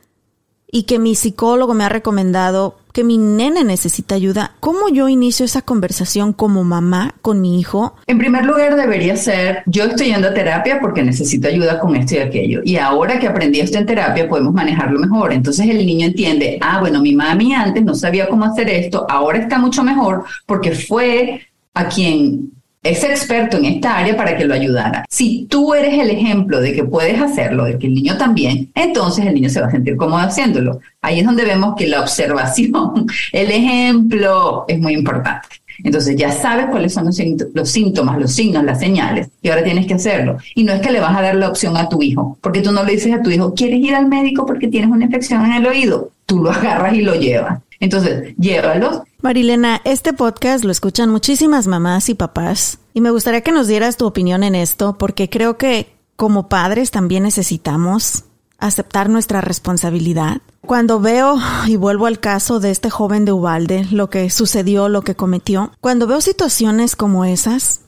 y 0.70 0.84
que 0.84 0.98
mi 0.98 1.14
psicólogo 1.14 1.74
me 1.74 1.84
ha 1.84 1.88
recomendado 1.88 2.76
que 2.96 3.04
mi 3.04 3.18
nene 3.18 3.62
necesita 3.62 4.14
ayuda, 4.14 4.54
¿cómo 4.58 4.88
yo 4.88 5.10
inicio 5.10 5.44
esa 5.44 5.60
conversación 5.60 6.32
como 6.32 6.64
mamá 6.64 7.14
con 7.20 7.42
mi 7.42 7.60
hijo? 7.60 7.94
En 8.06 8.16
primer 8.16 8.46
lugar, 8.46 8.74
debería 8.74 9.16
ser, 9.16 9.62
yo 9.66 9.84
estoy 9.84 10.06
yendo 10.06 10.28
a 10.28 10.34
terapia 10.34 10.80
porque 10.80 11.02
necesito 11.02 11.46
ayuda 11.46 11.78
con 11.78 11.94
esto 11.94 12.14
y 12.14 12.18
aquello. 12.20 12.62
Y 12.64 12.76
ahora 12.76 13.18
que 13.18 13.26
aprendí 13.26 13.60
esto 13.60 13.76
en 13.76 13.84
terapia, 13.84 14.26
podemos 14.26 14.54
manejarlo 14.54 14.98
mejor. 14.98 15.34
Entonces 15.34 15.68
el 15.68 15.84
niño 15.84 16.06
entiende, 16.06 16.58
ah, 16.62 16.80
bueno, 16.80 17.02
mi 17.02 17.14
mami 17.14 17.52
antes 17.52 17.84
no 17.84 17.94
sabía 17.94 18.30
cómo 18.30 18.46
hacer 18.46 18.70
esto, 18.70 19.04
ahora 19.10 19.40
está 19.40 19.58
mucho 19.58 19.82
mejor 19.82 20.24
porque 20.46 20.70
fue 20.70 21.42
a 21.74 21.88
quien 21.88 22.55
es 22.90 23.04
experto 23.04 23.56
en 23.56 23.66
esta 23.66 23.98
área 23.98 24.16
para 24.16 24.36
que 24.36 24.44
lo 24.44 24.54
ayudara. 24.54 25.04
Si 25.08 25.46
tú 25.50 25.74
eres 25.74 25.98
el 25.98 26.10
ejemplo 26.10 26.60
de 26.60 26.72
que 26.72 26.84
puedes 26.84 27.20
hacerlo, 27.20 27.64
de 27.64 27.78
que 27.78 27.86
el 27.86 27.94
niño 27.94 28.16
también, 28.16 28.70
entonces 28.74 29.26
el 29.26 29.34
niño 29.34 29.48
se 29.48 29.60
va 29.60 29.66
a 29.66 29.70
sentir 29.70 29.96
cómodo 29.96 30.20
haciéndolo. 30.20 30.80
Ahí 31.02 31.20
es 31.20 31.26
donde 31.26 31.44
vemos 31.44 31.74
que 31.76 31.86
la 31.86 32.00
observación, 32.06 33.06
el 33.32 33.50
ejemplo 33.50 34.64
es 34.68 34.78
muy 34.78 34.94
importante. 34.94 35.48
Entonces 35.84 36.16
ya 36.16 36.32
sabes 36.32 36.66
cuáles 36.66 36.94
son 36.94 37.04
los, 37.04 37.20
los, 37.52 37.70
síntomas, 37.70 38.18
los 38.18 38.32
signos, 38.32 38.64
las 38.64 38.78
señales, 38.78 39.28
y 39.42 39.48
ahora 39.48 39.62
tienes 39.62 39.86
que 39.86 39.94
hacerlo. 39.94 40.38
Y 40.54 40.64
no 40.64 40.72
es 40.72 40.80
que 40.80 40.90
le 40.90 41.00
vas 41.00 41.16
a 41.16 41.22
dar 41.22 41.34
la 41.34 41.48
opción 41.48 41.76
a 41.76 41.88
tu 41.88 42.02
hijo, 42.02 42.38
porque 42.40 42.62
tú 42.62 42.72
no 42.72 42.82
le 42.82 42.92
dices 42.92 43.12
a 43.12 43.22
tu 43.22 43.30
hijo, 43.30 43.52
¿quieres 43.54 43.80
ir 43.80 43.94
al 43.94 44.06
médico 44.06 44.46
porque 44.46 44.68
tienes 44.68 44.90
una 44.90 45.04
infección 45.04 45.44
en 45.44 45.52
el 45.52 45.66
oído? 45.66 46.12
Tú 46.24 46.42
lo 46.42 46.50
agarras 46.52 46.94
y 46.94 47.02
lo 47.02 47.14
llevas. 47.14 47.60
Entonces, 47.80 48.34
llévalos. 48.38 49.02
Marilena, 49.26 49.80
este 49.82 50.12
podcast 50.12 50.62
lo 50.62 50.70
escuchan 50.70 51.10
muchísimas 51.10 51.66
mamás 51.66 52.08
y 52.10 52.14
papás 52.14 52.78
y 52.94 53.00
me 53.00 53.10
gustaría 53.10 53.40
que 53.40 53.50
nos 53.50 53.66
dieras 53.66 53.96
tu 53.96 54.06
opinión 54.06 54.44
en 54.44 54.54
esto 54.54 54.98
porque 54.98 55.28
creo 55.28 55.58
que 55.58 55.96
como 56.14 56.48
padres 56.48 56.92
también 56.92 57.24
necesitamos 57.24 58.22
aceptar 58.58 59.08
nuestra 59.08 59.40
responsabilidad. 59.40 60.42
Cuando 60.60 61.00
veo, 61.00 61.38
y 61.66 61.74
vuelvo 61.74 62.06
al 62.06 62.20
caso 62.20 62.60
de 62.60 62.70
este 62.70 62.88
joven 62.88 63.24
de 63.24 63.32
Ubalde, 63.32 63.88
lo 63.90 64.10
que 64.10 64.30
sucedió, 64.30 64.88
lo 64.88 65.02
que 65.02 65.16
cometió, 65.16 65.72
cuando 65.80 66.06
veo 66.06 66.20
situaciones 66.20 66.94
como 66.94 67.24
esas, 67.24 67.80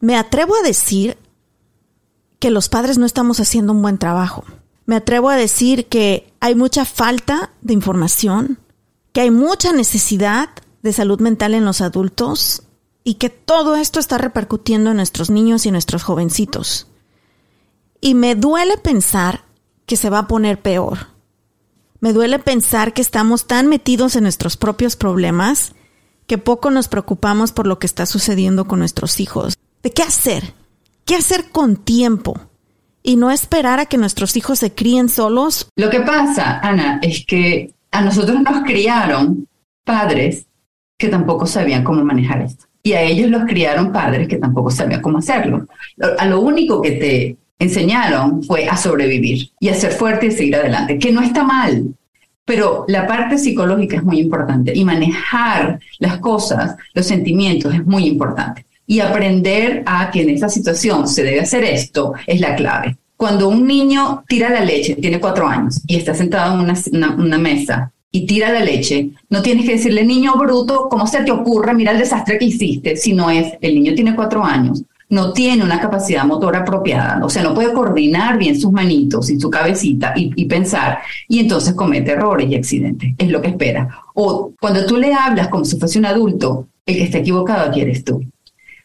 me 0.00 0.16
atrevo 0.16 0.56
a 0.56 0.66
decir 0.66 1.16
que 2.40 2.50
los 2.50 2.68
padres 2.68 2.98
no 2.98 3.06
estamos 3.06 3.38
haciendo 3.38 3.72
un 3.72 3.82
buen 3.82 3.98
trabajo. 3.98 4.42
Me 4.84 4.96
atrevo 4.96 5.30
a 5.30 5.36
decir 5.36 5.86
que 5.86 6.32
hay 6.40 6.56
mucha 6.56 6.84
falta 6.84 7.52
de 7.62 7.72
información, 7.72 8.58
que 9.16 9.22
hay 9.22 9.30
mucha 9.30 9.72
necesidad 9.72 10.50
de 10.82 10.92
salud 10.92 11.20
mental 11.20 11.54
en 11.54 11.64
los 11.64 11.80
adultos 11.80 12.64
y 13.02 13.14
que 13.14 13.30
todo 13.30 13.74
esto 13.74 13.98
está 13.98 14.18
repercutiendo 14.18 14.90
en 14.90 14.98
nuestros 14.98 15.30
niños 15.30 15.64
y 15.64 15.70
nuestros 15.70 16.02
jovencitos. 16.02 16.86
Y 18.02 18.12
me 18.12 18.34
duele 18.34 18.76
pensar 18.76 19.46
que 19.86 19.96
se 19.96 20.10
va 20.10 20.18
a 20.18 20.28
poner 20.28 20.60
peor. 20.60 21.06
Me 22.00 22.12
duele 22.12 22.38
pensar 22.40 22.92
que 22.92 23.00
estamos 23.00 23.46
tan 23.46 23.68
metidos 23.68 24.16
en 24.16 24.24
nuestros 24.24 24.58
propios 24.58 24.96
problemas 24.96 25.72
que 26.26 26.36
poco 26.36 26.70
nos 26.70 26.88
preocupamos 26.88 27.52
por 27.52 27.66
lo 27.66 27.78
que 27.78 27.86
está 27.86 28.04
sucediendo 28.04 28.68
con 28.68 28.80
nuestros 28.80 29.18
hijos. 29.18 29.56
¿De 29.82 29.92
qué 29.92 30.02
hacer? 30.02 30.52
¿Qué 31.06 31.14
hacer 31.14 31.48
con 31.48 31.76
tiempo? 31.76 32.38
Y 33.02 33.16
no 33.16 33.30
esperar 33.30 33.80
a 33.80 33.86
que 33.86 33.96
nuestros 33.96 34.36
hijos 34.36 34.58
se 34.58 34.74
críen 34.74 35.08
solos. 35.08 35.68
Lo 35.74 35.88
que 35.88 36.00
pasa, 36.00 36.60
Ana, 36.62 36.98
es 37.02 37.24
que 37.24 37.75
a 37.96 38.02
nosotros 38.02 38.42
nos 38.42 38.62
criaron 38.62 39.48
padres 39.82 40.46
que 40.98 41.08
tampoco 41.08 41.46
sabían 41.46 41.82
cómo 41.82 42.04
manejar 42.04 42.42
esto. 42.42 42.66
Y 42.82 42.92
a 42.92 43.00
ellos 43.00 43.30
los 43.30 43.44
criaron 43.44 43.90
padres 43.90 44.28
que 44.28 44.36
tampoco 44.36 44.70
sabían 44.70 45.00
cómo 45.00 45.18
hacerlo. 45.18 45.66
A 46.18 46.26
lo 46.26 46.40
único 46.40 46.82
que 46.82 46.92
te 46.92 47.36
enseñaron 47.58 48.42
fue 48.42 48.68
a 48.68 48.76
sobrevivir 48.76 49.48
y 49.58 49.70
a 49.70 49.74
ser 49.74 49.92
fuerte 49.92 50.26
y 50.26 50.30
seguir 50.30 50.56
adelante, 50.56 50.98
que 50.98 51.10
no 51.10 51.22
está 51.22 51.42
mal. 51.42 51.94
Pero 52.44 52.84
la 52.86 53.06
parte 53.06 53.38
psicológica 53.38 53.96
es 53.96 54.04
muy 54.04 54.18
importante 54.18 54.76
y 54.76 54.84
manejar 54.84 55.80
las 55.98 56.18
cosas, 56.18 56.76
los 56.92 57.06
sentimientos 57.06 57.74
es 57.74 57.84
muy 57.86 58.06
importante. 58.06 58.66
Y 58.86 59.00
aprender 59.00 59.82
a 59.86 60.10
que 60.10 60.20
en 60.20 60.30
esa 60.30 60.50
situación 60.50 61.08
se 61.08 61.22
debe 61.24 61.40
hacer 61.40 61.64
esto 61.64 62.12
es 62.26 62.40
la 62.40 62.54
clave. 62.54 62.98
Cuando 63.16 63.48
un 63.48 63.66
niño 63.66 64.24
tira 64.28 64.50
la 64.50 64.64
leche, 64.64 64.96
tiene 64.96 65.20
cuatro 65.20 65.46
años, 65.46 65.80
y 65.86 65.96
está 65.96 66.14
sentado 66.14 66.54
en 66.54 66.70
una, 67.18 67.38
mesa 67.38 67.92
y 68.10 68.26
tira 68.26 68.52
la 68.52 68.60
leche, 68.60 69.10
no 69.30 69.42
tienes 69.42 69.64
que 69.64 69.72
decirle, 69.72 70.04
niño 70.04 70.34
bruto, 70.36 70.88
¿cómo 70.90 71.06
se 71.06 71.22
te 71.22 71.30
ocurre? 71.30 71.74
Mira 71.74 71.92
el 71.92 71.98
desastre 71.98 72.38
que 72.38 72.46
hiciste. 72.46 72.96
Si 72.96 73.12
no 73.14 73.30
es, 73.30 73.54
el 73.60 73.74
niño 73.74 73.94
tiene 73.94 74.14
cuatro 74.14 74.44
años, 74.44 74.82
no 75.08 75.32
tiene 75.32 75.64
una 75.64 75.80
capacidad 75.80 76.24
motora 76.24 76.60
apropiada, 76.60 77.24
o 77.24 77.30
sea, 77.30 77.42
no 77.42 77.54
puede 77.54 77.72
coordinar 77.72 78.38
bien 78.38 78.60
sus 78.60 78.72
manitos 78.72 79.30
y 79.30 79.38
su 79.38 79.48
cabecita 79.48 80.12
y, 80.16 80.32
y, 80.34 80.44
pensar, 80.46 80.98
y 81.28 81.38
entonces 81.38 81.74
comete 81.74 82.12
errores 82.12 82.50
y 82.50 82.56
accidentes, 82.56 83.14
es 83.16 83.28
lo 83.30 83.40
que 83.40 83.48
espera. 83.48 83.88
O 84.14 84.52
cuando 84.60 84.84
tú 84.84 84.96
le 84.96 85.14
hablas 85.14 85.48
como 85.48 85.64
si 85.64 85.78
fuese 85.78 85.98
un 85.98 86.06
adulto, 86.06 86.68
el 86.84 86.96
que 86.96 87.04
está 87.04 87.18
equivocado 87.18 87.68
aquí 87.68 87.80
eres 87.80 88.04
tú. 88.04 88.22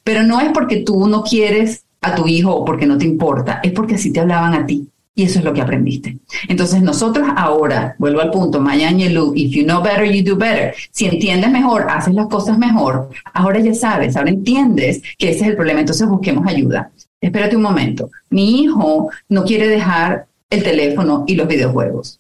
Pero 0.04 0.24
no 0.24 0.40
es 0.40 0.50
porque 0.52 0.78
tú 0.78 1.08
no 1.08 1.24
quieres 1.24 1.86
a 2.02 2.16
tu 2.16 2.28
hijo 2.28 2.66
porque 2.66 2.86
no 2.86 2.98
te 2.98 3.06
importa, 3.06 3.60
es 3.64 3.72
porque 3.72 3.96
así 3.96 4.12
te 4.12 4.20
hablaban 4.20 4.54
a 4.54 4.66
ti. 4.66 4.88
Y 5.14 5.24
eso 5.24 5.40
es 5.40 5.46
lo 5.46 5.54
que 5.54 5.62
aprendiste. 5.62 6.20
Entonces 6.48 6.82
nosotros 6.82 7.28
ahora, 7.36 7.96
vuelvo 8.00 8.22
al 8.22 8.32
punto, 8.32 8.62
Maya 8.62 8.88
Angelou, 8.88 9.34
if 9.36 9.52
you 9.52 9.64
know 9.64 9.84
better, 9.84 10.06
you 10.06 10.24
do 10.24 10.38
better. 10.38 10.74
Si 10.92 11.06
entiendes 11.06 11.52
mejor, 11.52 11.86
haces 11.90 12.14
las 12.14 12.28
cosas 12.28 12.58
mejor. 12.58 13.10
Ahora 13.34 13.60
ya 13.60 13.74
sabes, 13.74 14.16
ahora 14.16 14.30
entiendes 14.30 15.02
que 15.18 15.32
ese 15.32 15.42
es 15.42 15.48
el 15.50 15.56
problema, 15.58 15.82
entonces 15.82 16.08
busquemos 16.08 16.48
ayuda. 16.48 16.92
Espérate 17.20 17.58
un 17.58 17.62
momento. 17.62 18.10
Mi 18.30 18.62
hijo 18.62 19.10
no 19.28 19.44
quiere 19.44 19.68
dejar 19.68 20.28
el 20.50 20.64
teléfono 20.64 21.26
y 21.28 21.36
los 21.36 21.48
videojuegos. 21.48 22.20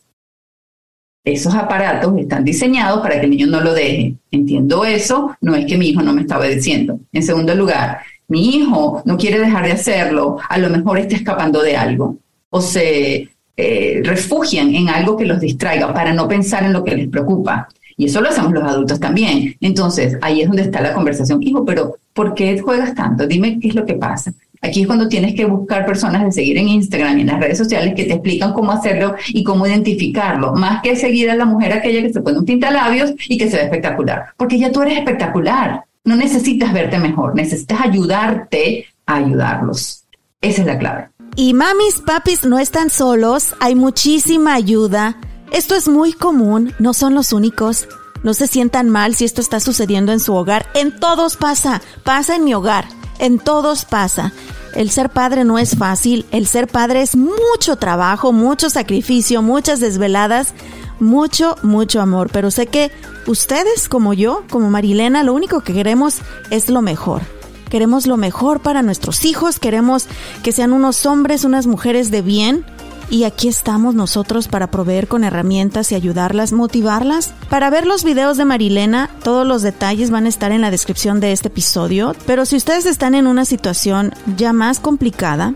Esos 1.23 1.53
aparatos 1.53 2.17
están 2.17 2.43
diseñados 2.43 3.01
para 3.01 3.19
que 3.19 3.25
el 3.25 3.31
niño 3.31 3.47
no 3.47 3.61
lo 3.61 3.73
deje. 3.73 4.15
Entiendo 4.31 4.83
eso, 4.85 5.35
no 5.39 5.55
es 5.55 5.65
que 5.65 5.77
mi 5.77 5.89
hijo 5.89 6.01
no 6.01 6.13
me 6.13 6.21
está 6.21 6.39
obedeciendo. 6.39 6.99
En 7.11 7.23
segundo 7.23 7.53
lugar, 7.53 7.99
mi 8.31 8.55
hijo 8.55 9.03
no 9.03 9.17
quiere 9.17 9.39
dejar 9.39 9.65
de 9.65 9.73
hacerlo, 9.73 10.37
a 10.47 10.57
lo 10.57 10.69
mejor 10.69 10.97
está 10.97 11.17
escapando 11.17 11.61
de 11.61 11.75
algo 11.75 12.15
o 12.49 12.61
se 12.61 13.29
eh, 13.57 14.01
refugian 14.05 14.73
en 14.73 14.87
algo 14.87 15.17
que 15.17 15.25
los 15.25 15.41
distraiga 15.41 15.93
para 15.93 16.13
no 16.13 16.29
pensar 16.29 16.63
en 16.63 16.71
lo 16.71 16.82
que 16.82 16.95
les 16.95 17.09
preocupa. 17.09 17.67
Y 17.97 18.05
eso 18.05 18.21
lo 18.21 18.29
hacemos 18.29 18.53
los 18.53 18.63
adultos 18.63 19.01
también. 19.01 19.55
Entonces, 19.59 20.17
ahí 20.21 20.41
es 20.41 20.47
donde 20.47 20.63
está 20.63 20.79
la 20.79 20.93
conversación. 20.93 21.43
Hijo, 21.43 21.65
pero 21.65 21.97
¿por 22.13 22.34
qué 22.34 22.57
juegas 22.59 22.95
tanto? 22.95 23.27
Dime 23.27 23.59
qué 23.59 23.67
es 23.67 23.75
lo 23.75 23.86
que 23.86 23.95
pasa. 23.95 24.34
Aquí 24.61 24.82
es 24.82 24.88
cuando 24.88 25.09
tienes 25.09 25.36
que 25.36 25.43
buscar 25.43 25.86
personas 25.86 26.23
de 26.23 26.32
seguir 26.32 26.57
en 26.57 26.69
Instagram 26.69 27.17
y 27.17 27.21
en 27.21 27.27
las 27.27 27.39
redes 27.39 27.57
sociales 27.57 27.93
que 27.95 28.05
te 28.05 28.13
explican 28.13 28.53
cómo 28.53 28.71
hacerlo 28.71 29.15
y 29.27 29.43
cómo 29.43 29.67
identificarlo, 29.67 30.53
más 30.53 30.82
que 30.82 30.95
seguir 30.95 31.29
a 31.32 31.36
la 31.36 31.45
mujer 31.45 31.73
aquella 31.73 32.01
que 32.01 32.13
se 32.13 32.21
pone 32.21 32.39
un 32.39 32.59
labios 32.59 33.13
y 33.27 33.38
que 33.38 33.49
se 33.49 33.57
ve 33.57 33.63
espectacular, 33.63 34.27
porque 34.38 34.57
ya 34.57 34.71
tú 34.71 34.84
eres 34.84 34.99
espectacular. 34.99 35.84
No 36.04 36.16
necesitas 36.16 36.74
verte 36.74 36.97
mejor, 36.97 37.36
necesitas 37.36 37.82
ayudarte 37.82 38.86
a 39.06 39.16
ayudarlos. 39.16 40.06
Esa 40.41 40.62
es 40.62 40.68
la 40.68 40.80
clave. 40.80 41.10
Y 41.36 41.54
mamis, 41.54 42.02
papis 42.06 42.43
no 42.43 42.60
están 42.60 42.89
solos, 42.89 43.56
hay 43.60 43.76
muchísima 43.76 44.56
ayuda. 44.56 45.18
Esto 45.52 45.76
es 45.76 45.88
muy 45.88 46.14
común, 46.14 46.74
no 46.80 46.93
son 46.93 47.14
los 47.14 47.34
únicos. 47.34 47.88
No 48.24 48.34
se 48.34 48.47
sientan 48.47 48.89
mal 48.89 49.16
si 49.16 49.26
esto 49.26 49.41
está 49.41 49.60
sucediendo 49.60 50.12
en 50.12 50.20
su 50.20 50.34
hogar. 50.34 50.68
En 50.74 50.99
todos 50.99 51.38
pasa, 51.38 51.82
pasa 52.04 52.36
en 52.36 52.43
mi 52.43 52.54
hogar. 52.54 52.86
En 53.20 53.39
todos 53.39 53.86
pasa. 53.86 54.34
El 54.76 54.89
ser 54.89 55.10
padre 55.10 55.43
no 55.43 55.60
es 55.60 55.76
fácil, 55.78 56.26
el 56.32 56.47
ser 56.47 56.68
padre 56.68 57.02
es 57.02 57.16
mucho 57.16 57.76
trabajo, 57.76 58.32
mucho 58.32 58.70
sacrificio, 58.70 59.41
muchas 59.41 59.80
desveladas, 59.80 60.54
mucho, 61.02 61.58
mucho 61.64 61.99
amor. 61.99 62.30
Pero 62.32 62.52
sé 62.52 62.68
que 62.68 62.91
ustedes, 63.28 63.89
como 63.89 64.14
yo, 64.14 64.43
como 64.49 64.70
Marilena, 64.70 65.24
lo 65.24 65.34
único 65.34 65.60
que 65.62 65.74
queremos 65.74 66.20
es 66.49 66.70
lo 66.70 66.82
mejor. 66.82 67.22
Queremos 67.70 68.08
lo 68.08 68.18
mejor 68.18 68.62
para 68.62 68.82
nuestros 68.82 69.26
hijos, 69.26 69.60
queremos 69.60 70.08
que 70.43 70.52
sean 70.52 70.74
unos 70.74 71.06
hombres, 71.06 71.45
unas 71.45 71.68
mujeres 71.68 72.12
de 72.12 72.22
bien, 72.22 72.66
y 73.10 73.26
aquí 73.26 73.49
estamos 73.49 73.93
nosotros 73.93 74.47
para 74.47 74.72
proveer 74.72 75.08
con 75.10 75.26
herramientas 75.26 75.91
y 75.91 75.95
ayudarlas, 75.95 76.54
motivarlas. 76.54 77.34
Para 77.49 77.70
ver 77.70 77.86
los 77.86 78.06
videos 78.06 78.38
de 78.38 78.45
Marilena, 78.45 79.10
todos 79.24 79.45
los 79.45 79.62
detalles 79.62 80.12
van 80.12 80.26
a 80.26 80.30
estar 80.30 80.54
en 80.54 80.62
la 80.62 80.72
descripción 80.72 81.20
de 81.20 81.34
este 81.34 81.49
episodio, 81.49 82.16
pero 82.26 82.45
si 82.45 82.56
ustedes 82.56 82.86
están 82.86 83.14
en 83.14 83.28
una 83.28 83.43
situación 83.43 84.14
ya 84.38 84.54
más 84.54 84.80
complicada, 84.80 85.56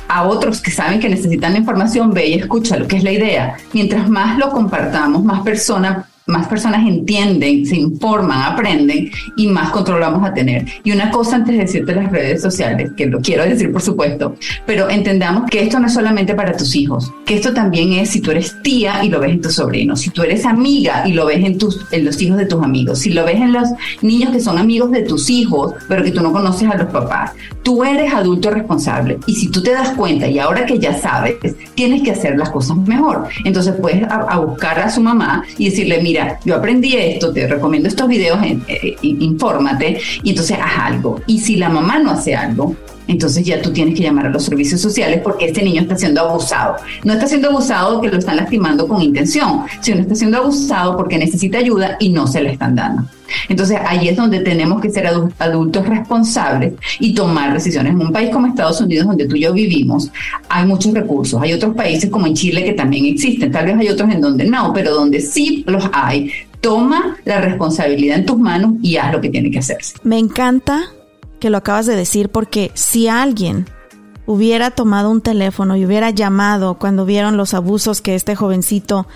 a 0.07 0.27
otros 0.27 0.61
que 0.61 0.69
saben 0.69 0.99
que 0.99 1.09
necesitan 1.09 1.53
la 1.53 1.59
información, 1.59 2.13
ve 2.13 2.27
y 2.27 2.33
escucha 2.35 2.77
lo 2.77 2.87
que 2.87 2.97
es 2.97 3.03
la 3.03 3.11
idea. 3.11 3.57
Mientras 3.73 4.07
más 4.07 4.37
lo 4.37 4.51
compartamos, 4.51 5.23
más 5.23 5.41
personas 5.41 6.05
más 6.25 6.47
personas 6.47 6.87
entienden, 6.87 7.65
se 7.65 7.75
informan, 7.75 8.53
aprenden 8.53 9.11
y 9.35 9.47
más 9.47 9.71
control 9.71 10.01
vamos 10.01 10.27
a 10.27 10.33
tener. 10.33 10.65
Y 10.83 10.91
una 10.91 11.11
cosa 11.11 11.37
antes 11.37 11.55
de 11.55 11.61
decirte 11.61 11.95
las 11.95 12.11
redes 12.11 12.41
sociales, 12.41 12.91
que 12.95 13.05
lo 13.05 13.19
quiero 13.19 13.43
decir 13.43 13.71
por 13.71 13.81
supuesto, 13.81 14.35
pero 14.65 14.89
entendamos 14.89 15.49
que 15.49 15.61
esto 15.61 15.79
no 15.79 15.87
es 15.87 15.93
solamente 15.93 16.33
para 16.33 16.55
tus 16.55 16.75
hijos, 16.75 17.11
que 17.25 17.35
esto 17.35 17.53
también 17.53 17.93
es 17.93 18.11
si 18.11 18.21
tú 18.21 18.31
eres 18.31 18.55
tía 18.61 19.03
y 19.03 19.09
lo 19.09 19.19
ves 19.19 19.31
en 19.31 19.41
tus 19.41 19.55
sobrinos, 19.55 20.01
si 20.01 20.09
tú 20.09 20.23
eres 20.23 20.45
amiga 20.45 21.07
y 21.07 21.13
lo 21.13 21.25
ves 21.25 21.43
en, 21.43 21.57
tus, 21.57 21.85
en 21.91 22.05
los 22.05 22.21
hijos 22.21 22.37
de 22.37 22.45
tus 22.45 22.63
amigos, 22.63 22.99
si 22.99 23.09
lo 23.09 23.25
ves 23.25 23.41
en 23.41 23.53
los 23.53 23.69
niños 24.01 24.31
que 24.31 24.39
son 24.39 24.57
amigos 24.57 24.91
de 24.91 25.01
tus 25.01 25.29
hijos, 25.29 25.73
pero 25.87 26.03
que 26.03 26.11
tú 26.11 26.21
no 26.21 26.31
conoces 26.31 26.69
a 26.69 26.77
los 26.77 26.87
papás, 26.87 27.31
tú 27.63 27.83
eres 27.83 28.13
adulto 28.13 28.49
responsable 28.51 29.19
y 29.25 29.35
si 29.35 29.49
tú 29.49 29.61
te 29.61 29.71
das 29.71 29.89
cuenta 29.91 30.27
y 30.27 30.39
ahora 30.39 30.65
que 30.65 30.79
ya 30.79 30.97
sabes, 30.97 31.35
tienes 31.75 32.01
que 32.03 32.11
hacer 32.11 32.37
las 32.37 32.49
cosas 32.49 32.77
mejor. 32.77 33.27
Entonces 33.43 33.75
puedes 33.79 34.03
a, 34.09 34.37
buscar 34.39 34.79
a 34.79 34.89
su 34.89 35.01
mamá 35.01 35.43
y 35.57 35.69
decirle, 35.69 36.01
mira, 36.01 36.12
mira, 36.13 36.39
yo 36.45 36.55
aprendí 36.55 36.95
esto, 36.95 37.33
te 37.33 37.47
recomiendo 37.47 37.89
estos 37.89 38.07
videos, 38.07 38.39
eh, 38.43 38.95
infórmate 39.01 39.99
y 40.21 40.29
entonces 40.29 40.57
haz 40.61 40.91
algo. 40.91 41.19
Y 41.25 41.39
si 41.39 41.55
la 41.55 41.69
mamá 41.69 41.97
no 41.97 42.11
hace 42.11 42.35
algo, 42.35 42.75
entonces 43.07 43.45
ya 43.45 43.61
tú 43.61 43.71
tienes 43.71 43.95
que 43.95 44.03
llamar 44.03 44.27
a 44.27 44.29
los 44.29 44.43
servicios 44.43 44.81
sociales 44.81 45.21
porque 45.23 45.45
este 45.45 45.63
niño 45.63 45.81
está 45.81 45.95
siendo 45.95 46.21
abusado. 46.21 46.75
No 47.03 47.13
está 47.13 47.27
siendo 47.27 47.49
abusado 47.49 47.95
porque 47.95 48.09
lo 48.09 48.19
están 48.19 48.37
lastimando 48.37 48.87
con 48.87 49.01
intención, 49.01 49.61
sino 49.81 50.01
está 50.01 50.15
siendo 50.15 50.37
abusado 50.37 50.97
porque 50.97 51.17
necesita 51.17 51.57
ayuda 51.57 51.97
y 51.99 52.09
no 52.09 52.27
se 52.27 52.41
le 52.41 52.51
están 52.51 52.75
dando. 52.75 53.03
Entonces 53.49 53.77
ahí 53.85 54.09
es 54.09 54.15
donde 54.15 54.39
tenemos 54.39 54.81
que 54.81 54.89
ser 54.89 55.07
adultos 55.39 55.87
responsables 55.87 56.73
y 56.99 57.13
tomar 57.13 57.53
decisiones. 57.53 57.93
En 57.93 58.01
un 58.01 58.11
país 58.11 58.29
como 58.29 58.47
Estados 58.47 58.79
Unidos, 58.81 59.07
donde 59.07 59.27
tú 59.27 59.35
y 59.35 59.41
yo 59.41 59.53
vivimos, 59.53 60.11
hay 60.49 60.65
muchos 60.65 60.93
recursos. 60.93 61.41
Hay 61.41 61.53
otros 61.53 61.75
países 61.75 62.09
como 62.09 62.27
en 62.27 62.35
Chile 62.35 62.63
que 62.63 62.73
también 62.73 63.05
existen. 63.05 63.51
Tal 63.51 63.65
vez 63.65 63.77
hay 63.77 63.89
otros 63.89 64.11
en 64.11 64.21
donde 64.21 64.45
no, 64.45 64.71
pero 64.73 64.93
donde 64.93 65.19
sí 65.19 65.63
los 65.67 65.89
hay. 65.93 66.31
Toma 66.61 67.17
la 67.25 67.41
responsabilidad 67.41 68.19
en 68.19 68.25
tus 68.25 68.37
manos 68.37 68.73
y 68.81 68.95
haz 68.95 69.11
lo 69.11 69.19
que 69.19 69.29
tiene 69.29 69.51
que 69.51 69.59
hacerse. 69.59 69.95
Me 70.03 70.17
encanta 70.17 70.83
que 71.43 71.49
lo 71.49 71.57
acabas 71.57 71.85
de 71.85 71.97
decir 71.97 72.29
porque 72.29 72.71
si 72.73 73.09
alguien 73.09 73.67
hubiera 74.25 74.71
tomado 74.71 75.09
un 75.09 75.19
teléfono 75.19 75.75
y 75.75 75.85
hubiera 75.85 76.09
llamado 76.09 76.75
cuando 76.75 77.03
vieron 77.03 77.35
los 77.35 77.53
abusos 77.53 77.99
que 77.99 78.15
este 78.15 78.33
jovencito 78.33 79.07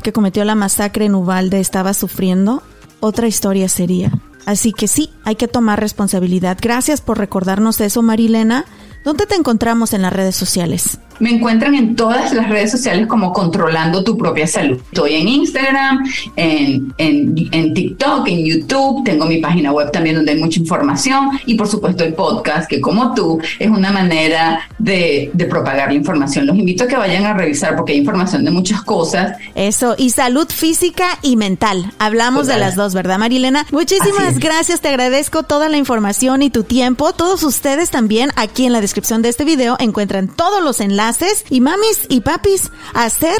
que 0.00 0.12
cometió 0.12 0.44
la 0.44 0.54
masacre 0.54 1.06
en 1.06 1.16
Ubalde 1.16 1.58
estaba 1.58 1.92
sufriendo, 1.92 2.62
otra 3.00 3.26
historia 3.26 3.68
sería. 3.68 4.12
Así 4.46 4.72
que 4.72 4.86
sí, 4.86 5.10
hay 5.24 5.34
que 5.34 5.48
tomar 5.48 5.80
responsabilidad. 5.80 6.56
Gracias 6.62 7.00
por 7.00 7.18
recordarnos 7.18 7.80
eso, 7.80 8.00
Marilena. 8.00 8.64
¿Dónde 9.04 9.26
te 9.26 9.34
encontramos 9.34 9.92
en 9.94 10.02
las 10.02 10.12
redes 10.12 10.36
sociales? 10.36 10.98
Me 11.18 11.30
encuentran 11.30 11.74
en 11.74 11.94
todas 11.94 12.32
las 12.32 12.48
redes 12.48 12.70
sociales 12.70 13.06
como 13.06 13.32
Controlando 13.32 14.02
tu 14.02 14.18
propia 14.18 14.46
salud. 14.46 14.80
Estoy 14.92 15.14
en 15.14 15.28
Instagram, 15.28 16.04
en, 16.34 16.92
en, 16.98 17.74
TikTok, 17.74 18.26
en 18.26 18.44
YouTube, 18.44 19.04
tengo 19.04 19.26
mi 19.26 19.38
página 19.38 19.72
web 19.72 19.92
también 19.92 20.16
donde 20.16 20.32
hay 20.32 20.38
mucha 20.38 20.58
información 20.58 21.30
y 21.46 21.54
por 21.54 21.68
supuesto 21.68 22.02
el 22.02 22.14
podcast, 22.14 22.68
que 22.68 22.80
como 22.80 23.14
tú 23.14 23.40
es 23.58 23.70
una 23.70 23.92
manera 23.92 24.68
de, 24.78 25.30
de 25.32 25.44
propagar 25.46 25.88
la 25.88 25.94
información. 25.94 26.46
Los 26.46 26.56
invito 26.56 26.84
a 26.84 26.86
que 26.88 26.96
vayan 26.96 27.24
a 27.24 27.34
revisar 27.34 27.76
porque 27.76 27.92
hay 27.92 27.98
información 27.98 28.44
de 28.44 28.50
muchas 28.50 28.82
cosas. 28.82 29.36
Eso, 29.54 29.94
y 29.96 30.10
salud 30.10 30.48
física 30.48 31.06
y 31.22 31.36
mental. 31.36 31.92
Hablamos 32.00 32.48
de 32.48 32.58
las 32.58 32.74
dos, 32.74 32.94
¿verdad, 32.94 33.18
Marilena? 33.18 33.64
Muchísimas 33.70 34.38
gracias, 34.40 34.80
te 34.80 34.88
agradezco 34.88 35.44
toda 35.44 35.68
la 35.68 35.76
información 35.76 36.42
y 36.42 36.50
tu 36.50 36.64
tiempo. 36.64 37.12
Todos 37.12 37.44
ustedes 37.44 37.90
también 37.90 38.30
aquí 38.34 38.66
en 38.66 38.72
la 38.72 38.80
descripción 38.92 39.22
de 39.22 39.30
este 39.30 39.46
video 39.46 39.76
encuentran 39.80 40.28
todos 40.28 40.62
los 40.62 40.78
enlaces 40.78 41.46
y 41.48 41.62
mamis 41.62 42.04
y 42.10 42.20
papis 42.20 42.70
a 42.92 43.04
hacer 43.04 43.38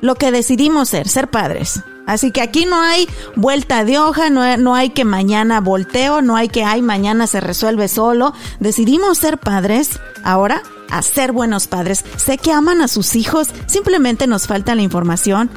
lo 0.00 0.14
que 0.14 0.30
decidimos 0.30 0.90
ser, 0.90 1.08
ser 1.08 1.28
padres. 1.28 1.82
Así 2.06 2.30
que 2.30 2.40
aquí 2.40 2.66
no 2.66 2.80
hay 2.80 3.08
vuelta 3.34 3.84
de 3.84 3.98
hoja, 3.98 4.30
no, 4.30 4.56
no, 4.58 4.76
hay 4.76 4.90
que 4.90 5.04
mañana 5.04 5.60
volteo, 5.60 6.22
no 6.22 6.36
hay 6.36 6.48
que 6.48 6.62
ay 6.62 6.82
mañana 6.82 7.26
se 7.26 7.40
resuelve 7.40 7.88
solo. 7.88 8.32
Decidimos 8.60 9.18
ser 9.18 9.38
padres, 9.38 9.98
ahora 10.22 10.62
a 10.88 11.02
ser 11.02 11.32
buenos 11.32 11.66
padres. 11.66 12.04
Sé 12.16 12.38
que 12.38 12.52
aman 12.52 12.80
a 12.80 12.86
sus 12.86 13.16
hijos, 13.16 13.48
simplemente 13.66 14.28
nos 14.28 14.46
falta 14.46 14.76
la 14.76 14.82
información 14.82 15.50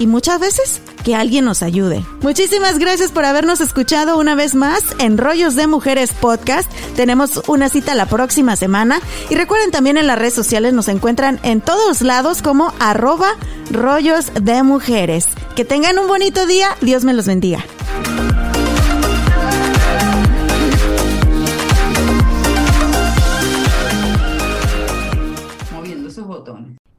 y 0.00 0.08
muchas 0.08 0.40
veces 0.40 0.80
que 1.04 1.14
alguien 1.14 1.44
nos 1.44 1.62
ayude. 1.62 2.04
Muchísimas 2.22 2.78
gracias 2.78 3.12
por 3.12 3.24
habernos 3.24 3.60
escuchado 3.60 4.18
una 4.18 4.34
vez 4.34 4.56
más 4.56 4.82
en 4.98 5.18
Rollos 5.18 5.54
de 5.54 5.66
Mujeres 5.66 6.12
Podcast. 6.12 6.68
Tenemos 6.96 7.42
una 7.46 7.68
cita 7.68 7.94
la 7.94 8.06
próxima 8.06 8.56
semana 8.56 9.00
y 9.28 9.36
recuerden 9.36 9.70
también 9.70 9.98
en 9.98 10.06
las 10.06 10.18
redes 10.18 10.34
sociales 10.34 10.72
nos 10.72 10.88
encuentran 10.88 11.38
en 11.42 11.60
todos 11.60 12.00
lados 12.00 12.42
como 12.42 12.72
arroba 12.80 13.36
rollos 13.70 14.32
de 14.40 14.62
mujeres. 14.62 15.26
Que 15.54 15.64
tengan 15.64 15.98
un 15.98 16.08
bonito 16.08 16.46
día, 16.46 16.76
Dios 16.80 17.04
me 17.04 17.12
los 17.12 17.26
bendiga. 17.26 17.64